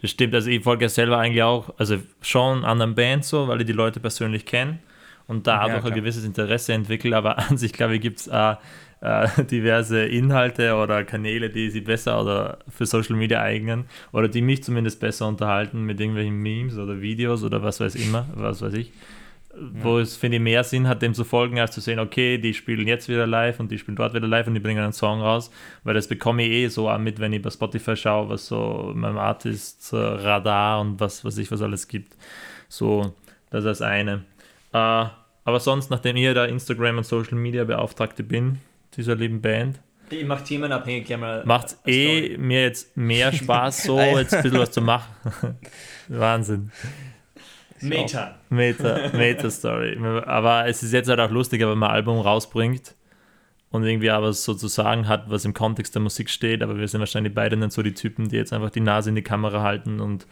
Das 0.00 0.10
stimmt, 0.10 0.34
also 0.34 0.48
ich 0.48 0.62
folge 0.62 0.86
ja 0.86 0.88
selber 0.88 1.18
eigentlich 1.18 1.42
auch, 1.42 1.74
also 1.78 1.98
schon 2.22 2.64
anderen 2.64 2.94
Bands 2.94 3.28
so, 3.28 3.48
weil 3.48 3.60
ich 3.60 3.66
die 3.66 3.74
Leute 3.74 4.00
persönlich 4.00 4.46
kenne 4.46 4.78
und 5.26 5.46
dadurch 5.46 5.84
ja, 5.84 5.90
ein 5.90 5.94
gewisses 5.94 6.24
Interesse 6.24 6.72
entwickle, 6.72 7.14
aber 7.14 7.38
an 7.50 7.58
sich, 7.58 7.72
glaube 7.72 7.96
ich, 7.96 8.00
gibt 8.00 8.20
es 8.20 8.26
äh, 8.26 8.54
äh, 9.02 9.44
diverse 9.44 10.06
Inhalte 10.06 10.74
oder 10.74 11.04
Kanäle, 11.04 11.50
die 11.50 11.68
sie 11.70 11.82
besser 11.82 12.20
oder 12.20 12.60
für 12.68 12.86
Social 12.86 13.14
Media 13.14 13.42
eignen 13.42 13.84
oder 14.12 14.28
die 14.28 14.40
mich 14.40 14.64
zumindest 14.64 15.00
besser 15.00 15.28
unterhalten 15.28 15.82
mit 15.82 16.00
irgendwelchen 16.00 16.36
Memes 16.36 16.78
oder 16.78 17.00
Videos 17.02 17.44
oder 17.44 17.62
was 17.62 17.78
weiß 17.78 17.94
immer, 17.96 18.26
was 18.34 18.62
weiß 18.62 18.72
ich 18.72 18.92
wo 19.54 19.98
es, 19.98 20.16
finde 20.16 20.36
ich, 20.36 20.42
mehr 20.42 20.62
Sinn 20.62 20.86
hat, 20.86 21.02
dem 21.02 21.12
zu 21.12 21.24
folgen, 21.24 21.58
als 21.58 21.72
zu 21.72 21.80
sehen, 21.80 21.98
okay, 21.98 22.38
die 22.38 22.54
spielen 22.54 22.86
jetzt 22.86 23.08
wieder 23.08 23.26
live 23.26 23.58
und 23.58 23.70
die 23.70 23.78
spielen 23.78 23.96
dort 23.96 24.14
wieder 24.14 24.26
live 24.26 24.46
und 24.46 24.54
die 24.54 24.60
bringen 24.60 24.82
einen 24.82 24.92
Song 24.92 25.20
raus, 25.20 25.50
weil 25.82 25.94
das 25.94 26.06
bekomme 26.06 26.44
ich 26.44 26.50
eh 26.50 26.68
so 26.68 26.88
auch 26.88 26.98
mit, 26.98 27.18
wenn 27.18 27.32
ich 27.32 27.42
bei 27.42 27.50
Spotify 27.50 27.96
schaue, 27.96 28.28
was 28.28 28.46
so 28.46 28.92
meinem 28.94 29.18
Artist 29.18 29.92
Radar 29.92 30.80
und 30.80 31.00
was 31.00 31.24
weiß 31.24 31.38
ich, 31.38 31.50
was 31.50 31.62
alles 31.62 31.88
gibt. 31.88 32.16
So, 32.68 33.14
das 33.50 33.64
ist 33.64 33.80
das 33.80 33.82
eine. 33.82 34.24
Äh, 34.72 35.06
aber 35.44 35.58
sonst, 35.58 35.90
nachdem 35.90 36.16
ich 36.16 36.32
da 36.32 36.44
Instagram 36.44 36.98
und 36.98 37.04
Social 37.04 37.36
Media 37.36 37.64
Beauftragte 37.64 38.22
bin, 38.22 38.60
dieser 38.96 39.16
lieben 39.16 39.40
Band, 39.40 39.80
die 40.10 40.24
macht 40.24 40.46
themenabhängig 40.46 41.08
ja 41.08 41.16
mal. 41.16 41.44
Macht 41.44 41.76
eh 41.86 42.36
mir 42.36 42.62
jetzt 42.62 42.96
mehr 42.96 43.32
Spaß, 43.32 43.84
so 43.84 44.00
jetzt 44.18 44.34
ein 44.34 44.42
bisschen 44.42 44.58
was 44.58 44.72
zu 44.72 44.80
machen. 44.80 45.14
Wahnsinn. 46.08 46.72
Meta. 47.82 48.38
Meta, 48.48 49.10
Meta-Story. 49.12 49.98
Aber 50.26 50.66
es 50.66 50.82
ist 50.82 50.92
jetzt 50.92 51.08
halt 51.08 51.20
auch 51.20 51.30
lustiger, 51.30 51.70
wenn 51.70 51.78
man 51.78 51.90
ein 51.90 51.96
Album 51.96 52.20
rausbringt 52.20 52.94
und 53.70 53.84
irgendwie 53.84 54.10
aber 54.10 54.32
so 54.32 54.54
zu 54.54 54.66
sagen 54.68 55.06
hat, 55.06 55.30
was 55.30 55.44
im 55.44 55.54
Kontext 55.54 55.94
der 55.94 56.02
Musik 56.02 56.28
steht, 56.28 56.62
aber 56.62 56.76
wir 56.76 56.88
sind 56.88 57.00
wahrscheinlich 57.00 57.34
beide 57.34 57.56
nicht 57.56 57.72
so 57.72 57.82
die 57.82 57.94
Typen, 57.94 58.28
die 58.28 58.36
jetzt 58.36 58.52
einfach 58.52 58.70
die 58.70 58.80
Nase 58.80 59.10
in 59.10 59.14
die 59.14 59.22
Kamera 59.22 59.62
halten 59.62 60.00
und 60.00 60.26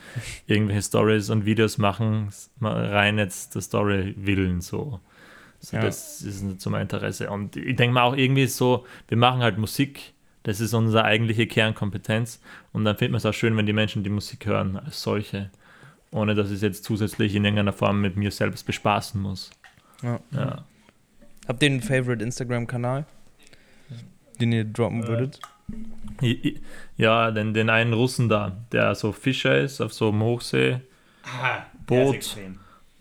irgendwelche 0.46 0.82
Stories 0.82 1.30
und 1.30 1.46
Videos 1.46 1.78
machen, 1.78 2.30
rein 2.60 3.16
jetzt 3.18 3.54
der 3.54 3.62
Story 3.62 4.14
willen 4.18 4.60
so. 4.60 5.00
so 5.60 5.76
ja. 5.76 5.82
Das 5.84 6.20
ist 6.20 6.42
nicht 6.42 6.60
so 6.60 6.70
mein 6.70 6.82
Interesse. 6.82 7.30
Und 7.30 7.56
ich 7.56 7.76
denke 7.76 7.94
mal 7.94 8.02
auch 8.02 8.16
irgendwie 8.16 8.46
so, 8.46 8.84
wir 9.06 9.16
machen 9.16 9.40
halt 9.40 9.56
Musik, 9.56 10.14
das 10.42 10.60
ist 10.60 10.74
unsere 10.74 11.04
eigentliche 11.04 11.46
Kernkompetenz 11.46 12.40
und 12.72 12.84
dann 12.84 12.96
findet 12.96 13.12
man 13.12 13.18
es 13.18 13.26
auch 13.26 13.34
schön, 13.34 13.56
wenn 13.56 13.66
die 13.66 13.72
Menschen 13.72 14.02
die 14.02 14.10
Musik 14.10 14.46
hören 14.46 14.76
als 14.76 15.00
solche 15.00 15.50
ohne 16.10 16.34
dass 16.34 16.48
ich 16.48 16.56
es 16.56 16.62
jetzt 16.62 16.84
zusätzlich 16.84 17.34
in 17.34 17.44
irgendeiner 17.44 17.72
Form 17.72 18.00
mit 18.00 18.16
mir 18.16 18.30
selbst 18.30 18.64
bespaßen 18.64 19.20
muss. 19.20 19.50
Ja. 20.02 20.20
ja. 20.32 20.64
Habt 21.46 21.62
ihr 21.62 21.70
einen 21.70 21.82
Favorite 21.82 22.22
Instagram-Kanal, 22.22 23.06
den 24.40 24.52
ihr 24.52 24.64
droppen 24.64 25.04
äh, 25.04 25.08
würdet? 25.08 25.40
Ja, 26.96 27.30
den, 27.30 27.54
den 27.54 27.70
einen 27.70 27.92
Russen 27.92 28.28
da, 28.28 28.56
der 28.72 28.94
so 28.94 29.12
Fischer 29.12 29.58
ist 29.58 29.80
auf 29.80 29.92
so 29.92 30.08
einem 30.08 30.22
Hochseeboot. 30.22 30.82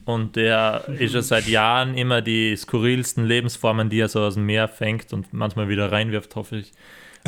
Und 0.06 0.38
der 0.38 0.86
ist 0.88 1.16
ja 1.16 1.22
seit 1.22 1.48
Jahren 1.48 1.98
immer 1.98 2.22
die 2.22 2.56
skurrilsten 2.56 3.26
Lebensformen, 3.26 3.90
die 3.90 4.00
er 4.00 4.08
so 4.08 4.22
aus 4.22 4.36
dem 4.36 4.46
Meer 4.46 4.70
fängt 4.70 5.12
und 5.12 5.34
manchmal 5.34 5.68
wieder 5.68 5.92
reinwirft, 5.92 6.36
hoffe 6.36 6.58
ich. 6.58 6.72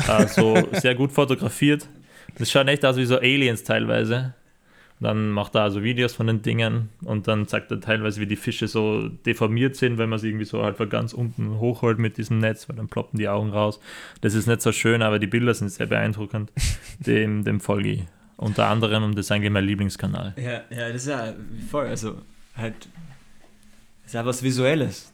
Äh, 0.08 0.26
so 0.26 0.56
sehr 0.72 0.94
gut 0.94 1.12
fotografiert. 1.12 1.86
Das 2.38 2.50
schaut 2.50 2.68
echt 2.68 2.84
aus 2.86 2.96
wie 2.96 3.04
so 3.04 3.18
Aliens 3.18 3.64
teilweise. 3.64 4.34
Dann 5.00 5.30
macht 5.30 5.54
er 5.54 5.62
also 5.62 5.82
Videos 5.82 6.12
von 6.12 6.26
den 6.26 6.42
Dingen 6.42 6.90
und 7.04 7.26
dann 7.26 7.48
zeigt 7.48 7.70
er 7.70 7.80
teilweise, 7.80 8.20
wie 8.20 8.26
die 8.26 8.36
Fische 8.36 8.68
so 8.68 9.08
deformiert 9.08 9.74
sind, 9.76 9.96
wenn 9.96 10.10
man 10.10 10.18
sie 10.18 10.28
irgendwie 10.28 10.44
so 10.44 10.62
halt 10.62 10.76
von 10.76 10.90
ganz 10.90 11.14
unten 11.14 11.58
hochholt 11.58 11.98
mit 11.98 12.18
diesem 12.18 12.38
Netz, 12.38 12.68
weil 12.68 12.76
dann 12.76 12.88
ploppen 12.88 13.18
die 13.18 13.28
Augen 13.28 13.48
raus. 13.48 13.80
Das 14.20 14.34
ist 14.34 14.46
nicht 14.46 14.60
so 14.60 14.72
schön, 14.72 15.00
aber 15.00 15.18
die 15.18 15.26
Bilder 15.26 15.54
sind 15.54 15.70
sehr 15.70 15.86
beeindruckend. 15.86 16.52
dem, 16.98 17.44
dem 17.44 17.60
folge 17.60 17.88
ich. 17.88 18.04
Unter 18.36 18.68
anderem 18.68 19.04
und 19.04 19.16
das 19.16 19.26
ist 19.26 19.32
eigentlich 19.32 19.50
mein 19.50 19.64
Lieblingskanal. 19.64 20.34
Ja, 20.36 20.62
ja, 20.70 20.88
das 20.92 21.02
ist 21.02 21.08
ja 21.08 21.34
voll, 21.70 21.86
also 21.86 22.18
halt, 22.56 22.74
das 22.78 24.06
ist 24.06 24.14
ja 24.14 24.24
was 24.24 24.42
Visuelles. 24.42 25.12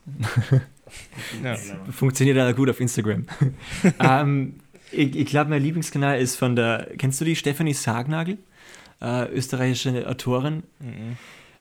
ja. 1.42 1.57
Funktioniert 1.90 2.37
ja 2.37 2.51
gut 2.53 2.70
auf 2.70 2.81
Instagram. 2.81 3.27
ähm, 4.01 4.55
ich, 4.90 5.14
ich 5.14 5.27
glaube, 5.27 5.51
mein 5.51 5.62
Lieblingskanal 5.62 6.20
ist 6.20 6.37
von 6.37 6.57
der, 6.57 6.88
kennst 6.99 7.20
du 7.20 7.25
die 7.25 7.37
Stefanie 7.37 7.75
Sargnagel? 7.75 8.38
Äh, 9.01 9.29
österreichische 9.33 10.09
Autorin. 10.09 10.63
Mhm. 10.81 11.17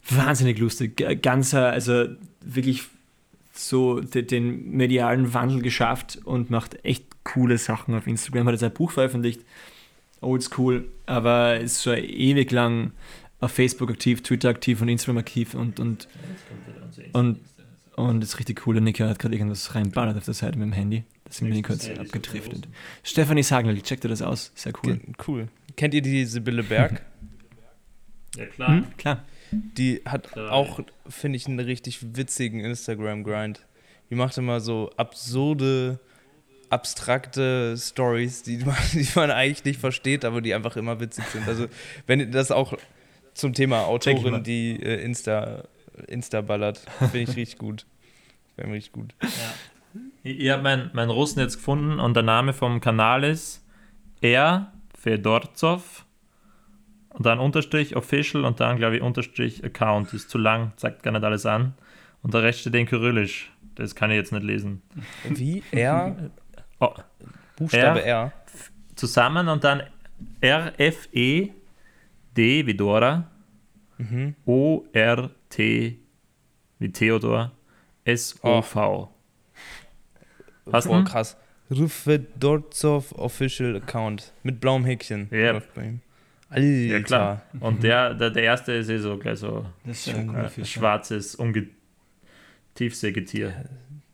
Wahnsinnig 0.10 0.60
lustig. 0.60 1.22
Ganz, 1.22 1.54
also 1.54 2.06
wirklich 2.42 2.84
so 3.54 4.00
den, 4.02 4.28
den 4.28 4.72
medialen 4.72 5.34
Wandel 5.34 5.62
geschafft 5.62 6.20
und 6.24 6.50
macht 6.50 6.84
echt 6.86 7.06
coole 7.24 7.58
Sachen 7.58 7.96
auf 7.96 8.06
Instagram. 8.06 8.48
Hat 8.48 8.54
jetzt 8.54 8.64
ein 8.64 8.74
Buch 8.74 8.92
veröffentlicht, 8.92 9.42
oldschool, 10.22 10.86
aber 11.06 11.60
ist 11.60 11.84
schon 11.84 11.98
ewig 11.98 12.52
lang 12.52 12.92
auf 13.40 13.52
Facebook 13.52 13.90
aktiv, 13.90 14.22
Twitter 14.22 14.50
aktiv 14.50 14.82
und 14.82 14.90
Instagram 14.90 15.18
aktiv 15.18 15.54
und, 15.54 15.80
und, 15.80 16.08
und, 17.14 17.40
und 17.96 18.24
ist 18.24 18.40
richtig 18.40 18.66
cool. 18.68 18.80
Nika 18.80 19.08
hat 19.08 19.20
gerade 19.20 19.36
irgendwas 19.36 19.74
reinballert 19.74 20.18
auf 20.18 20.26
der 20.26 20.34
Seite 20.34 20.58
mit 20.58 20.68
dem 20.68 20.74
Handy. 20.74 21.04
Da 21.26 21.32
sind 21.32 21.54
wir 21.54 21.62
kurz 21.64 21.90
abgetriftet. 21.90 22.68
Stefanie 23.04 23.44
Sagnel, 23.44 23.82
checkt 23.82 24.06
ihr 24.06 24.10
das 24.10 24.22
aus? 24.22 24.52
Sehr 24.56 24.74
cool. 24.84 25.00
Cool. 25.28 25.48
Kennt 25.76 25.94
ihr 25.94 26.02
die 26.02 26.26
Sibylle 26.26 26.64
Berg? 26.64 27.02
Ja, 28.38 28.46
klar. 28.48 28.68
Hm? 28.68 28.98
Klar. 28.98 29.24
Die 29.52 30.02
hat 30.04 30.34
klar. 30.34 30.52
auch, 30.52 30.82
finde 31.08 31.38
ich, 31.38 31.48
einen 31.48 31.62
richtig 31.62 32.18
witzigen 32.18 32.60
Instagram-Grind. 32.60 33.66
Die 34.10 34.16
macht 34.16 34.38
immer 34.38 34.60
so 34.60 34.92
absurde, 34.98 36.02
abstrakte 36.70 37.78
Stories, 37.78 38.44
die 38.44 38.58
man, 38.66 38.76
die 38.92 39.08
man 39.16 39.32
eigentlich 39.32 39.64
nicht 39.64 39.80
versteht, 39.80 40.26
aber 40.26 40.42
die 40.42 40.54
einfach 40.54 40.76
immer 40.76 41.00
witzig 41.00 41.24
sind. 41.28 41.48
Also, 41.48 41.68
wenn 42.08 42.30
das 42.32 42.52
auch 42.52 42.78
zum 43.34 43.54
Thema 43.54 43.86
Autorin, 43.86 44.44
die 44.44 44.84
äh, 44.84 45.02
Insta, 45.02 45.64
Insta 46.08 46.42
ballert, 46.42 46.80
finde 47.00 47.20
ich 47.20 47.30
richtig 47.38 47.58
gut. 47.58 47.86
Finde 48.56 48.72
ich 48.72 48.76
richtig 48.76 48.92
gut. 48.92 49.16
Ja. 49.22 49.30
Ich 50.24 50.50
habe 50.50 50.64
meinen 50.64 50.90
mein 50.94 51.10
Russen 51.10 51.40
jetzt 51.40 51.58
gefunden 51.58 52.00
und 52.00 52.16
der 52.16 52.24
Name 52.24 52.54
vom 52.54 52.82
Kanal 52.82 53.24
ist 53.24 53.66
R. 54.22 54.72
Fedorzow 54.98 56.06
und 57.10 57.26
dann 57.26 57.40
Unterstrich 57.40 57.96
Official 57.96 58.44
und 58.44 58.60
dann, 58.60 58.78
glaube 58.78 58.98
ich, 58.98 59.02
Unterstrich 59.02 59.64
Account. 59.64 60.14
Ist 60.14 60.30
zu 60.30 60.38
lang, 60.38 60.74
zeigt 60.78 61.04
gar 61.04 61.12
nicht 61.12 61.24
alles 61.24 61.46
an. 61.46 61.74
Und 62.22 62.34
der 62.34 62.44
Rest 62.44 62.62
steht 62.62 62.76
in 62.76 62.86
Kyrillisch. 62.86 63.52
Das 63.76 63.94
kann 63.96 64.10
ich 64.10 64.18
jetzt 64.18 64.32
nicht 64.32 64.44
lesen. 64.44 64.82
Wie? 65.30 65.64
R? 65.72 66.16
Oh. 66.78 66.94
Buchstabe 67.56 68.04
R, 68.04 68.24
R. 68.24 68.34
Zusammen 68.96 69.48
und 69.48 69.64
dann 69.64 69.84
R, 70.42 70.74
F, 70.78 71.08
E, 71.14 71.52
D 72.36 72.66
wie 72.66 72.74
Dora, 72.74 73.32
mhm. 73.98 74.36
O, 74.46 74.84
R, 74.92 75.30
T 75.48 75.98
wie 76.80 76.92
Theodor, 76.92 77.54
S, 78.04 78.38
O, 78.44 78.62
V. 78.62 79.15
Was 80.66 80.88
Boah, 80.88 81.04
krass. 81.04 81.38
Rufedorzow 81.72 83.12
Official 83.14 83.76
Account 83.76 84.34
mit 84.44 84.60
blauem 84.60 84.86
Häkchen. 84.86 85.28
Ja. 85.32 85.62
Alter. 86.50 86.62
Ja, 86.62 87.00
klar. 87.02 87.42
Und 87.60 87.84
der, 87.84 88.14
der, 88.14 88.30
der 88.30 88.44
erste 88.44 88.74
ist 88.74 88.90
eh 88.90 88.98
so 88.98 89.18
gleich 89.18 89.40
so 89.40 89.66
das 89.84 90.08
ist 90.08 90.16
äh, 90.16 90.66
schwarzes, 90.66 91.36
unge 91.36 91.68
Tiefsägetier. 92.76 93.66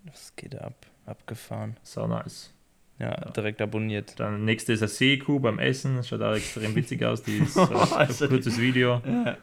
Das 0.05 0.33
geht 0.35 0.55
ab. 0.55 0.85
Abgefahren. 1.05 1.77
So 1.83 2.07
nice. 2.07 2.53
Ja, 2.99 3.09
ja. 3.09 3.31
direkt 3.31 3.61
abonniert. 3.61 4.19
Dann 4.19 4.45
nächste 4.45 4.73
ist 4.73 4.81
eine 4.81 4.87
Seekuh 4.87 5.39
beim 5.39 5.59
Essen. 5.59 5.97
Das 5.97 6.07
schaut 6.07 6.21
auch 6.21 6.35
extrem 6.35 6.75
witzig 6.75 7.03
aus. 7.03 7.23
Die 7.23 7.37
ist 7.39 7.53
so 7.53 7.61
ein 7.63 8.29
kurzes 8.29 8.59
Video. 8.59 9.01
Ja. 9.05 9.37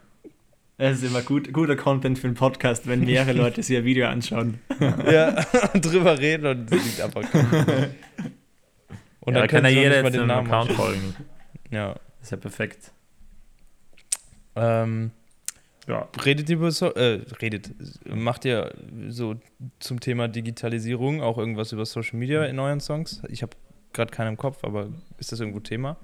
Es 0.81 1.03
ist 1.03 1.11
immer 1.11 1.23
gut, 1.23 1.53
guter 1.53 1.75
Content 1.75 2.21
für 2.21 2.29
einen 2.29 2.37
Podcast, 2.37 2.87
wenn 2.87 3.05
mehrere 3.05 3.33
Leute 3.33 3.65
sich 3.65 3.77
ein 3.77 3.85
Video 3.85 4.07
anschauen. 4.07 4.61
ja, 4.81 5.45
und 5.75 5.85
drüber 5.85 6.17
reden 6.17 6.47
und 6.47 6.73
es 6.73 6.85
liegt 6.85 7.01
einfach. 7.01 7.25
Und 9.19 9.35
ja, 9.35 9.41
dann 9.41 9.49
kann 9.49 9.65
ja 9.65 9.71
jeder 9.71 10.05
jetzt 10.05 10.15
den 10.15 10.31
Account 10.31 10.73
folgen. 10.73 11.17
Ja. 11.71 11.97
Ist 12.23 12.31
ja 12.31 12.37
perfekt. 12.37 12.93
Ähm, 14.55 15.11
ja. 15.89 16.09
Redet 16.25 16.49
ihr 16.49 16.57
über 16.57 16.71
so 16.71 16.95
äh, 16.95 17.23
redet, 17.43 17.73
macht 18.07 18.45
ihr 18.45 18.73
so 19.09 19.35
zum 19.81 19.99
Thema 19.99 20.29
Digitalisierung 20.29 21.23
auch 21.23 21.39
irgendwas 21.39 21.73
über 21.73 21.87
Social 21.87 22.19
Media 22.19 22.45
in 22.45 22.59
euren 22.61 22.81
Songs? 22.81 23.21
Ich 23.29 23.43
habe 23.43 23.57
gerade 23.93 24.13
keinen 24.13 24.29
im 24.29 24.37
Kopf, 24.37 24.63
aber 24.63 24.89
ist 25.19 25.33
das 25.33 25.41
irgendwo 25.41 25.59
Thema? 25.59 25.97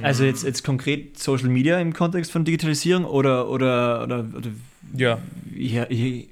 Also 0.00 0.24
jetzt, 0.24 0.44
jetzt 0.44 0.64
konkret 0.64 1.18
Social 1.18 1.48
Media 1.48 1.78
im 1.78 1.92
Kontext 1.92 2.32
von 2.32 2.44
Digitalisierung 2.44 3.04
oder 3.04 3.48
oder, 3.48 4.02
oder, 4.04 4.26
oder 4.34 4.50
ja. 4.94 5.18
ja 5.54 5.86
ich, 5.88 6.28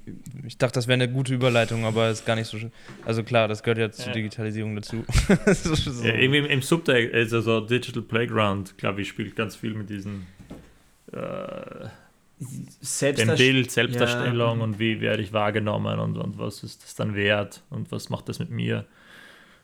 ich 0.47 0.57
dachte, 0.57 0.73
das 0.75 0.87
wäre 0.87 0.95
eine 0.95 1.11
gute 1.11 1.33
Überleitung, 1.33 1.85
aber 1.85 2.09
ist 2.09 2.25
gar 2.25 2.35
nicht 2.35 2.47
so 2.47 2.57
schön. 2.57 2.71
Also 3.05 3.23
klar, 3.23 3.47
das 3.47 3.61
gehört 3.63 3.77
ja 3.77 3.91
zur 3.91 4.07
ja. 4.07 4.13
Digitalisierung 4.13 4.75
dazu. 4.75 5.03
so. 5.45 6.03
ja, 6.03 6.15
irgendwie 6.15 6.39
im, 6.39 6.45
im 6.45 6.61
Subtext, 6.61 7.13
also 7.13 7.41
so 7.41 7.59
Digital 7.61 8.01
Playground, 8.01 8.77
glaube 8.77 9.01
ich, 9.01 9.09
spielt 9.09 9.35
ganz 9.35 9.55
viel 9.55 9.73
mit 9.75 9.89
diesen 9.89 10.25
äh, 11.11 11.87
dem 12.41 13.35
Bild, 13.35 13.71
Selbstdarstellung 13.71 14.57
ja. 14.57 14.63
und 14.63 14.79
wie 14.79 14.99
werde 14.99 15.21
ich 15.21 15.31
wahrgenommen 15.33 15.99
und, 15.99 16.17
und 16.17 16.39
was 16.39 16.63
ist 16.63 16.83
das 16.83 16.95
dann 16.95 17.15
wert 17.15 17.61
und 17.69 17.91
was 17.91 18.09
macht 18.09 18.29
das 18.29 18.39
mit 18.39 18.49
mir. 18.49 18.85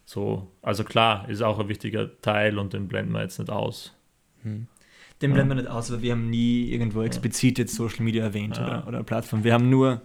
So, 0.09 0.47
also 0.61 0.85
klar, 0.85 1.27
ist 1.27 1.41
auch 1.41 1.59
ein 1.59 1.67
wichtiger 1.67 2.09
Teil 2.21 2.57
und 2.59 2.71
den 2.71 2.87
blenden 2.87 3.11
wir 3.11 3.21
jetzt 3.23 3.39
nicht 3.39 3.49
aus. 3.51 3.93
Hm. 4.43 4.67
Den 5.21 5.33
blenden 5.33 5.49
wir 5.57 5.61
nicht 5.63 5.69
aus, 5.69 5.91
aber 5.91 6.01
wir 6.01 6.13
haben 6.13 6.29
nie 6.29 6.71
irgendwo 6.71 7.01
explizit 7.01 7.57
jetzt 7.59 7.75
Social 7.75 8.03
Media 8.05 8.23
erwähnt 8.23 8.55
Ja. 8.55 8.63
oder, 8.65 8.87
oder 8.87 9.03
Plattform. 9.03 9.43
Wir 9.43 9.51
haben 9.53 9.69
nur 9.69 10.01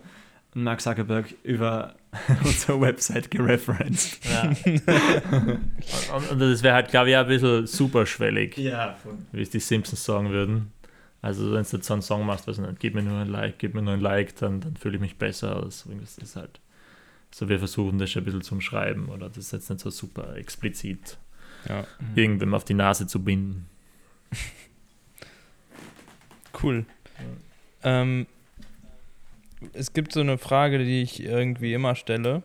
Mark 0.54 0.80
Zuckerberg 0.80 1.32
über 1.44 1.94
unsere 2.44 2.80
Website 2.80 3.30
gereferenced. 3.30 4.18
Ja. 4.24 4.48
und, 6.16 6.30
und 6.32 6.38
das 6.40 6.64
wäre 6.64 6.74
halt, 6.74 6.88
glaube 6.88 7.10
ich, 7.10 7.16
ein 7.16 7.28
bisschen 7.28 7.68
superschwellig, 7.68 8.56
Ja, 8.58 8.94
voll. 8.94 9.18
wie 9.30 9.42
es 9.42 9.50
die 9.50 9.60
Simpsons 9.60 10.04
sagen 10.04 10.30
würden. 10.30 10.72
Also 11.20 11.44
wenn 11.52 11.62
du 11.62 11.68
jetzt 11.76 11.84
so 11.84 11.92
einen 11.92 12.02
Song 12.02 12.26
machst, 12.26 12.48
was 12.48 12.58
nicht, 12.58 12.80
gib 12.80 12.96
mir 12.96 13.04
nur 13.04 13.18
ein 13.20 13.28
Like, 13.28 13.60
gib 13.60 13.74
mir 13.74 13.82
nur 13.82 13.94
ein 13.94 14.00
Like, 14.00 14.34
dann, 14.36 14.60
dann 14.60 14.74
fühle 14.76 14.96
ich 14.96 15.00
mich 15.00 15.16
besser. 15.16 15.62
Also 15.62 15.90
das 16.00 16.18
ist 16.18 16.34
halt 16.34 16.58
so, 17.34 17.48
wir 17.48 17.58
versuchen 17.58 17.98
das 17.98 18.10
schon 18.10 18.22
ein 18.22 18.24
bisschen 18.26 18.42
zum 18.42 18.60
Schreiben 18.60 19.08
oder 19.08 19.28
das 19.28 19.38
ist 19.38 19.52
jetzt 19.52 19.70
nicht 19.70 19.80
so 19.80 19.90
super 19.90 20.36
explizit, 20.36 21.18
Ja, 21.68 21.86
irgendwem 22.14 22.54
auf 22.54 22.64
die 22.64 22.74
Nase 22.74 23.06
zu 23.06 23.24
binden. 23.24 23.68
cool. 26.62 26.84
Ähm, 27.82 28.26
es 29.72 29.92
gibt 29.92 30.12
so 30.12 30.20
eine 30.20 30.38
Frage, 30.38 30.78
die 30.78 31.02
ich 31.02 31.22
irgendwie 31.22 31.72
immer 31.72 31.94
stelle, 31.94 32.42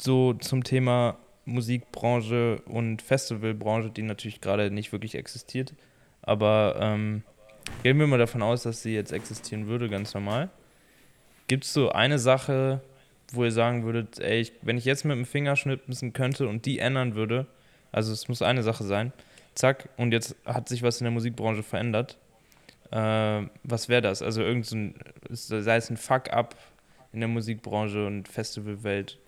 so 0.00 0.34
zum 0.34 0.64
Thema 0.64 1.16
Musikbranche 1.44 2.60
und 2.66 3.02
Festivalbranche, 3.02 3.90
die 3.90 4.02
natürlich 4.02 4.40
gerade 4.40 4.70
nicht 4.70 4.92
wirklich 4.92 5.14
existiert. 5.14 5.74
Aber 6.22 6.76
ähm, 6.78 7.22
gehen 7.82 7.98
wir 7.98 8.06
mal 8.06 8.18
davon 8.18 8.42
aus, 8.42 8.62
dass 8.62 8.82
sie 8.82 8.94
jetzt 8.94 9.12
existieren 9.12 9.66
würde, 9.66 9.88
ganz 9.88 10.14
normal. 10.14 10.50
Gibt 11.48 11.64
es 11.64 11.72
so 11.72 11.90
eine 11.90 12.18
Sache, 12.18 12.80
wo 13.34 13.44
ihr 13.44 13.52
sagen 13.52 13.84
würdet, 13.84 14.18
ey, 14.18 14.40
ich, 14.40 14.52
wenn 14.62 14.76
ich 14.76 14.84
jetzt 14.84 15.04
mit 15.04 15.16
dem 15.16 15.24
Finger 15.24 15.56
schnipsen 15.56 16.12
könnte 16.12 16.48
und 16.48 16.66
die 16.66 16.78
ändern 16.78 17.14
würde, 17.14 17.46
also 17.90 18.12
es 18.12 18.28
muss 18.28 18.42
eine 18.42 18.62
Sache 18.62 18.84
sein, 18.84 19.12
zack, 19.54 19.88
und 19.96 20.12
jetzt 20.12 20.36
hat 20.44 20.68
sich 20.68 20.82
was 20.82 21.00
in 21.00 21.04
der 21.04 21.12
Musikbranche 21.12 21.62
verändert. 21.62 22.18
Äh, 22.90 23.42
was 23.64 23.88
wäre 23.88 24.02
das? 24.02 24.22
Also 24.22 24.42
irgend 24.42 24.66
so 24.66 24.76
ein, 24.76 24.94
sei 25.30 25.76
es 25.76 25.90
ein 25.90 25.96
Fuck-up 25.96 26.56
in 27.12 27.20
der 27.20 27.28
Musikbranche 27.28 28.06
und 28.06 28.28
Festivalwelt. 28.28 29.18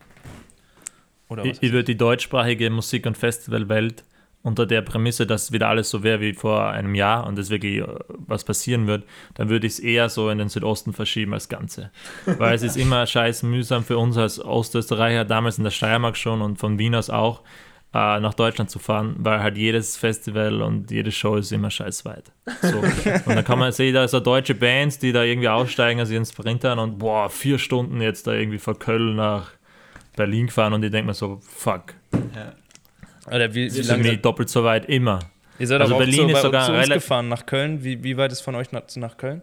Oder 1.29 1.45
was? 1.45 1.59
Ich, 1.59 1.63
ich 1.63 1.73
würde 1.73 1.85
die 1.85 1.97
deutschsprachige 1.97 2.71
Musik- 2.71 3.07
und 3.07 3.17
Festivalwelt 3.17 4.05
unter 4.45 4.67
der 4.67 4.83
Prämisse, 4.83 5.27
dass 5.27 5.53
wieder 5.53 5.69
alles 5.69 5.89
so 5.89 6.03
wäre 6.03 6.21
wie 6.21 6.35
vor 6.35 6.69
einem 6.69 6.95
Jahr 6.95 7.27
und 7.27 7.39
es 7.39 7.49
wirklich 7.49 7.79
äh, 7.79 7.87
was 8.09 8.45
passieren 8.45 8.87
wird, 8.87 9.05
dann 9.35 9.49
würde 9.49 9.67
ich 9.67 9.73
es 9.73 9.79
eher 9.81 10.11
so 10.11 10.29
in 10.29 10.39
den 10.39 10.51
Südosten 10.51 10.93
verschieben 10.93 11.33
als 11.33 11.49
Ganze. 11.49 11.91
Weil 12.27 12.55
es 12.55 12.63
ist 12.63 12.77
immer 12.77 13.07
scheiß 13.07 13.43
mühsam 13.43 13.85
für 13.85 13.97
uns 13.97 14.19
als 14.19 14.39
Ostösterreicher, 14.39 15.25
damals 15.25 15.57
in 15.57 15.65
der 15.65 15.71
Steiermark 15.71 16.17
schon 16.17 16.43
und 16.43 16.59
von 16.59 16.79
Wien 16.79 16.95
aus 16.95 17.09
auch, 17.09 17.41
äh, 17.95 18.21
nach 18.21 18.35
Deutschland 18.35 18.69
zu 18.71 18.79
fahren, 18.79 19.17
weil 19.19 19.41
halt 19.43 19.57
jedes 19.57 19.97
Festival 19.97 20.61
und 20.61 20.91
jede 20.91 21.11
Show 21.11 21.37
ist 21.37 21.51
immer 21.51 21.71
scheiß 21.71 22.05
weit. 22.05 22.31
So. 22.61 22.79
Und 23.25 23.37
dann 23.37 23.45
kann 23.45 23.59
man 23.59 23.73
sehen, 23.73 23.95
da 23.95 24.05
ist 24.05 24.11
so 24.11 24.21
deutsche 24.21 24.55
Bands, 24.55 24.99
die 24.99 25.13
da 25.13 25.23
irgendwie 25.23 25.49
aussteigen 25.49 26.01
aus 26.01 26.11
ihren 26.11 26.27
Sprintern 26.27 26.79
und 26.79 26.99
boah, 26.99 27.31
vier 27.31 27.59
Stunden 27.59 28.01
jetzt 28.01 28.27
da 28.27 28.33
irgendwie 28.33 28.59
von 28.59 28.79
Köln 28.79 29.17
nach 29.17 29.53
Berlin 30.17 30.47
gefahren 30.47 30.75
und 30.75 30.83
ich 30.85 30.91
denke 30.91 31.07
mir 31.07 31.15
so, 31.15 31.41
fuck, 31.43 31.95
Ja. 32.13 32.53
Oder 33.27 33.55
wie, 33.55 33.73
wie 33.73 33.79
ist 33.79 33.89
lange 33.89 34.19
doppelt 34.19 34.49
so 34.49 34.65
weit 34.65 34.87
immer. 34.87 35.21
Ihr 35.59 35.67
seid 35.67 35.81
also 35.81 35.95
aber 35.95 36.03
auch 36.03 36.07
Berlin 36.07 36.23
so 36.23 36.27
ist 36.27 36.33
bei, 36.35 36.41
sogar 36.41 36.67
zu 36.67 36.73
uns 36.73 36.89
gefahren 36.89 37.29
nach 37.29 37.47
Köln. 37.47 37.85
Wie, 37.85 38.03
wie 38.03 38.17
weit 38.17 38.33
ist 38.33 38.41
von 38.41 38.55
euch 38.55 38.73
nach, 38.73 38.83
nach 38.97 39.17
Köln? 39.17 39.43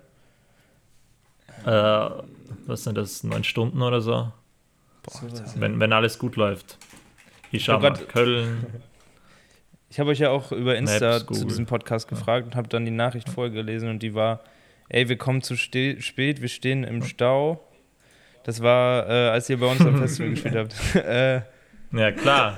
Äh, 1.66 2.10
was 2.66 2.84
sind 2.84 2.98
das, 2.98 3.24
neun 3.24 3.44
Stunden 3.44 3.82
oder 3.82 4.02
so? 4.02 4.32
Sowas. 5.10 5.60
Wenn, 5.60 5.80
wenn 5.80 5.94
alles 5.94 6.20
gut 6.20 6.36
läuft. 6.36 6.78
Ich 7.52 7.66
schau 7.66 7.74
hab 7.74 7.82
mal, 7.82 7.94
Köln. 7.94 8.66
Ich 9.90 10.00
habe 10.00 10.12
euch 10.12 10.20
ja 10.20 10.30
auch 10.30 10.54
über 10.54 10.78
Insta 10.78 11.20
Maps, 11.20 11.38
zu 11.38 11.46
diesem 11.46 11.66
Podcast 11.66 12.08
gefragt 12.08 12.46
und 12.46 12.56
habe 12.56 12.70
dann 12.70 12.86
die 12.86 12.92
Nachricht 12.92 13.28
vorgelesen 13.28 13.90
und 13.90 14.02
die 14.02 14.16
war, 14.16 14.40
ey, 14.88 15.10
wir 15.10 15.18
kommen 15.18 15.42
zu 15.42 15.58
spät, 15.58 16.42
wir 16.42 16.48
stehen 16.48 16.86
im 16.86 17.04
Stau. 17.04 17.62
Das 18.46 18.64
war, 18.64 19.10
äh, 19.10 19.30
als 19.32 19.50
ihr 19.50 19.60
bei 19.60 19.70
uns 19.70 19.82
am 19.82 19.98
Festival 19.98 20.30
gespielt 20.30 20.56
habt. 20.56 20.96
äh, 20.96 21.42
Ja, 21.94 22.12
klar. 22.12 22.58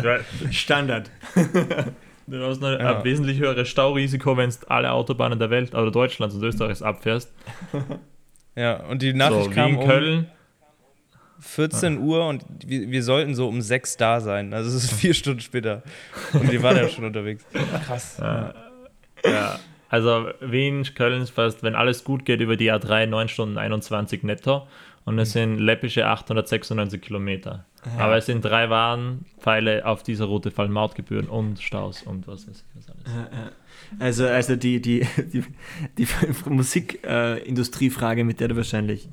Standard. 0.50 1.10
Du 2.26 2.42
hast 2.42 2.64
ein 2.64 2.80
Ja. 2.80 3.04
wesentlich 3.04 3.38
höheres 3.38 3.68
Staurisiko, 3.68 4.36
wenn 4.36 4.48
du 4.48 4.56
alle 4.68 4.92
Autobahnen 4.92 5.38
der 5.38 5.50
Welt, 5.50 5.74
oder 5.74 5.90
Deutschlands 5.90 6.34
und 6.34 6.42
Österreichs 6.42 6.80
abfährst. 6.80 7.30
ja, 8.56 8.82
und 8.84 9.02
die 9.02 9.12
Nachricht 9.12 9.44
so, 9.44 9.50
kam 9.50 9.76
um 9.76 9.86
Köln. 9.86 10.26
14 11.40 11.98
Uhr 11.98 12.26
und 12.26 12.42
wir, 12.64 12.90
wir 12.90 13.02
sollten 13.02 13.34
so 13.34 13.46
um 13.48 13.60
6 13.60 13.98
da 13.98 14.20
sein. 14.20 14.54
Also 14.54 14.74
es 14.74 14.84
ist 14.84 14.92
vier 14.94 15.12
Stunden 15.12 15.40
später. 15.40 15.82
Und 16.32 16.50
die 16.50 16.62
waren 16.62 16.76
ja 16.76 16.88
schon 16.88 17.04
unterwegs. 17.04 17.44
Krass. 17.84 18.16
Ja. 18.18 18.54
ja. 19.22 19.58
Also 19.90 20.28
Wien, 20.40 20.82
Köln 20.94 21.20
ist 21.20 21.30
fast, 21.30 21.62
wenn 21.62 21.74
alles 21.74 22.04
gut 22.04 22.24
geht, 22.24 22.40
über 22.40 22.56
die 22.56 22.72
A3 22.72 23.04
9 23.06 23.28
Stunden 23.28 23.58
21 23.58 24.22
netto. 24.22 24.66
Und 25.04 25.18
es 25.18 25.32
sind 25.32 25.58
läppische 25.58 26.06
896 26.06 27.02
Kilometer. 27.02 27.66
Aber 27.98 28.16
es 28.16 28.26
sind 28.26 28.44
drei 28.44 28.70
Warnpfeile 28.70 29.84
auf 29.86 30.02
dieser 30.02 30.24
Route 30.26 30.50
fallen 30.50 30.72
Mautgebühren 30.72 31.28
und 31.28 31.60
Staus 31.60 32.02
und 32.02 32.26
was 32.26 32.48
weiß 32.48 32.56
ich 32.56 32.76
was 32.76 32.88
alles. 32.88 33.04
Ja. 33.32 33.50
Also, 33.98 34.26
also 34.26 34.56
die, 34.56 34.80
die, 34.80 35.06
die, 35.32 35.44
die 35.98 36.08
Musikindustriefrage, 36.48 38.24
mit 38.24 38.40
der 38.40 38.48
du 38.48 38.56
wahrscheinlich 38.56 39.08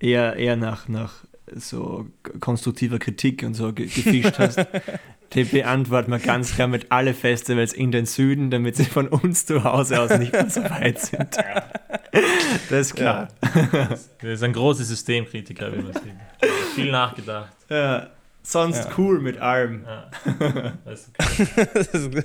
eher, 0.00 0.36
eher 0.36 0.56
nach, 0.56 0.88
nach 0.88 1.24
so 1.56 2.06
konstruktiver 2.40 2.98
Kritik 2.98 3.42
und 3.42 3.54
so 3.54 3.72
ge 3.72 3.86
gefischt 3.86 4.38
hast, 4.38 4.58
die 5.32 5.44
beantworten 5.44 6.10
wir 6.10 6.18
ganz 6.18 6.54
klar 6.54 6.68
mit 6.68 6.90
alle 6.90 7.14
Festivals 7.14 7.72
in 7.72 7.92
den 7.92 8.06
Süden, 8.06 8.50
damit 8.50 8.76
sie 8.76 8.84
von 8.84 9.08
uns 9.08 9.46
zu 9.46 9.64
Hause 9.64 10.00
aus 10.00 10.18
nicht 10.18 10.32
mehr 10.32 10.50
so 10.50 10.62
weit 10.62 11.00
sind. 11.00 11.36
Das 12.68 12.80
ist 12.80 12.94
klar. 12.94 13.28
Das 13.82 14.10
ist 14.22 14.42
ein 14.42 14.52
großer 14.52 14.84
Systemkritiker, 14.84 15.72
wie 15.72 15.82
man 15.82 15.92
sieht. 15.92 16.14
Viel 16.74 16.90
nachgedacht. 16.90 17.52
Ja. 17.68 18.08
Sonst 18.42 18.84
Ja. 18.86 18.90
cool 18.98 19.20
mit 19.20 19.38
allem. 19.38 19.84
Ja. 19.86 20.10
Du, 21.92 22.22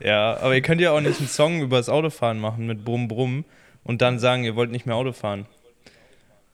ja, 0.00 0.36
aber 0.38 0.54
ihr 0.54 0.62
könnt 0.62 0.80
ja 0.80 0.92
auch 0.92 1.00
nicht 1.00 1.18
einen 1.18 1.28
Song 1.28 1.60
über 1.60 1.76
das 1.76 1.88
Autofahren 1.88 2.38
machen 2.38 2.66
mit 2.66 2.84
Brumm 2.84 3.08
Brumm 3.08 3.44
und 3.84 4.00
dann 4.02 4.18
sagen, 4.18 4.44
ihr 4.44 4.56
wollt 4.56 4.70
nicht 4.70 4.86
mehr 4.86 4.96
Auto 4.96 5.12
fahren. 5.12 5.46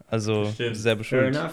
Also 0.09 0.51
Stimmt. 0.53 0.77
sehr 0.77 0.99
enough. 1.13 1.53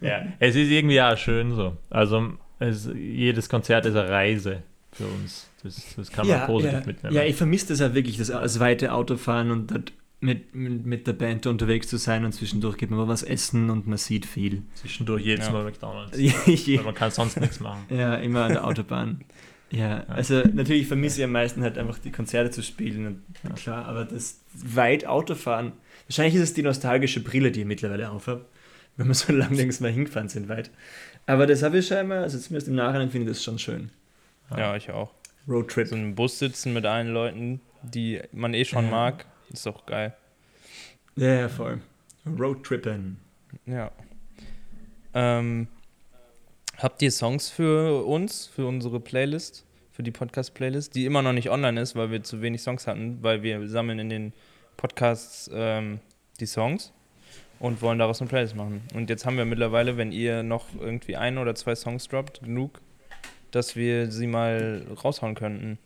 Ja, 0.00 0.26
es 0.38 0.54
ist 0.54 0.70
irgendwie 0.70 1.00
auch 1.00 1.16
schön 1.16 1.54
so. 1.54 1.76
Also 1.90 2.32
es, 2.58 2.88
jedes 2.94 3.48
Konzert 3.48 3.86
ist 3.86 3.96
eine 3.96 4.08
Reise 4.08 4.62
für 4.92 5.06
uns. 5.06 5.50
Das, 5.62 5.94
das 5.96 6.10
kann 6.10 6.26
man 6.26 6.46
positiv 6.46 6.80
ja. 6.80 6.86
mitnehmen. 6.86 7.14
Ja, 7.14 7.22
ich 7.24 7.36
vermisse 7.36 7.68
das 7.68 7.80
ja 7.80 7.94
wirklich, 7.94 8.18
das, 8.18 8.28
das 8.28 8.60
weite 8.60 8.92
Autofahren 8.92 9.50
und 9.50 9.70
dort 9.70 9.92
mit, 10.20 10.54
mit, 10.54 10.86
mit 10.86 11.06
der 11.06 11.12
Band 11.12 11.46
unterwegs 11.46 11.88
zu 11.88 11.98
sein 11.98 12.24
und 12.24 12.32
zwischendurch 12.32 12.78
geht 12.78 12.90
man 12.90 13.00
mal 13.00 13.08
was 13.08 13.22
essen 13.22 13.68
und 13.70 13.86
man 13.86 13.98
sieht 13.98 14.26
viel. 14.26 14.62
Zwischendurch 14.74 15.24
jedes 15.24 15.46
Ja. 15.46 15.52
Mal 15.52 15.64
McDonalds. 15.64 16.18
ja, 16.18 16.32
Weil 16.78 16.84
man 16.84 16.94
kann 16.94 17.10
sonst 17.10 17.38
nichts 17.40 17.60
machen. 17.60 17.84
immer 17.88 18.44
an 18.44 18.52
der 18.52 18.66
Autobahn. 18.66 19.20
Ja, 19.70 20.04
also 20.08 20.42
natürlich 20.52 20.86
vermisse 20.86 21.18
ich 21.18 21.24
am 21.24 21.32
meisten 21.32 21.62
halt 21.62 21.76
einfach 21.76 21.98
die 21.98 22.12
Konzerte 22.12 22.50
zu 22.50 22.62
spielen, 22.62 23.24
und, 23.42 23.56
klar, 23.56 23.84
aber 23.86 24.04
das 24.04 24.40
weit 24.54 25.06
Autofahren, 25.06 25.72
wahrscheinlich 26.08 26.34
ist 26.34 26.42
es 26.42 26.54
die 26.54 26.62
nostalgische 26.62 27.22
Brille, 27.22 27.50
die 27.50 27.60
ich 27.60 27.66
mittlerweile 27.66 28.10
aufhabe, 28.10 28.44
wenn 28.96 29.08
wir 29.08 29.14
so 29.14 29.32
lange 29.32 29.54
nirgends 29.56 29.80
mal 29.80 29.90
hingefahren 29.90 30.28
sind 30.28 30.48
weit. 30.48 30.70
Aber 31.26 31.46
das 31.46 31.62
habe 31.62 31.78
ich 31.78 31.86
scheinbar, 31.86 32.22
also 32.22 32.38
zumindest 32.38 32.68
im 32.68 32.76
Nachhinein 32.76 33.10
finde 33.10 33.30
ich 33.30 33.36
das 33.36 33.44
schon 33.44 33.58
schön. 33.58 33.90
Ja, 34.56 34.76
ich 34.76 34.90
auch. 34.90 35.12
Roadtrip. 35.48 35.88
So 35.88 35.96
im 35.96 36.14
Bus 36.14 36.38
sitzen 36.38 36.72
mit 36.72 36.86
allen 36.86 37.08
Leuten, 37.08 37.60
die 37.82 38.20
man 38.32 38.54
eh 38.54 38.64
schon 38.64 38.84
Ja. 38.86 38.90
mag, 38.90 39.26
ist 39.52 39.66
doch 39.66 39.86
geil. 39.86 40.14
Ja, 41.16 41.34
ja, 41.34 41.48
voll. 41.48 41.80
Roadtrippen. 42.38 43.18
Ja. 43.64 43.90
Ähm, 45.14 45.66
habt 46.78 47.00
ihr 47.02 47.10
Songs 47.10 47.48
für 47.48 48.04
uns, 48.04 48.46
für 48.46 48.66
unsere 48.66 49.00
Playlist, 49.00 49.64
für 49.92 50.02
die 50.02 50.10
Podcast-Playlist, 50.10 50.94
die 50.94 51.06
immer 51.06 51.22
noch 51.22 51.32
nicht 51.32 51.48
online 51.50 51.80
ist, 51.80 51.96
weil 51.96 52.10
wir 52.10 52.22
zu 52.22 52.42
wenig 52.42 52.60
Songs 52.62 52.86
hatten, 52.86 53.18
weil 53.22 53.42
wir 53.42 53.66
sammeln 53.68 53.98
in 53.98 54.08
den 54.10 54.32
Podcasts 54.76 55.50
ähm, 55.52 56.00
die 56.40 56.46
Songs 56.46 56.92
und 57.58 57.80
wollen 57.82 57.98
daraus 57.98 58.20
eine 58.20 58.28
Playlist 58.28 58.56
machen. 58.56 58.82
Und 58.94 59.08
jetzt 59.10 59.24
haben 59.26 59.36
wir 59.38 59.44
mittlerweile, 59.44 59.96
wenn 59.96 60.12
ihr 60.12 60.42
noch 60.42 60.66
irgendwie 60.78 61.16
ein 61.16 61.38
oder 61.38 61.54
zwei 61.54 61.74
Songs 61.74 62.08
droppt, 62.08 62.42
genug, 62.42 62.80
dass 63.50 63.76
wir 63.76 64.10
sie 64.10 64.26
mal 64.26 64.84
raushauen 65.02 65.34
könnten. 65.34 65.78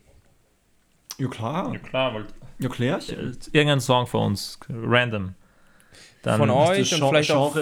Ja, 1.19 1.29
klar. 1.29 1.73
Ja 1.73 1.79
klar, 1.79 2.15
weil 2.15 2.27
Ja, 2.59 2.69
klar. 2.69 2.99
äh, 3.09 3.33
irgendein 3.53 3.81
Song 3.81 4.07
für 4.07 4.19
uns, 4.19 4.59
random. 4.69 5.35
Dann 6.23 6.39
Von 6.39 6.51
euch 6.51 6.93
und 7.01 7.09
vielleicht 7.09 7.31
auch 7.31 7.57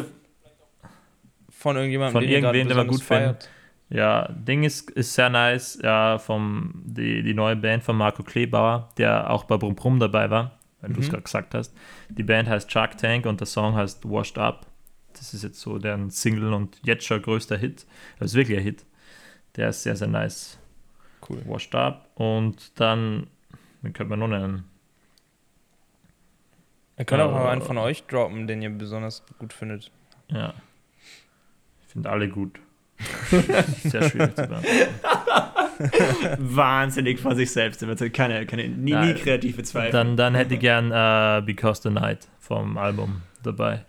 von 1.50 1.76
irgendjemandem, 1.76 2.12
Von 2.12 2.22
den 2.22 2.30
irgendwen, 2.30 2.68
den 2.68 2.76
wir 2.76 2.84
gut 2.84 3.02
finden. 3.02 3.24
feiert. 3.24 3.48
Ja, 3.90 4.28
Ding 4.30 4.64
ist, 4.64 4.90
ist 4.90 5.14
sehr 5.14 5.30
nice, 5.30 5.78
ja, 5.82 6.18
vom, 6.18 6.72
die, 6.84 7.22
die 7.22 7.34
neue 7.34 7.56
Band 7.56 7.82
von 7.82 7.96
Marco 7.96 8.22
Kleebauer, 8.22 8.90
der 8.98 9.30
auch 9.30 9.44
bei 9.44 9.56
Brumm 9.56 9.74
Brumm 9.74 9.98
dabei 9.98 10.28
war, 10.30 10.57
weil 10.80 10.92
du 10.92 11.00
es 11.00 11.06
Mhm. 11.06 11.10
gerade 11.10 11.22
gesagt 11.24 11.54
hast. 11.54 11.74
Die 12.08 12.22
Band 12.22 12.48
heißt 12.48 12.70
Shark 12.70 12.98
Tank 12.98 13.26
und 13.26 13.40
der 13.40 13.46
Song 13.46 13.74
heißt 13.74 14.04
Washed 14.08 14.38
Up. 14.38 14.66
Das 15.14 15.34
ist 15.34 15.42
jetzt 15.42 15.60
so 15.60 15.78
deren 15.78 16.10
Single 16.10 16.52
und 16.52 16.78
jetzt 16.84 17.04
schon 17.04 17.20
größter 17.20 17.56
Hit. 17.56 17.86
Das 18.18 18.30
ist 18.32 18.34
wirklich 18.36 18.58
ein 18.58 18.64
Hit. 18.64 18.84
Der 19.56 19.70
ist 19.70 19.82
sehr, 19.82 19.96
sehr 19.96 20.06
nice. 20.08 20.58
Cool. 21.28 21.42
Washed 21.46 21.74
Up. 21.74 22.08
Und 22.14 22.78
dann, 22.78 23.26
wie 23.82 23.90
könnte 23.92 24.10
man 24.10 24.20
noch 24.20 24.28
nennen? 24.28 24.64
Ihr 26.96 27.04
könnt 27.04 27.22
auch 27.22 27.32
mal 27.32 27.48
einen 27.50 27.62
von 27.62 27.78
euch 27.78 28.04
droppen, 28.06 28.46
den 28.46 28.60
ihr 28.62 28.70
besonders 28.70 29.24
gut 29.38 29.52
findet. 29.52 29.90
Ja. 30.28 30.54
Ich 31.86 31.92
finde 31.92 32.10
alle 32.10 32.28
gut. 32.28 32.58
Sehr 33.84 34.02
schwierig 34.08 34.34
zu 34.36 34.46
beantworten. 34.46 34.94
Wahnsinnig 36.38 37.20
von 37.20 37.36
sich 37.36 37.50
selbst. 37.50 37.84
Keine, 38.12 38.46
keine, 38.46 38.68
nie, 38.68 38.94
nie 38.94 39.14
kreative 39.14 39.62
Zweifel. 39.62 39.92
Dann, 39.92 40.16
dann 40.16 40.34
hätte 40.34 40.54
ich 40.54 40.60
gern 40.60 40.86
uh, 40.86 41.44
Because 41.44 41.82
the 41.82 41.90
Night 41.90 42.28
vom 42.40 42.76
Album 42.76 43.22
dabei. 43.42 43.84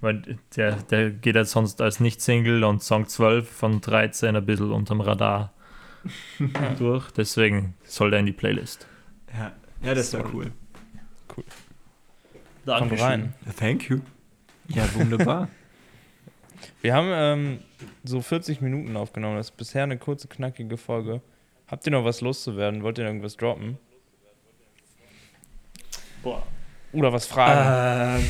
Weil 0.00 0.38
der, 0.56 0.72
der 0.90 1.10
geht 1.10 1.34
jetzt 1.34 1.52
sonst 1.52 1.80
als 1.80 2.00
Nicht-Single 2.00 2.64
und 2.64 2.82
Song 2.82 3.06
12 3.08 3.50
von 3.50 3.80
13 3.80 4.36
ein 4.36 4.44
bisschen 4.44 4.70
unterm 4.70 5.00
Radar 5.00 5.52
durch. 6.78 7.10
Deswegen 7.12 7.74
soll 7.84 8.10
der 8.10 8.20
in 8.20 8.26
die 8.26 8.32
Playlist. 8.32 8.86
Ja, 9.32 9.52
ja 9.82 9.94
das 9.94 10.12
war 10.12 10.24
cool. 10.34 10.52
Cool. 11.34 11.44
Kommt 12.66 13.00
rein. 13.00 13.34
Thank 13.58 13.88
you. 13.88 14.00
Ja, 14.68 14.84
wunderbar. 14.94 15.48
Wir 16.80 16.94
haben 16.94 17.08
ähm, 17.12 17.58
so 18.04 18.20
40 18.20 18.60
Minuten 18.60 18.96
aufgenommen. 18.96 19.36
Das 19.36 19.50
ist 19.50 19.56
bisher 19.56 19.82
eine 19.82 19.98
kurze, 19.98 20.28
knackige 20.28 20.76
Folge. 20.76 21.20
Habt 21.66 21.86
ihr 21.86 21.92
noch 21.92 22.04
was 22.04 22.20
loszuwerden? 22.20 22.82
Wollt 22.82 22.98
ihr 22.98 23.04
irgendwas 23.04 23.36
droppen? 23.36 23.78
Boah. 26.22 26.42
Oder 26.92 27.12
was 27.12 27.26
fragen? 27.26 28.22
Ähm, 28.22 28.26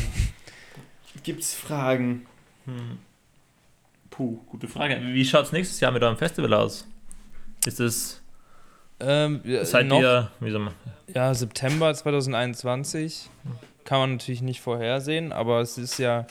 gibt's 1.23 1.55
Fragen? 1.55 2.27
Hm. 2.65 2.99
Puh, 4.11 4.39
gute 4.47 4.69
Frage. 4.69 5.01
Wie 5.03 5.25
schaut 5.25 5.47
es 5.47 5.53
nächstes 5.53 5.81
Jahr 5.81 5.93
mit 5.93 6.03
eurem 6.03 6.17
Festival 6.17 6.55
aus? 6.55 6.87
Ist 7.67 7.81
es. 7.81 8.23
Ähm, 9.01 9.43
seid 9.63 9.87
noch, 9.87 10.01
ihr. 10.01 10.31
Wie 10.41 10.51
soll 10.51 10.61
man? 10.61 10.75
Ja, 11.13 11.35
September 11.35 11.93
2021. 11.93 13.29
Kann 13.85 13.99
man 13.99 14.13
natürlich 14.13 14.41
nicht 14.41 14.61
vorhersehen, 14.61 15.33
aber 15.33 15.61
es 15.61 15.79
ist 15.79 15.99
ja. 15.99 16.27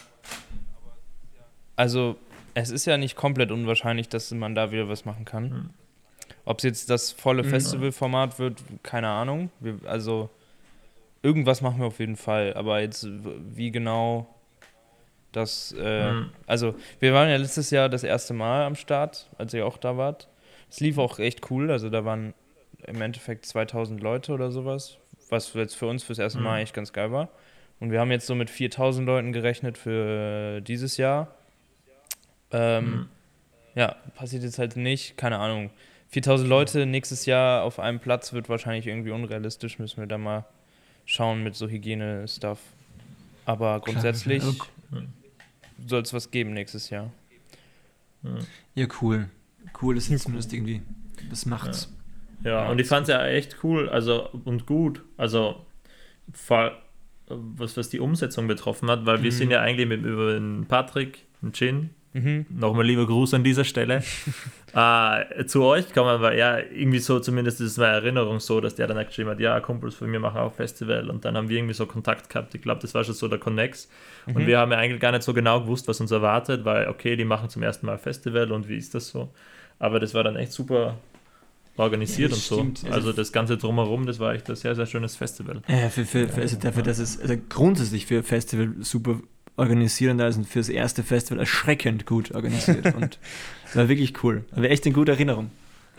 Also, 1.75 2.15
es 2.53 2.69
ist 2.69 2.85
ja 2.85 2.97
nicht 2.97 3.15
komplett 3.15 3.51
unwahrscheinlich, 3.51 4.09
dass 4.09 4.31
man 4.31 4.55
da 4.55 4.71
wieder 4.71 4.89
was 4.89 5.05
machen 5.05 5.25
kann. 5.25 5.51
Hm. 5.51 5.69
Ob 6.45 6.59
es 6.59 6.63
jetzt 6.63 6.89
das 6.89 7.11
volle 7.11 7.43
hm. 7.43 7.49
Festivalformat 7.49 8.39
wird, 8.39 8.61
keine 8.83 9.09
Ahnung. 9.09 9.49
Wir, 9.59 9.79
also, 9.85 10.29
irgendwas 11.21 11.61
machen 11.61 11.79
wir 11.79 11.87
auf 11.87 11.99
jeden 11.99 12.17
Fall. 12.17 12.53
Aber 12.53 12.81
jetzt, 12.81 13.07
wie 13.55 13.71
genau 13.71 14.27
das. 15.31 15.73
Äh, 15.73 16.09
hm. 16.09 16.29
Also, 16.45 16.75
wir 16.99 17.13
waren 17.13 17.29
ja 17.29 17.37
letztes 17.37 17.69
Jahr 17.71 17.89
das 17.89 18.03
erste 18.03 18.33
Mal 18.33 18.65
am 18.65 18.75
Start, 18.75 19.29
als 19.37 19.53
ihr 19.53 19.65
auch 19.65 19.77
da 19.77 19.97
wart. 19.97 20.29
Es 20.69 20.79
lief 20.79 20.97
auch 20.97 21.19
echt 21.19 21.49
cool. 21.49 21.71
Also, 21.71 21.89
da 21.89 22.05
waren 22.05 22.33
im 22.85 23.01
Endeffekt 23.01 23.45
2000 23.45 24.01
Leute 24.01 24.33
oder 24.33 24.51
sowas, 24.51 24.97
was 25.29 25.53
jetzt 25.53 25.75
für 25.75 25.87
uns 25.87 26.03
fürs 26.03 26.19
erste 26.19 26.39
Mal 26.39 26.59
echt 26.59 26.73
ganz 26.73 26.93
geil 26.93 27.11
war. 27.11 27.29
Und 27.79 27.91
wir 27.91 27.99
haben 27.99 28.11
jetzt 28.11 28.27
so 28.27 28.35
mit 28.35 28.49
4000 28.49 29.05
Leuten 29.05 29.33
gerechnet 29.33 29.77
für 29.77 30.61
dieses 30.61 30.97
Jahr. 30.97 31.35
Ähm, 32.53 32.85
mhm. 32.85 33.09
Ja, 33.75 33.95
passiert 34.15 34.43
jetzt 34.43 34.59
halt 34.59 34.75
nicht, 34.75 35.17
keine 35.17 35.39
Ahnung. 35.39 35.71
4000 36.09 36.47
Leute 36.47 36.85
nächstes 36.85 37.25
Jahr 37.25 37.63
auf 37.63 37.79
einem 37.79 37.99
Platz 37.99 38.33
wird 38.33 38.47
wahrscheinlich 38.47 38.85
irgendwie 38.85 39.11
unrealistisch, 39.11 39.79
müssen 39.79 39.97
wir 39.97 40.07
da 40.07 40.19
mal 40.19 40.45
schauen 41.05 41.43
mit 41.43 41.55
so 41.55 41.67
Hygiene-Stuff. 41.67 42.59
Aber 43.45 43.79
grundsätzlich 43.81 44.43
soll 45.85 46.01
es 46.01 46.13
was 46.13 46.31
geben 46.31 46.53
nächstes 46.53 46.89
Jahr. 46.89 47.11
Ja, 48.75 48.87
cool. 49.01 49.29
Cool 49.81 49.97
ist 49.97 50.09
jetzt 50.09 50.23
zumindest 50.23 50.53
irgendwie. 50.53 50.81
Das 51.29 51.45
macht's. 51.45 51.91
Ja, 52.43 52.63
ja 52.63 52.69
und 52.69 52.79
ich 52.79 52.87
fand 52.87 53.03
es 53.03 53.09
ja 53.09 53.25
echt 53.25 53.63
cool, 53.63 53.89
also 53.89 54.29
und 54.45 54.65
gut. 54.65 55.03
Also 55.17 55.65
vor, 56.31 56.71
was, 57.27 57.75
was 57.75 57.89
die 57.89 57.99
Umsetzung 57.99 58.47
betroffen 58.47 58.89
hat, 58.89 59.05
weil 59.05 59.17
mhm. 59.17 59.23
wir 59.23 59.31
sind 59.31 59.51
ja 59.51 59.61
eigentlich 59.61 59.87
mit 59.87 60.03
über 60.03 60.33
den 60.33 60.65
Patrick, 60.67 61.25
den 61.41 61.53
Chin, 61.53 61.89
Mhm. 62.13 62.45
Nochmal 62.49 62.85
lieber 62.85 63.05
Gruß 63.07 63.33
an 63.33 63.43
dieser 63.43 63.63
Stelle. 63.63 64.03
äh, 64.73 65.45
zu 65.45 65.63
euch 65.63 65.93
kommen, 65.93 66.21
weil 66.21 66.37
ja, 66.37 66.59
irgendwie 66.59 66.99
so, 66.99 67.19
zumindest 67.19 67.59
ist 67.59 67.71
es 67.71 67.77
meine 67.77 67.93
Erinnerung 67.93 68.39
so, 68.39 68.61
dass 68.61 68.75
der 68.75 68.87
dann 68.87 69.03
geschrieben 69.05 69.29
hat, 69.29 69.39
ja, 69.39 69.59
Kumpels 69.59 69.95
von 69.95 70.09
mir 70.09 70.19
machen 70.19 70.39
auch 70.39 70.53
Festival 70.53 71.09
und 71.09 71.25
dann 71.25 71.35
haben 71.35 71.49
wir 71.49 71.57
irgendwie 71.57 71.73
so 71.73 71.85
Kontakt 71.85 72.29
gehabt. 72.29 72.53
Ich 72.53 72.61
glaube, 72.61 72.81
das 72.81 72.93
war 72.93 73.03
schon 73.03 73.15
so 73.15 73.27
der 73.27 73.39
Connex. 73.39 73.89
Mhm. 74.27 74.35
Und 74.35 74.47
wir 74.47 74.59
haben 74.59 74.71
ja 74.71 74.77
eigentlich 74.77 75.01
gar 75.01 75.11
nicht 75.11 75.23
so 75.23 75.33
genau 75.33 75.61
gewusst, 75.61 75.87
was 75.87 75.99
uns 75.99 76.11
erwartet, 76.11 76.63
weil, 76.65 76.87
okay, 76.87 77.15
die 77.15 77.25
machen 77.25 77.49
zum 77.49 77.63
ersten 77.63 77.87
Mal 77.87 77.97
Festival 77.97 78.51
und 78.51 78.69
wie 78.69 78.77
ist 78.77 78.93
das 78.93 79.07
so? 79.07 79.33
Aber 79.79 79.99
das 79.99 80.13
war 80.13 80.23
dann 80.23 80.35
echt 80.35 80.51
super 80.51 80.97
organisiert 81.77 82.31
ja, 82.31 82.35
und 82.35 82.41
so. 82.43 82.55
Stimmt. 82.55 82.83
Also, 82.85 82.95
also, 82.95 83.13
das 83.13 83.31
Ganze 83.31 83.57
drumherum, 83.57 84.05
das 84.05 84.19
war 84.19 84.33
echt 84.33 84.49
ein 84.49 84.55
sehr, 84.55 84.75
sehr 84.75 84.85
schönes 84.85 85.15
Festival. 85.15 85.61
Ja, 85.67 85.89
für, 85.89 86.05
für, 86.05 86.27
für 86.27 86.41
also 86.41 86.57
dafür, 86.57 86.83
dass 86.83 86.99
es 86.99 87.19
also 87.19 87.35
grundsätzlich 87.49 88.05
für 88.05 88.21
Festival 88.23 88.73
super 88.81 89.19
organisieren 89.55 90.17
da 90.17 90.31
sind 90.31 90.47
fürs 90.47 90.69
erste 90.69 91.03
Festival 91.03 91.39
erschreckend 91.39 92.05
gut 92.05 92.33
organisiert. 92.33 92.95
und 92.95 93.19
das 93.65 93.75
war 93.75 93.89
wirklich 93.89 94.23
cool. 94.23 94.45
War 94.51 94.63
echt 94.65 94.85
in 94.85 94.93
guter 94.93 95.13
Erinnerung. 95.13 95.51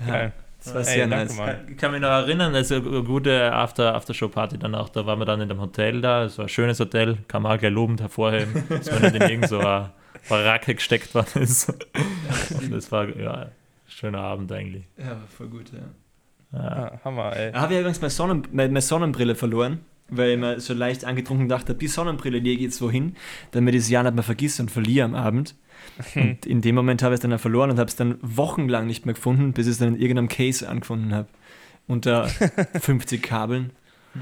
Ja, 0.06 0.32
das 0.62 0.74
war 0.74 0.80
Ey, 0.80 0.86
sehr 0.86 1.06
nice. 1.06 1.38
Ich 1.68 1.76
kann 1.76 1.92
mich 1.92 2.00
noch 2.00 2.08
erinnern, 2.08 2.54
also 2.54 2.76
eine 2.76 3.02
gute 3.04 3.52
After, 3.52 3.94
After-Show-Party 3.94 4.58
danach, 4.58 4.88
da 4.88 5.06
waren 5.06 5.18
wir 5.18 5.26
dann 5.26 5.40
in 5.40 5.48
dem 5.48 5.60
Hotel 5.60 6.00
da, 6.00 6.24
es 6.24 6.38
war 6.38 6.46
ein 6.46 6.48
schönes 6.48 6.80
Hotel, 6.80 7.18
kann 7.28 7.42
man 7.42 7.52
auch 7.52 7.60
gleich 7.60 7.72
lobend 7.72 8.00
hervorheben, 8.00 8.64
dass 8.68 8.90
man 8.90 9.02
nicht 9.02 9.14
in 9.14 9.22
irgend 9.22 9.48
so 9.48 9.58
eine 9.58 9.90
Baracke 10.28 10.74
gesteckt 10.74 11.14
worden 11.14 11.42
ist. 11.42 11.68
Und 12.60 12.72
das 12.72 12.90
war, 12.90 13.08
ja, 13.16 13.32
ein 13.32 13.50
schöner 13.86 14.20
Abend 14.20 14.50
eigentlich. 14.50 14.84
Ja, 14.96 15.18
voll 15.36 15.48
gut, 15.48 15.70
ja. 15.72 16.58
Ja. 16.58 16.68
Ah, 16.68 17.00
Hammer, 17.04 17.36
ey. 17.36 17.52
Da 17.52 17.60
habe 17.60 17.74
ich 17.74 17.80
übrigens 17.80 18.00
meine, 18.00 18.10
Sonnen 18.10 18.48
meine 18.52 18.80
Sonnenbrille 18.80 19.34
verloren 19.34 19.80
weil 20.16 20.32
ich 20.32 20.38
mir 20.38 20.60
so 20.60 20.74
leicht 20.74 21.04
angetrunken 21.04 21.48
dachte, 21.48 21.74
die 21.74 21.88
Sonnenbrille 21.88 22.38
ich 22.38 22.60
jetzt 22.60 22.80
wohin, 22.80 23.16
damit 23.52 23.74
ich 23.74 23.82
es 23.82 23.90
ja 23.90 24.02
nicht 24.02 24.14
mehr 24.14 24.22
vergisst 24.22 24.60
und 24.60 24.70
verliere 24.70 25.04
am 25.04 25.14
Abend. 25.14 25.54
und 26.14 26.46
in 26.46 26.60
dem 26.60 26.74
Moment 26.74 27.02
habe 27.02 27.14
ich 27.14 27.18
es 27.18 27.28
dann 27.28 27.38
verloren 27.38 27.70
und 27.70 27.78
habe 27.78 27.88
es 27.88 27.96
dann 27.96 28.18
wochenlang 28.22 28.86
nicht 28.86 29.06
mehr 29.06 29.14
gefunden, 29.14 29.52
bis 29.52 29.66
ich 29.66 29.72
es 29.72 29.78
dann 29.78 29.94
in 29.94 30.00
irgendeinem 30.00 30.28
Case 30.28 30.68
angefunden 30.68 31.14
habe. 31.14 31.28
Unter 31.86 32.28
50 32.80 33.22
Kabeln. 33.22 33.70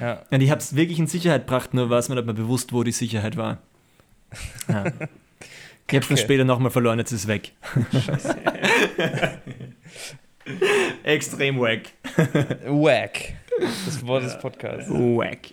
Ja. 0.00 0.22
Und 0.30 0.40
ich 0.40 0.50
habe 0.50 0.60
es 0.60 0.74
wirklich 0.74 0.98
in 0.98 1.06
Sicherheit 1.06 1.46
gebracht, 1.46 1.74
nur 1.74 1.90
war 1.90 1.98
es 1.98 2.08
mir 2.08 2.16
nicht 2.16 2.24
mehr 2.24 2.34
bewusst, 2.34 2.72
wo 2.72 2.82
die 2.82 2.92
Sicherheit 2.92 3.36
war. 3.36 3.58
Ja. 4.68 4.86
Ich 5.88 5.96
habe 5.96 6.04
es 6.04 6.08
dann 6.08 6.16
später 6.16 6.44
nochmal 6.44 6.70
verloren, 6.70 6.98
jetzt 6.98 7.12
ist 7.12 7.22
es 7.22 7.28
weg. 7.28 7.52
Scheiße. 7.92 8.34
Extrem 11.02 11.60
wack. 11.60 11.82
Wack. 12.66 13.34
Das 13.84 14.06
Wort 14.06 14.24
des 14.24 14.38
Podcasts. 14.38 14.90
Wack. 14.90 15.52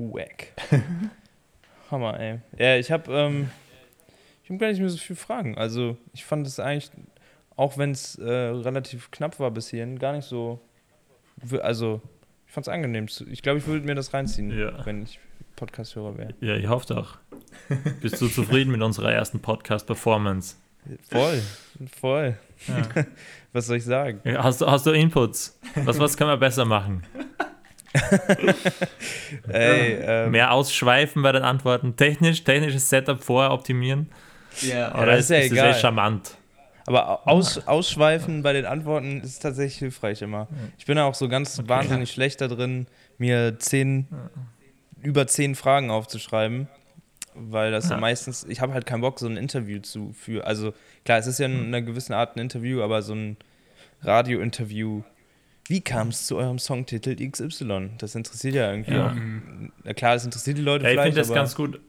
Wack. 0.00 0.54
Hammer, 1.90 2.18
ey. 2.18 2.40
Ja, 2.58 2.76
ich 2.76 2.90
habe 2.90 3.12
ähm, 3.12 3.50
ich 4.42 4.50
hab 4.50 4.58
gar 4.58 4.68
nicht 4.68 4.80
mehr 4.80 4.88
so 4.88 4.96
viele 4.96 5.18
Fragen. 5.18 5.58
Also, 5.58 5.96
ich 6.14 6.24
fand 6.24 6.46
es 6.46 6.58
eigentlich, 6.58 6.90
auch 7.56 7.76
wenn 7.76 7.90
es 7.90 8.16
äh, 8.16 8.24
relativ 8.24 9.10
knapp 9.10 9.38
war 9.38 9.50
bis 9.50 9.68
hierhin, 9.68 9.98
gar 9.98 10.12
nicht 10.14 10.24
so. 10.24 10.60
Also, 11.60 12.00
ich 12.46 12.52
fand 12.52 12.66
es 12.66 12.72
angenehm. 12.72 13.06
Ich 13.30 13.42
glaube, 13.42 13.58
ich 13.58 13.66
würde 13.66 13.84
mir 13.84 13.94
das 13.94 14.14
reinziehen, 14.14 14.56
ja. 14.56 14.84
wenn 14.86 15.02
ich 15.02 15.20
Podcast-Hörer 15.56 16.16
wäre. 16.16 16.34
Ja, 16.40 16.56
ich 16.56 16.68
hoffe 16.68 16.94
doch. 16.94 17.18
Bist 18.00 18.20
du 18.20 18.28
zufrieden 18.28 18.70
mit 18.70 18.80
unserer 18.82 19.12
ersten 19.12 19.40
Podcast-Performance? 19.40 20.56
Voll, 21.10 21.42
voll. 22.00 22.38
Ja. 22.66 23.04
Was 23.52 23.66
soll 23.66 23.76
ich 23.76 23.84
sagen? 23.84 24.20
Hast, 24.38 24.62
du, 24.62 24.66
hast 24.66 24.86
du 24.86 24.92
Inputs? 24.92 25.58
Was, 25.74 25.98
was 25.98 26.16
kann 26.16 26.28
man 26.28 26.38
besser 26.38 26.64
machen? 26.64 27.02
Ey, 29.48 29.98
ähm, 30.00 30.30
Mehr 30.30 30.52
ausschweifen 30.52 31.22
bei 31.22 31.32
den 31.32 31.42
Antworten. 31.42 31.96
Technisch, 31.96 32.44
technisches 32.44 32.88
Setup 32.88 33.22
vorher 33.22 33.52
optimieren. 33.52 34.10
Ja, 34.62 34.94
Oder 34.94 35.16
das 35.16 35.20
ist 35.22 35.30
ja 35.30 35.38
ist 35.38 35.52
egal. 35.52 35.70
Ist 35.70 35.80
charmant. 35.80 36.36
Aber 36.86 37.28
aus, 37.28 37.66
ausschweifen 37.66 38.42
bei 38.42 38.52
den 38.52 38.66
Antworten 38.66 39.20
ist 39.20 39.40
tatsächlich 39.40 39.78
hilfreich 39.78 40.22
immer. 40.22 40.48
Ich 40.78 40.86
bin 40.86 40.96
ja 40.96 41.04
auch 41.04 41.14
so 41.14 41.28
ganz 41.28 41.58
okay. 41.58 41.68
wahnsinnig 41.68 42.10
schlecht 42.10 42.40
da 42.40 42.48
drin, 42.48 42.86
mir 43.18 43.58
zehn, 43.58 44.08
über 45.02 45.26
zehn 45.26 45.54
Fragen 45.54 45.90
aufzuschreiben, 45.90 46.68
weil 47.34 47.70
das 47.70 47.90
ja. 47.90 47.96
meistens, 47.96 48.44
ich 48.48 48.60
habe 48.60 48.72
halt 48.72 48.86
keinen 48.86 49.02
Bock, 49.02 49.20
so 49.20 49.26
ein 49.26 49.36
Interview 49.36 49.80
zu 49.80 50.12
führen. 50.12 50.42
Also 50.42 50.74
klar, 51.04 51.18
es 51.18 51.26
ist 51.26 51.38
ja 51.38 51.46
in 51.46 51.58
hm. 51.58 51.66
einer 51.66 51.82
gewissen 51.82 52.12
Art 52.12 52.36
ein 52.36 52.40
Interview, 52.40 52.82
aber 52.82 53.02
so 53.02 53.14
ein 53.14 53.36
Radio-Interview 54.02 55.02
wie 55.70 55.80
kam 55.80 56.08
es 56.08 56.26
zu 56.26 56.36
eurem 56.36 56.58
Songtitel 56.58 57.14
XY? 57.14 57.90
Das 57.98 58.16
interessiert 58.16 58.54
ja 58.56 58.70
irgendwie 58.72 58.94
ja. 58.94 59.06
auch. 59.06 59.14
Na 59.84 59.94
klar, 59.94 60.14
das 60.14 60.24
interessiert 60.24 60.58
die 60.58 60.62
Leute 60.62 60.84
ja, 60.84 60.90
vielleicht. 60.90 61.08
Ich 61.10 61.14
finde 61.14 61.28
das 61.28 61.34
ganz 61.34 61.54
gut. 61.54 61.80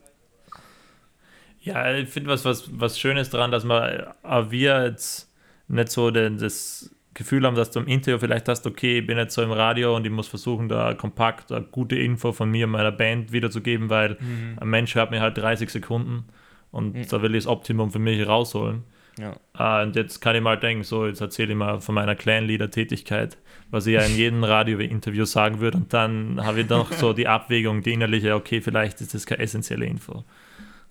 Ja, 1.61 1.93
ich 1.95 2.07
finde 2.07 2.29
was, 2.29 2.45
was, 2.45 2.69
was 2.79 2.99
Schönes 2.99 3.31
daran, 3.31 3.51
dass 3.51 3.63
man, 3.63 3.83
äh, 3.83 4.51
wir 4.51 4.85
jetzt 4.85 5.31
nicht 5.67 5.89
so 5.89 6.11
den, 6.11 6.37
das 6.37 6.91
Gefühl 7.15 7.45
haben, 7.45 7.55
dass 7.55 7.71
du 7.71 7.79
im 7.79 7.87
Interview 7.87 8.19
vielleicht 8.19 8.47
hast, 8.47 8.67
okay, 8.67 8.99
ich 8.99 9.07
bin 9.07 9.17
jetzt 9.17 9.33
so 9.33 9.41
im 9.41 9.51
Radio 9.51 9.95
und 9.95 10.05
ich 10.05 10.11
muss 10.11 10.27
versuchen, 10.27 10.69
da 10.69 10.93
kompakt 10.93 11.51
eine 11.51 11.65
gute 11.65 11.95
Info 11.95 12.31
von 12.33 12.49
mir 12.51 12.65
und 12.65 12.71
meiner 12.71 12.91
Band 12.91 13.31
wiederzugeben, 13.31 13.89
weil 13.89 14.17
mhm. 14.19 14.57
ein 14.59 14.69
Mensch 14.69 14.93
hört 14.93 15.09
mir 15.09 15.21
halt 15.21 15.37
30 15.37 15.69
Sekunden 15.71 16.25
und 16.71 16.95
mhm. 16.95 17.07
da 17.07 17.21
will 17.21 17.35
ich 17.35 17.45
das 17.45 17.51
Optimum 17.51 17.91
für 17.91 17.99
mich 17.99 18.27
rausholen. 18.27 18.83
Ja. 19.19 19.35
Uh, 19.59 19.83
und 19.83 19.95
jetzt 19.95 20.21
kann 20.21 20.35
ich 20.35 20.41
mal 20.41 20.57
denken, 20.57 20.83
so, 20.83 21.05
jetzt 21.05 21.21
erzähle 21.21 21.51
ich 21.51 21.57
mal 21.57 21.81
von 21.81 21.95
meiner 21.95 22.15
Clan-Leader-Tätigkeit, 22.15 23.37
was 23.69 23.85
ich 23.85 23.93
ja 23.93 24.01
in 24.01 24.15
jedem 24.15 24.43
Radio-Interview 24.43 25.25
sagen 25.25 25.59
würde. 25.59 25.77
Und 25.77 25.93
dann 25.93 26.43
habe 26.43 26.61
ich 26.61 26.69
noch 26.69 26.91
so 26.93 27.13
die 27.13 27.27
Abwägung, 27.27 27.83
die 27.83 27.93
innerliche, 27.93 28.35
okay, 28.35 28.61
vielleicht 28.61 29.01
ist 29.01 29.13
das 29.13 29.25
keine 29.25 29.41
essentielle 29.41 29.85
Info. 29.85 30.23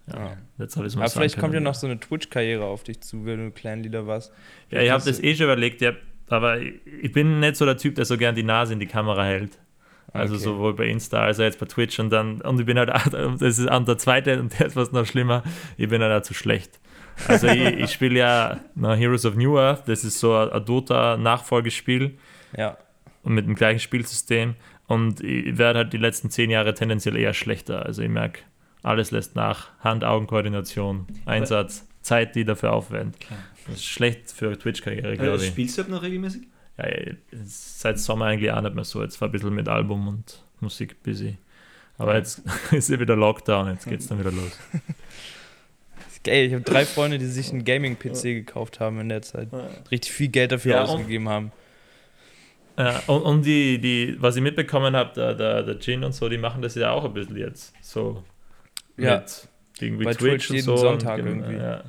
Ja, 0.07 0.37
jetzt 0.59 0.77
habe 0.77 0.87
ich 0.87 0.97
Aber 0.97 1.09
vielleicht 1.09 1.39
kommt 1.39 1.55
ja 1.55 1.61
noch 1.61 1.75
so 1.75 1.87
eine 1.87 1.99
Twitch-Karriere 1.99 2.65
auf 2.65 2.83
dich 2.83 3.01
zu, 3.01 3.25
wenn 3.25 3.47
du 3.47 3.51
Clan-Leader 3.53 4.07
warst. 4.07 4.33
Ja, 4.71 4.83
ich 4.83 4.91
habe 4.91 5.05
das 5.05 5.23
eh 5.23 5.35
schon 5.35 5.45
überlegt, 5.45 5.81
ja, 5.81 5.93
aber 6.29 6.61
ich 6.61 7.13
bin 7.13 7.41
nicht 7.41 7.57
so 7.57 7.65
der 7.65 7.77
Typ, 7.77 7.95
der 7.95 8.05
so 8.05 8.17
gern 8.17 8.35
die 8.35 8.43
Nase 8.43 8.73
in 8.73 8.81
die 8.81 8.87
Kamera 8.87 9.25
hält. 9.25 9.59
Also 10.13 10.35
okay. 10.35 10.43
sowohl 10.43 10.75
bei 10.75 10.87
Insta 10.87 11.23
als 11.23 11.39
auch 11.39 11.45
jetzt 11.45 11.61
bei 11.61 11.67
Twitch 11.67 12.01
und 12.01 12.11
dann, 12.11 12.41
und 12.41 12.59
ich 12.59 12.67
bin 12.67 12.79
halt, 12.79 12.91
das 12.91 13.59
ist 13.59 13.69
an 13.69 13.85
der 13.85 13.97
zweite 13.97 14.41
und 14.41 14.59
der 14.59 14.67
ist 14.67 14.77
was 14.77 14.91
noch 14.91 15.07
schlimmer, 15.07 15.45
ich 15.77 15.89
bin 15.89 16.03
halt 16.03 16.13
auch 16.13 16.27
zu 16.27 16.35
schlecht. 16.35 16.81
Also 17.29 17.47
ich, 17.49 17.79
ich 17.79 17.91
spiele 17.91 18.19
ja 18.19 18.61
na, 18.75 18.95
Heroes 18.95 19.25
of 19.27 19.37
New 19.37 19.59
Earth, 19.59 19.89
das 19.89 20.05
ist 20.05 20.19
so 20.19 20.37
ein 20.37 20.65
Dota-Nachfolgespiel. 20.65 22.19
Ja. 22.57 22.77
Und 23.23 23.35
mit 23.35 23.47
dem 23.47 23.55
gleichen 23.55 23.81
Spielsystem. 23.81 24.55
Und 24.87 25.21
ich 25.21 25.57
werde 25.59 25.81
halt 25.81 25.93
die 25.93 25.99
letzten 25.99 26.31
zehn 26.31 26.51
Jahre 26.51 26.75
tendenziell 26.75 27.17
eher 27.17 27.35
schlechter. 27.35 27.85
Also 27.87 28.03
ich 28.03 28.09
merke, 28.09 28.41
alles 28.83 29.11
lässt 29.11 29.37
nach. 29.37 29.69
Hand-Augen-Koordination, 29.81 31.07
Einsatz, 31.27 31.87
Zeit, 32.03 32.35
die 32.35 32.45
dafür 32.45 32.73
aufwendet. 32.73 33.17
Das 33.67 33.77
ist 33.77 33.85
schlecht 33.85 34.33
für 34.33 34.59
Twitch-Karriere, 34.59 35.17
glaube 35.17 35.37
ich. 35.37 35.49
Spielst 35.49 35.79
du 35.79 35.85
noch 35.85 36.03
regelmäßig? 36.03 36.43
Ja, 36.79 36.87
seit 37.45 37.99
Sommer 37.99 38.27
eigentlich 38.27 38.51
auch 38.51 38.61
nicht 38.63 38.75
mehr 38.75 38.85
so. 38.85 39.03
Jetzt 39.03 39.21
war 39.21 39.29
ein 39.29 39.33
bisschen 39.33 39.55
mit 39.55 39.69
Album 39.69 40.09
und 40.09 40.43
Musik 40.61 41.03
busy. 41.03 41.37
Aber 41.99 42.17
jetzt 42.17 42.43
ist 42.73 42.89
ja 42.89 42.99
wieder 42.99 43.17
Lockdown, 43.17 43.69
jetzt 43.69 43.87
geht 43.87 44.01
es 44.01 44.09
dann 44.09 44.19
wieder 44.19 44.33
los. 44.33 44.59
Geil, 46.23 46.47
ich 46.47 46.53
habe 46.53 46.63
drei 46.63 46.85
Freunde, 46.85 47.19
die 47.19 47.27
sich 47.27 47.51
einen 47.51 47.65
Gaming-PC 47.65 48.23
gekauft 48.23 48.79
haben 48.79 49.01
in 49.01 49.09
der 49.09 49.23
Zeit. 49.23 49.49
Richtig 49.91 50.13
viel 50.13 50.29
Geld 50.29 50.53
dafür 50.53 50.73
ja, 50.73 50.85
ausgegeben 50.85 51.29
haben. 51.29 51.53
Ja, 52.79 53.03
und, 53.07 53.23
und 53.23 53.43
die, 53.43 53.79
die, 53.79 54.17
was 54.21 54.37
ich 54.37 54.43
mitbekommen 54.43 54.95
habe, 54.95 55.13
der, 55.15 55.35
der, 55.35 55.63
der 55.63 55.79
Gin 55.79 56.05
und 56.05 56.15
so, 56.15 56.29
die 56.29 56.39
machen 56.39 56.63
das 56.63 56.75
ja 56.75 56.91
auch 56.91 57.05
ein 57.05 57.15
bisschen 57.15 57.37
jetzt. 57.37 57.75
So 57.81 58.23
ja. 58.97 59.19
mit 59.19 59.49
irgendwie 59.81 60.05
Bei 60.05 60.15
Twitch, 60.15 60.47
Twitch 60.47 60.51
jeden 60.51 60.65
so 60.65 60.77
Sonntag 60.77 61.21
und, 61.21 61.27
irgendwie. 61.27 61.57
Ja. 61.57 61.85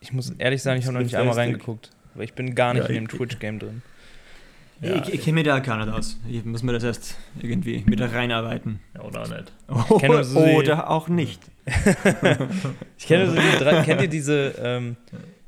Ich 0.00 0.12
muss 0.12 0.30
ehrlich 0.30 0.62
sagen, 0.62 0.78
ich 0.78 0.86
habe 0.86 0.94
noch 0.94 1.02
nicht 1.02 1.16
einmal 1.16 1.34
reingeguckt. 1.34 1.90
Weil 2.14 2.24
ich 2.24 2.34
bin 2.34 2.54
gar 2.54 2.74
nicht 2.74 2.84
ja, 2.84 2.94
in 2.94 3.06
dem 3.06 3.08
Twitch-Game 3.08 3.58
drin. 3.58 3.82
Ja. 4.80 4.96
Ich, 4.96 5.14
ich 5.14 5.24
kenne 5.24 5.34
mich 5.34 5.44
da 5.44 5.58
gar 5.60 5.84
nicht 5.84 5.94
aus. 5.94 6.18
Ich 6.28 6.44
muss 6.44 6.62
mir 6.62 6.72
das 6.72 6.84
erst 6.84 7.16
irgendwie 7.40 7.82
mit 7.86 8.00
reinarbeiten. 8.00 8.80
Ja, 8.94 9.02
oder 9.02 9.22
auch 9.22 9.28
nicht. 9.28 9.52
Oh, 9.68 10.22
so 10.22 10.40
oder 10.40 10.90
auch 10.90 11.08
nicht. 11.08 11.40
ich 12.98 13.06
kenne 13.06 13.30
so 13.30 13.36
die 13.36 13.58
drei, 13.58 13.82
kennt 13.82 14.02
ihr 14.02 14.08
diese, 14.08 14.54
ähm, 14.58 14.96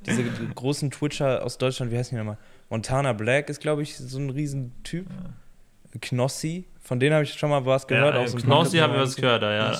diese 0.07 0.25
großen 0.55 0.91
Twitcher 0.91 1.45
aus 1.45 1.59
Deutschland, 1.59 1.93
wie 1.93 1.99
heißen 1.99 2.17
die 2.17 2.19
nochmal? 2.19 2.39
Montana 2.71 3.13
Black 3.13 3.49
ist, 3.49 3.61
glaube 3.61 3.83
ich, 3.83 3.97
so 3.97 4.19
ein 4.19 4.31
Riesentyp. 4.31 5.07
Ja. 5.09 5.99
Knossi, 6.01 6.65
von 6.81 7.01
denen 7.01 7.15
habe 7.15 7.25
ich 7.25 7.35
schon 7.35 7.51
mal 7.51 7.65
was 7.65 7.87
gehört. 7.87 8.15
Ja, 8.15 8.27
so 8.27 8.39
Knossi 8.39 8.79
habe 8.79 8.95
ich 8.95 9.01
was 9.01 9.17
gehört, 9.17 9.43
ja. 9.43 9.77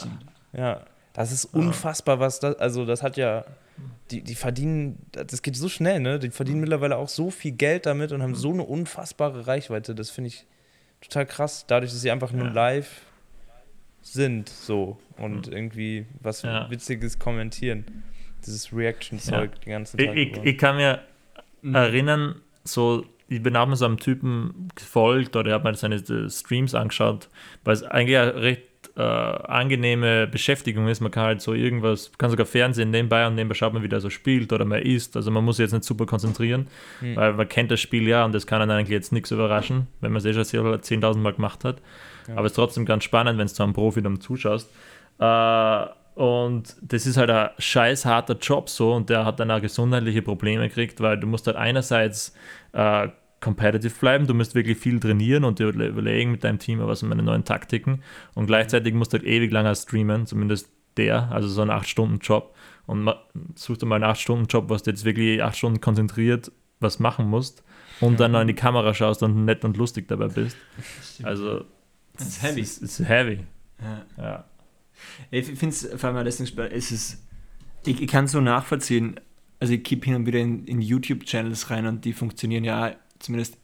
Ja, 0.53 0.81
das 1.13 1.33
ist 1.33 1.47
unfassbar, 1.47 2.21
was 2.21 2.41
das, 2.41 2.57
also 2.57 2.85
das 2.85 3.03
hat 3.03 3.17
ja, 3.17 3.45
die, 4.11 4.23
die 4.23 4.35
verdienen, 4.35 4.99
das 5.13 5.43
geht 5.43 5.57
so 5.57 5.69
schnell, 5.69 6.01
ne? 6.01 6.19
Die 6.19 6.31
verdienen 6.31 6.61
mittlerweile 6.61 6.97
auch 6.97 7.09
so 7.09 7.31
viel 7.31 7.53
Geld 7.53 7.87
damit 7.87 8.13
und 8.13 8.23
haben 8.23 8.35
so 8.35 8.53
eine 8.53 8.63
unfassbare 8.63 9.47
Reichweite. 9.47 9.95
Das 9.95 10.11
finde 10.11 10.29
ich 10.29 10.47
total 11.01 11.27
krass, 11.27 11.67
dadurch, 11.67 11.91
dass 11.91 12.01
sie 12.01 12.11
einfach 12.11 12.33
nur 12.33 12.49
live 12.49 13.03
sind, 14.03 14.49
so 14.49 14.99
und 15.19 15.49
irgendwie 15.49 16.07
was 16.21 16.43
ja. 16.43 16.71
Witziges 16.71 17.19
kommentieren. 17.19 17.85
Dieses 18.47 18.73
Reaction-Zeug 18.73 19.51
ja. 19.55 19.61
den 19.65 19.71
ganzen 19.71 19.99
Tag. 19.99 20.17
Ich, 20.17 20.37
ich, 20.37 20.45
ich 20.45 20.59
kann 20.59 20.77
mir 20.77 21.03
mhm. 21.63 21.75
erinnern, 21.75 22.41
so, 22.63 23.05
ich 23.29 23.43
bin 23.43 23.57
auch 23.57 23.67
mal 23.67 23.77
so 23.77 23.87
einem 23.87 23.99
Typen 23.99 24.69
gefolgt 24.77 25.35
oder 25.35 25.49
ich 25.49 25.55
habe 25.55 25.69
mir 25.69 25.75
seine 25.75 26.31
Streams 26.31 26.75
angeschaut, 26.75 27.29
weil 27.65 27.75
es 27.75 27.83
eigentlich 27.83 28.19
eine 28.19 28.35
recht 28.37 28.63
äh, 28.97 29.03
angenehme 29.03 30.27
Beschäftigung 30.27 30.89
ist. 30.89 31.01
Man 31.01 31.11
kann 31.11 31.25
halt 31.25 31.41
so 31.43 31.53
irgendwas, 31.53 32.11
kann 32.17 32.31
sogar 32.31 32.47
Fernsehen 32.47 32.91
nebenbei 32.91 33.27
und 33.27 33.35
nebenbei 33.35 33.55
schaut 33.55 33.75
man, 33.75 33.83
wie 33.83 33.89
der 33.89 34.01
so 34.01 34.09
spielt 34.09 34.53
oder 34.53 34.65
man 34.65 34.81
isst. 34.81 35.17
Also 35.17 35.31
man 35.31 35.45
muss 35.45 35.57
sich 35.57 35.65
jetzt 35.65 35.73
nicht 35.73 35.85
super 35.85 36.07
konzentrieren, 36.07 36.69
mhm. 37.01 37.17
weil 37.17 37.33
man 37.35 37.49
kennt 37.49 37.71
das 37.71 37.81
Spiel 37.81 38.09
ja 38.09 38.25
und 38.25 38.33
das 38.33 38.47
kann 38.47 38.63
einen 38.63 38.71
eigentlich 38.71 38.89
jetzt 38.89 39.13
nichts 39.13 39.31
überraschen, 39.31 39.87
wenn 40.01 40.13
man 40.13 40.19
es 40.19 40.25
eh 40.25 40.33
schon 40.33 40.45
10.000 40.45 41.19
Mal 41.19 41.35
gemacht 41.35 41.65
hat. 41.65 41.83
Ja. 42.27 42.37
Aber 42.37 42.47
es 42.47 42.53
ist 42.53 42.57
trotzdem 42.57 42.87
ganz 42.87 43.05
spannend, 43.05 43.39
wenn 43.39 43.47
du 43.47 43.63
einem 43.63 43.75
Profi 43.75 44.01
dann 44.01 44.21
zuschaust. 44.21 44.71
Äh, 45.19 45.87
und 46.15 46.75
das 46.81 47.05
ist 47.05 47.19
halt 47.19 47.29
ein 47.29 47.51
scheiß 47.59 48.07
harter 48.07 48.39
Job 48.41 48.71
so 48.71 48.95
und 48.95 49.11
der 49.11 49.27
hat 49.27 49.39
dann 49.39 49.51
auch 49.51 49.61
gesundheitliche 49.61 50.23
Probleme 50.23 50.69
gekriegt, 50.69 51.03
weil 51.03 51.19
du 51.19 51.27
musst 51.27 51.47
halt 51.47 51.59
einerseits 51.59 52.35
äh, 52.73 53.09
competitive 53.41 53.95
bleiben, 54.01 54.27
du 54.27 54.35
musst 54.35 54.55
wirklich 54.55 54.79
viel 54.79 54.99
trainieren 54.99 55.45
und 55.45 55.59
dir 55.59 55.69
überlegen 55.69 56.31
mit 56.31 56.45
deinem 56.45 56.59
Team, 56.59 56.81
was 56.81 57.01
sind 57.01 57.09
meine 57.09 57.23
neuen 57.23 57.45
Taktiken 57.45 58.03
und 58.35 58.47
gleichzeitig 58.47 58.95
musst 58.95 59.13
du 59.13 59.19
halt 59.19 59.27
ewig 59.27 59.53
lange 59.53 59.75
streamen, 59.75 60.27
zumindest 60.27 60.71
der, 60.97 61.31
also 61.31 61.49
so 61.49 61.63
ein 61.63 61.71
8-Stunden-Job 61.71 62.55
und 62.87 63.15
such 63.55 63.77
dir 63.77 63.87
mal 63.87 64.03
einen 64.03 64.13
8-Stunden-Job, 64.13 64.71
was 64.71 64.83
du 64.83 64.91
jetzt 64.91 65.05
wirklich 65.05 65.43
8 65.43 65.57
Stunden 65.57 65.81
konzentriert 65.81 66.51
was 66.81 66.99
machen 66.99 67.29
musst 67.29 67.63
und 68.01 68.21
dann 68.21 68.33
noch 68.33 68.41
in 68.41 68.49
die 68.49 68.55
Kamera 68.55 68.93
schaust 68.93 69.23
und 69.23 69.45
nett 69.45 69.65
und 69.65 69.77
lustig 69.77 70.09
dabei 70.09 70.29
bist. 70.29 70.57
Also, 71.23 71.65
das 72.17 72.29
ist 72.29 72.43
heavy. 72.43 72.61
Es 72.61 72.79
ist 72.79 73.09
heavy. 73.09 73.41
Ja. 73.81 74.07
ja. 74.19 74.45
Ich 75.31 75.47
finde 75.47 75.69
es 75.69 75.89
vor 75.97 76.11
allem 76.11 76.25
deswegen 76.25 76.47
spannend, 76.47 76.73
es 76.73 76.91
ist, 76.91 77.27
ich, 77.85 78.03
ich 78.03 78.09
kann 78.09 78.27
es 78.27 78.33
so 78.33 78.41
nachvollziehen, 78.41 79.21
also 79.61 79.73
ich 79.73 79.85
kippe 79.85 80.07
hin 80.07 80.15
und 80.15 80.27
wieder 80.27 80.39
in, 80.39 80.65
in 80.65 80.81
YouTube-Channels 80.81 81.71
rein 81.71 81.87
und 81.87 82.05
die 82.05 82.13
funktionieren 82.13 82.65
ja 82.65 82.95
zumindest 83.19 83.59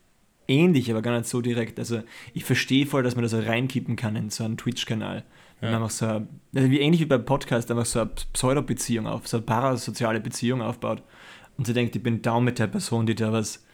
ähnlich, 0.48 0.90
aber 0.90 1.02
gar 1.02 1.16
nicht 1.16 1.28
so 1.28 1.40
direkt. 1.40 1.78
Also 1.78 2.02
ich 2.34 2.44
verstehe 2.44 2.86
voll, 2.86 3.02
dass 3.02 3.14
man 3.14 3.22
das 3.22 3.32
so 3.32 3.38
reinkippen 3.40 3.96
kann 3.96 4.16
in 4.16 4.30
so 4.30 4.44
einen 4.44 4.56
Twitch-Kanal. 4.56 5.24
Ja. 5.60 5.76
einfach 5.76 5.90
so, 5.90 6.06
also 6.06 6.26
wie 6.52 6.80
ähnlich 6.80 7.00
wie 7.00 7.06
beim 7.06 7.24
Podcast, 7.24 7.70
einfach 7.70 7.86
so 7.86 8.00
eine 8.00 8.10
Pseudo-Beziehung 8.32 9.06
auf, 9.06 9.28
so 9.28 9.36
eine 9.36 9.46
parasoziale 9.46 10.20
Beziehung 10.20 10.60
aufbaut. 10.60 11.02
Und 11.56 11.66
sie 11.66 11.72
denkt, 11.72 11.94
ich 11.94 12.02
bin 12.02 12.20
down 12.20 12.42
mit 12.44 12.58
der 12.58 12.66
Person, 12.66 13.06
die 13.06 13.14
da 13.14 13.32
was, 13.32 13.64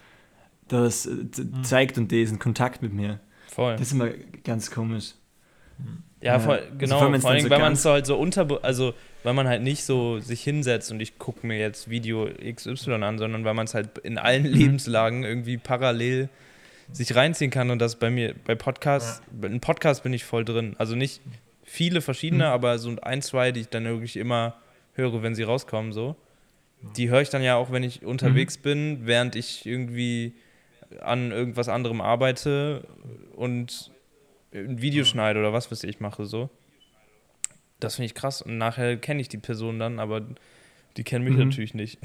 da 0.68 0.82
was 0.82 1.06
äh, 1.06 1.10
mhm. 1.10 1.64
zeigt 1.64 1.96
und 1.96 2.12
die 2.12 2.22
ist 2.22 2.30
in 2.30 2.38
Kontakt 2.38 2.82
mit 2.82 2.92
mir. 2.92 3.20
Voll. 3.46 3.72
Das 3.72 3.86
ist 3.86 3.92
immer 3.92 4.10
ganz 4.44 4.70
komisch. 4.70 5.14
Ja, 6.20 6.38
voll, 6.38 6.58
also 6.58 6.70
genau. 6.76 6.98
Also 6.98 7.20
vor 7.20 7.30
allem, 7.30 7.42
so 7.42 7.50
weil 7.50 7.60
man 7.60 7.72
es 7.72 7.82
so 7.82 7.90
halt 7.90 8.06
so 8.06 8.18
unter, 8.18 8.62
also 8.62 8.92
weil 9.22 9.34
man 9.34 9.48
halt 9.48 9.62
nicht 9.62 9.84
so 9.84 10.20
sich 10.20 10.42
hinsetzt 10.42 10.90
und 10.90 11.00
ich 11.00 11.18
gucke 11.18 11.46
mir 11.46 11.58
jetzt 11.58 11.90
Video 11.90 12.28
XY 12.28 12.94
an, 13.02 13.18
sondern 13.18 13.44
weil 13.44 13.54
man 13.54 13.66
es 13.66 13.74
halt 13.74 13.98
in 13.98 14.18
allen 14.18 14.44
mhm. 14.44 14.52
Lebenslagen 14.54 15.24
irgendwie 15.24 15.56
parallel 15.56 16.28
sich 16.92 17.14
reinziehen 17.14 17.50
kann 17.50 17.70
und 17.70 17.80
das 17.80 17.96
bei 17.96 18.10
mir, 18.10 18.34
bei 18.46 18.54
Podcasts, 18.54 19.22
ja. 19.42 19.48
in 19.48 19.60
Podcasts 19.60 20.02
bin 20.02 20.12
ich 20.12 20.24
voll 20.24 20.44
drin. 20.44 20.74
Also 20.78 20.94
nicht 20.94 21.20
viele 21.64 22.00
verschiedene, 22.00 22.44
mhm. 22.44 22.50
aber 22.50 22.78
so 22.78 22.94
ein, 23.02 23.22
zwei, 23.22 23.52
die 23.52 23.60
ich 23.60 23.68
dann 23.68 23.84
wirklich 23.84 24.16
immer 24.16 24.54
höre, 24.94 25.22
wenn 25.22 25.34
sie 25.34 25.42
rauskommen, 25.42 25.92
so. 25.92 26.16
Die 26.96 27.10
höre 27.10 27.22
ich 27.22 27.28
dann 27.28 27.42
ja 27.42 27.56
auch, 27.56 27.72
wenn 27.72 27.82
ich 27.82 28.04
unterwegs 28.04 28.58
mhm. 28.58 28.62
bin, 28.62 29.00
während 29.02 29.36
ich 29.36 29.66
irgendwie 29.66 30.32
an 31.00 31.32
irgendwas 31.32 31.68
anderem 31.68 32.00
arbeite 32.00 32.84
und 33.34 33.90
ein 34.54 34.80
Video 34.80 35.04
schneide 35.04 35.40
oder 35.40 35.52
was 35.52 35.70
weiß 35.70 35.84
ich 35.84 36.00
mache, 36.00 36.24
so. 36.24 36.48
Das 37.80 37.96
finde 37.96 38.06
ich 38.06 38.14
krass. 38.14 38.42
Und 38.42 38.58
nachher 38.58 38.96
kenne 38.96 39.20
ich 39.20 39.28
die 39.28 39.38
Person 39.38 39.78
dann, 39.78 39.98
aber 39.98 40.22
die 40.96 41.04
kennen 41.04 41.24
mich 41.24 41.34
mhm. 41.34 41.48
natürlich 41.48 41.74
nicht. 41.74 41.98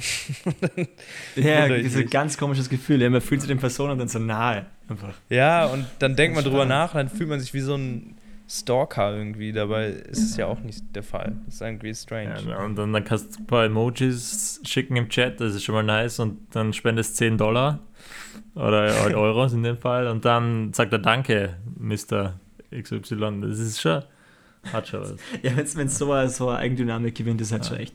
ja, 1.35 1.67
das 1.67 1.79
ist 1.79 1.97
ein 1.97 2.09
ganz 2.09 2.37
komisches 2.37 2.69
Gefühl. 2.69 3.01
Ja, 3.01 3.09
man 3.09 3.21
fühlt 3.21 3.41
sich 3.41 3.47
den 3.47 3.57
Personen 3.57 3.97
dann 3.97 4.07
so 4.07 4.19
nahe. 4.19 4.67
Einfach. 4.87 5.15
Ja, 5.29 5.65
und 5.65 5.85
dann 5.99 6.15
denkt 6.15 6.35
man 6.35 6.43
drüber 6.43 6.65
nach 6.65 6.93
und 6.93 6.99
dann 6.99 7.09
fühlt 7.09 7.29
man 7.29 7.39
sich 7.39 7.53
wie 7.55 7.61
so 7.61 7.75
ein 7.75 8.15
Stalker 8.47 9.15
irgendwie. 9.15 9.51
Dabei 9.51 9.87
ist 9.87 10.19
es 10.19 10.37
ja 10.37 10.45
auch 10.45 10.59
nicht 10.59 10.95
der 10.95 11.01
Fall. 11.01 11.33
Das 11.45 11.55
ist 11.55 11.61
irgendwie 11.61 11.95
strange. 11.95 12.35
Ja, 12.47 12.63
und 12.63 12.75
dann, 12.75 12.93
dann 12.93 13.03
kannst 13.03 13.35
du 13.35 13.39
ein 13.41 13.47
paar 13.47 13.65
Emojis 13.65 14.61
schicken 14.63 14.95
im 14.95 15.09
Chat, 15.09 15.41
das 15.41 15.55
ist 15.55 15.63
schon 15.63 15.73
mal 15.73 15.83
nice. 15.83 16.19
Und 16.19 16.55
dann 16.55 16.71
spendest 16.71 17.17
10 17.17 17.39
Dollar 17.39 17.79
oder 18.53 18.93
Euros 19.15 19.53
in 19.53 19.63
dem 19.63 19.77
Fall. 19.77 20.07
Und 20.07 20.23
dann 20.23 20.71
sagt 20.71 20.93
er 20.93 20.99
Danke, 20.99 21.57
Mr. 21.79 22.33
XY. 22.71 23.41
Das 23.41 23.57
ist 23.57 23.81
schon 23.81 24.03
hat 24.71 24.87
schon 24.87 25.01
was. 25.01 25.15
ja, 25.41 25.55
wenn 25.55 25.87
es 25.87 25.97
so, 25.97 26.27
so 26.27 26.49
eine 26.49 26.59
Eigendynamik 26.59 27.15
gewinnt, 27.15 27.41
ist 27.41 27.51
halt 27.51 27.63
ja. 27.63 27.69
schon 27.69 27.77
echt. 27.79 27.93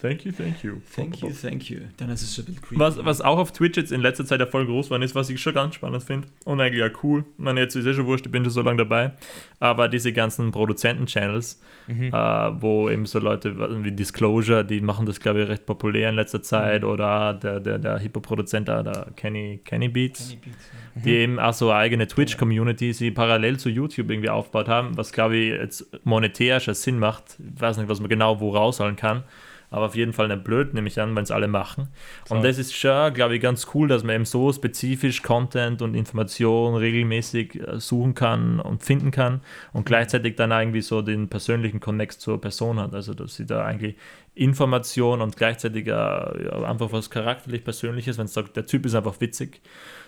Thank 0.00 0.24
you, 0.24 0.30
thank 0.30 0.62
you. 0.62 0.76
Thank 0.94 1.20
you, 1.22 1.30
thank 1.30 1.68
you. 1.70 1.80
Dann 1.96 2.08
ist 2.10 2.22
es 2.22 2.32
schon 2.32 2.44
ein 2.44 2.54
bisschen 2.54 2.62
creepy. 2.62 2.78
Was, 2.78 3.04
was 3.04 3.20
auch 3.20 3.36
auf 3.36 3.50
Twitch 3.50 3.76
jetzt 3.76 3.90
in 3.90 4.00
letzter 4.00 4.24
Zeit 4.24 4.38
ja 4.38 4.46
voll 4.46 4.64
groß 4.64 4.92
war, 4.92 5.02
ist, 5.02 5.16
was 5.16 5.28
ich 5.28 5.40
schon 5.40 5.54
ganz 5.54 5.74
spannend 5.74 6.04
finde 6.04 6.28
und 6.44 6.60
eigentlich 6.60 6.78
ja 6.78 6.88
cool. 7.02 7.24
Ich 7.36 7.42
meine, 7.42 7.58
jetzt 7.58 7.74
ist 7.74 7.84
eh 7.84 7.94
schon 7.94 8.06
wurscht, 8.06 8.24
ich 8.24 8.30
bin 8.30 8.44
schon 8.44 8.52
so 8.52 8.62
lange 8.62 8.78
dabei. 8.78 9.10
Aber 9.58 9.88
diese 9.88 10.12
ganzen 10.12 10.52
Produzenten-Channels, 10.52 11.60
mhm. 11.88 12.12
äh, 12.12 12.12
wo 12.12 12.88
eben 12.88 13.06
so 13.06 13.18
Leute 13.18 13.56
wie 13.82 13.90
Disclosure, 13.90 14.64
die 14.64 14.80
machen 14.80 15.04
das, 15.04 15.18
glaube 15.18 15.42
ich, 15.42 15.48
recht 15.48 15.66
populär 15.66 16.10
in 16.10 16.14
letzter 16.14 16.42
Zeit. 16.42 16.82
Mhm. 16.82 16.88
Oder 16.90 17.34
der, 17.34 17.58
der, 17.58 17.78
der 17.80 17.98
Hip-Hop-Produzent 17.98 18.68
da, 18.68 18.84
der 18.84 19.08
Kenny, 19.16 19.60
Kenny 19.64 19.88
Beats. 19.88 20.28
Kenny 20.28 20.40
Beats 20.44 20.70
ja. 20.94 21.02
Die 21.02 21.10
eben 21.10 21.40
auch 21.40 21.54
so 21.54 21.72
eigene 21.72 22.06
Twitch-Community, 22.06 22.92
sie 22.92 23.10
parallel 23.10 23.58
zu 23.58 23.68
YouTube 23.68 24.10
irgendwie 24.10 24.30
aufgebaut 24.30 24.68
haben, 24.68 24.96
was, 24.96 25.10
glaube 25.10 25.36
ich, 25.36 25.50
jetzt 25.50 25.86
monetär 26.04 26.60
schon 26.60 26.74
Sinn 26.74 27.00
macht. 27.00 27.36
Ich 27.54 27.60
weiß 27.60 27.78
nicht, 27.78 27.88
was 27.88 27.98
man 27.98 28.08
genau 28.08 28.38
wo 28.38 28.50
rausholen 28.50 28.94
kann 28.94 29.24
aber 29.70 29.86
auf 29.86 29.94
jeden 29.94 30.12
Fall 30.12 30.28
nicht 30.28 30.44
blöd, 30.44 30.72
nehme 30.72 30.88
ich 30.88 31.00
an, 31.00 31.14
wenn 31.14 31.22
es 31.22 31.30
alle 31.30 31.48
machen. 31.48 31.88
Und 32.28 32.42
das 32.42 32.58
ist 32.58 32.74
schon, 32.74 33.12
glaube 33.12 33.36
ich, 33.36 33.42
ganz 33.42 33.66
cool, 33.74 33.88
dass 33.88 34.02
man 34.02 34.14
eben 34.14 34.24
so 34.24 34.52
spezifisch 34.52 35.22
Content 35.22 35.82
und 35.82 35.94
Information 35.94 36.74
regelmäßig 36.74 37.60
äh, 37.60 37.78
suchen 37.78 38.14
kann 38.14 38.60
und 38.60 38.82
finden 38.82 39.10
kann 39.10 39.40
und 39.72 39.84
gleichzeitig 39.84 40.36
dann 40.36 40.52
irgendwie 40.52 40.80
so 40.80 41.02
den 41.02 41.28
persönlichen 41.28 41.80
Connect 41.80 42.14
zur 42.14 42.40
Person 42.40 42.80
hat. 42.80 42.94
Also, 42.94 43.12
dass 43.12 43.36
sie 43.36 43.46
da 43.46 43.64
eigentlich 43.64 43.96
Information 44.34 45.20
und 45.20 45.36
gleichzeitig 45.36 45.86
äh, 45.86 45.90
ja, 45.90 46.62
einfach 46.64 46.92
was 46.92 47.10
charakterlich 47.10 47.64
Persönliches, 47.64 48.18
wenn 48.18 48.26
es 48.26 48.34
sagt, 48.34 48.56
der 48.56 48.66
Typ 48.66 48.86
ist 48.86 48.94
einfach 48.94 49.20
witzig, 49.20 49.60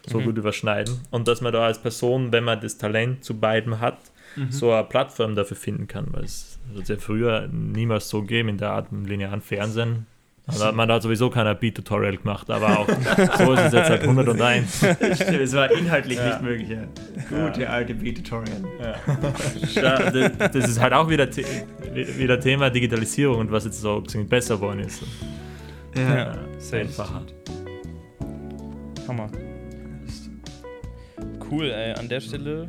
so 0.07 0.21
mhm. 0.21 0.25
gut 0.25 0.39
überschneiden. 0.39 1.01
Und 1.11 1.29
dass 1.29 1.41
man 1.41 1.53
da 1.53 1.67
als 1.67 1.81
Person, 1.81 2.33
wenn 2.33 2.45
man 2.45 2.61
das 2.61 2.79
Talent 2.79 3.25
zu 3.25 3.39
beiden 3.39 3.81
hat, 3.81 3.99
mhm. 4.37 4.51
so 4.51 4.73
eine 4.73 4.85
Plattform 4.85 5.35
dafür 5.35 5.57
finden 5.57 5.87
kann, 5.87 6.07
weil 6.13 6.25
es 6.25 6.50
wird 6.73 6.89
ja 6.89 6.97
früher 6.97 7.49
niemals 7.49 8.09
so 8.09 8.23
gegeben 8.23 8.51
in 8.51 8.59
der 8.59 8.71
Art 8.71 8.89
im 8.93 9.05
linearen 9.05 9.41
Fernsehen. 9.41 10.07
Also 10.47 10.73
man 10.73 10.91
hat 10.91 11.03
sowieso 11.03 11.31
kein 11.31 11.59
Beat-Tutorial 11.59 12.17
gemacht, 12.17 12.51
aber 12.51 12.81
auch 12.81 12.89
so 13.39 13.53
ist 13.53 13.67
es 13.67 13.73
jetzt 13.73 13.91
halt 13.91 14.03
101. 14.03 14.83
Es 15.11 15.55
war 15.55 15.71
inhaltlich 15.71 16.19
ja. 16.19 16.27
nicht 16.29 16.43
möglich. 16.43 16.69
Ja. 16.71 17.47
Gute 17.47 17.63
ja. 17.63 17.69
alte 17.69 17.95
Beat-Tutorial. 17.95 18.63
Ja. 18.83 20.49
Das 20.49 20.69
ist 20.69 20.81
halt 20.81 20.93
auch 20.93 21.09
wieder, 21.09 21.29
wieder 21.29 22.41
Thema 22.41 22.71
Digitalisierung 22.71 23.39
und 23.39 23.53
was 23.53 23.65
jetzt 23.65 23.81
so 23.81 24.03
besser 24.29 24.57
geworden 24.57 24.81
ist. 24.81 25.03
Ja, 25.95 26.17
ja. 26.17 26.79
einfacher. 26.79 27.23
Hammer. 29.07 29.31
Cool, 31.51 31.71
ey. 31.71 31.95
An 31.95 32.09
der 32.09 32.21
Stelle 32.21 32.69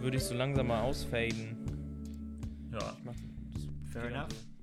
würde 0.00 0.16
ich 0.16 0.22
so 0.22 0.34
langsam 0.34 0.68
mal 0.68 0.82
ausfaden. 0.82 1.53
Ja. 2.74 2.96
Ich 2.98 3.04
mach 3.04 3.14
Fair 3.92 4.04
enough. 4.04 4.04
Würde 4.04 4.10
mal 4.10 4.24
leiser. 4.24 4.53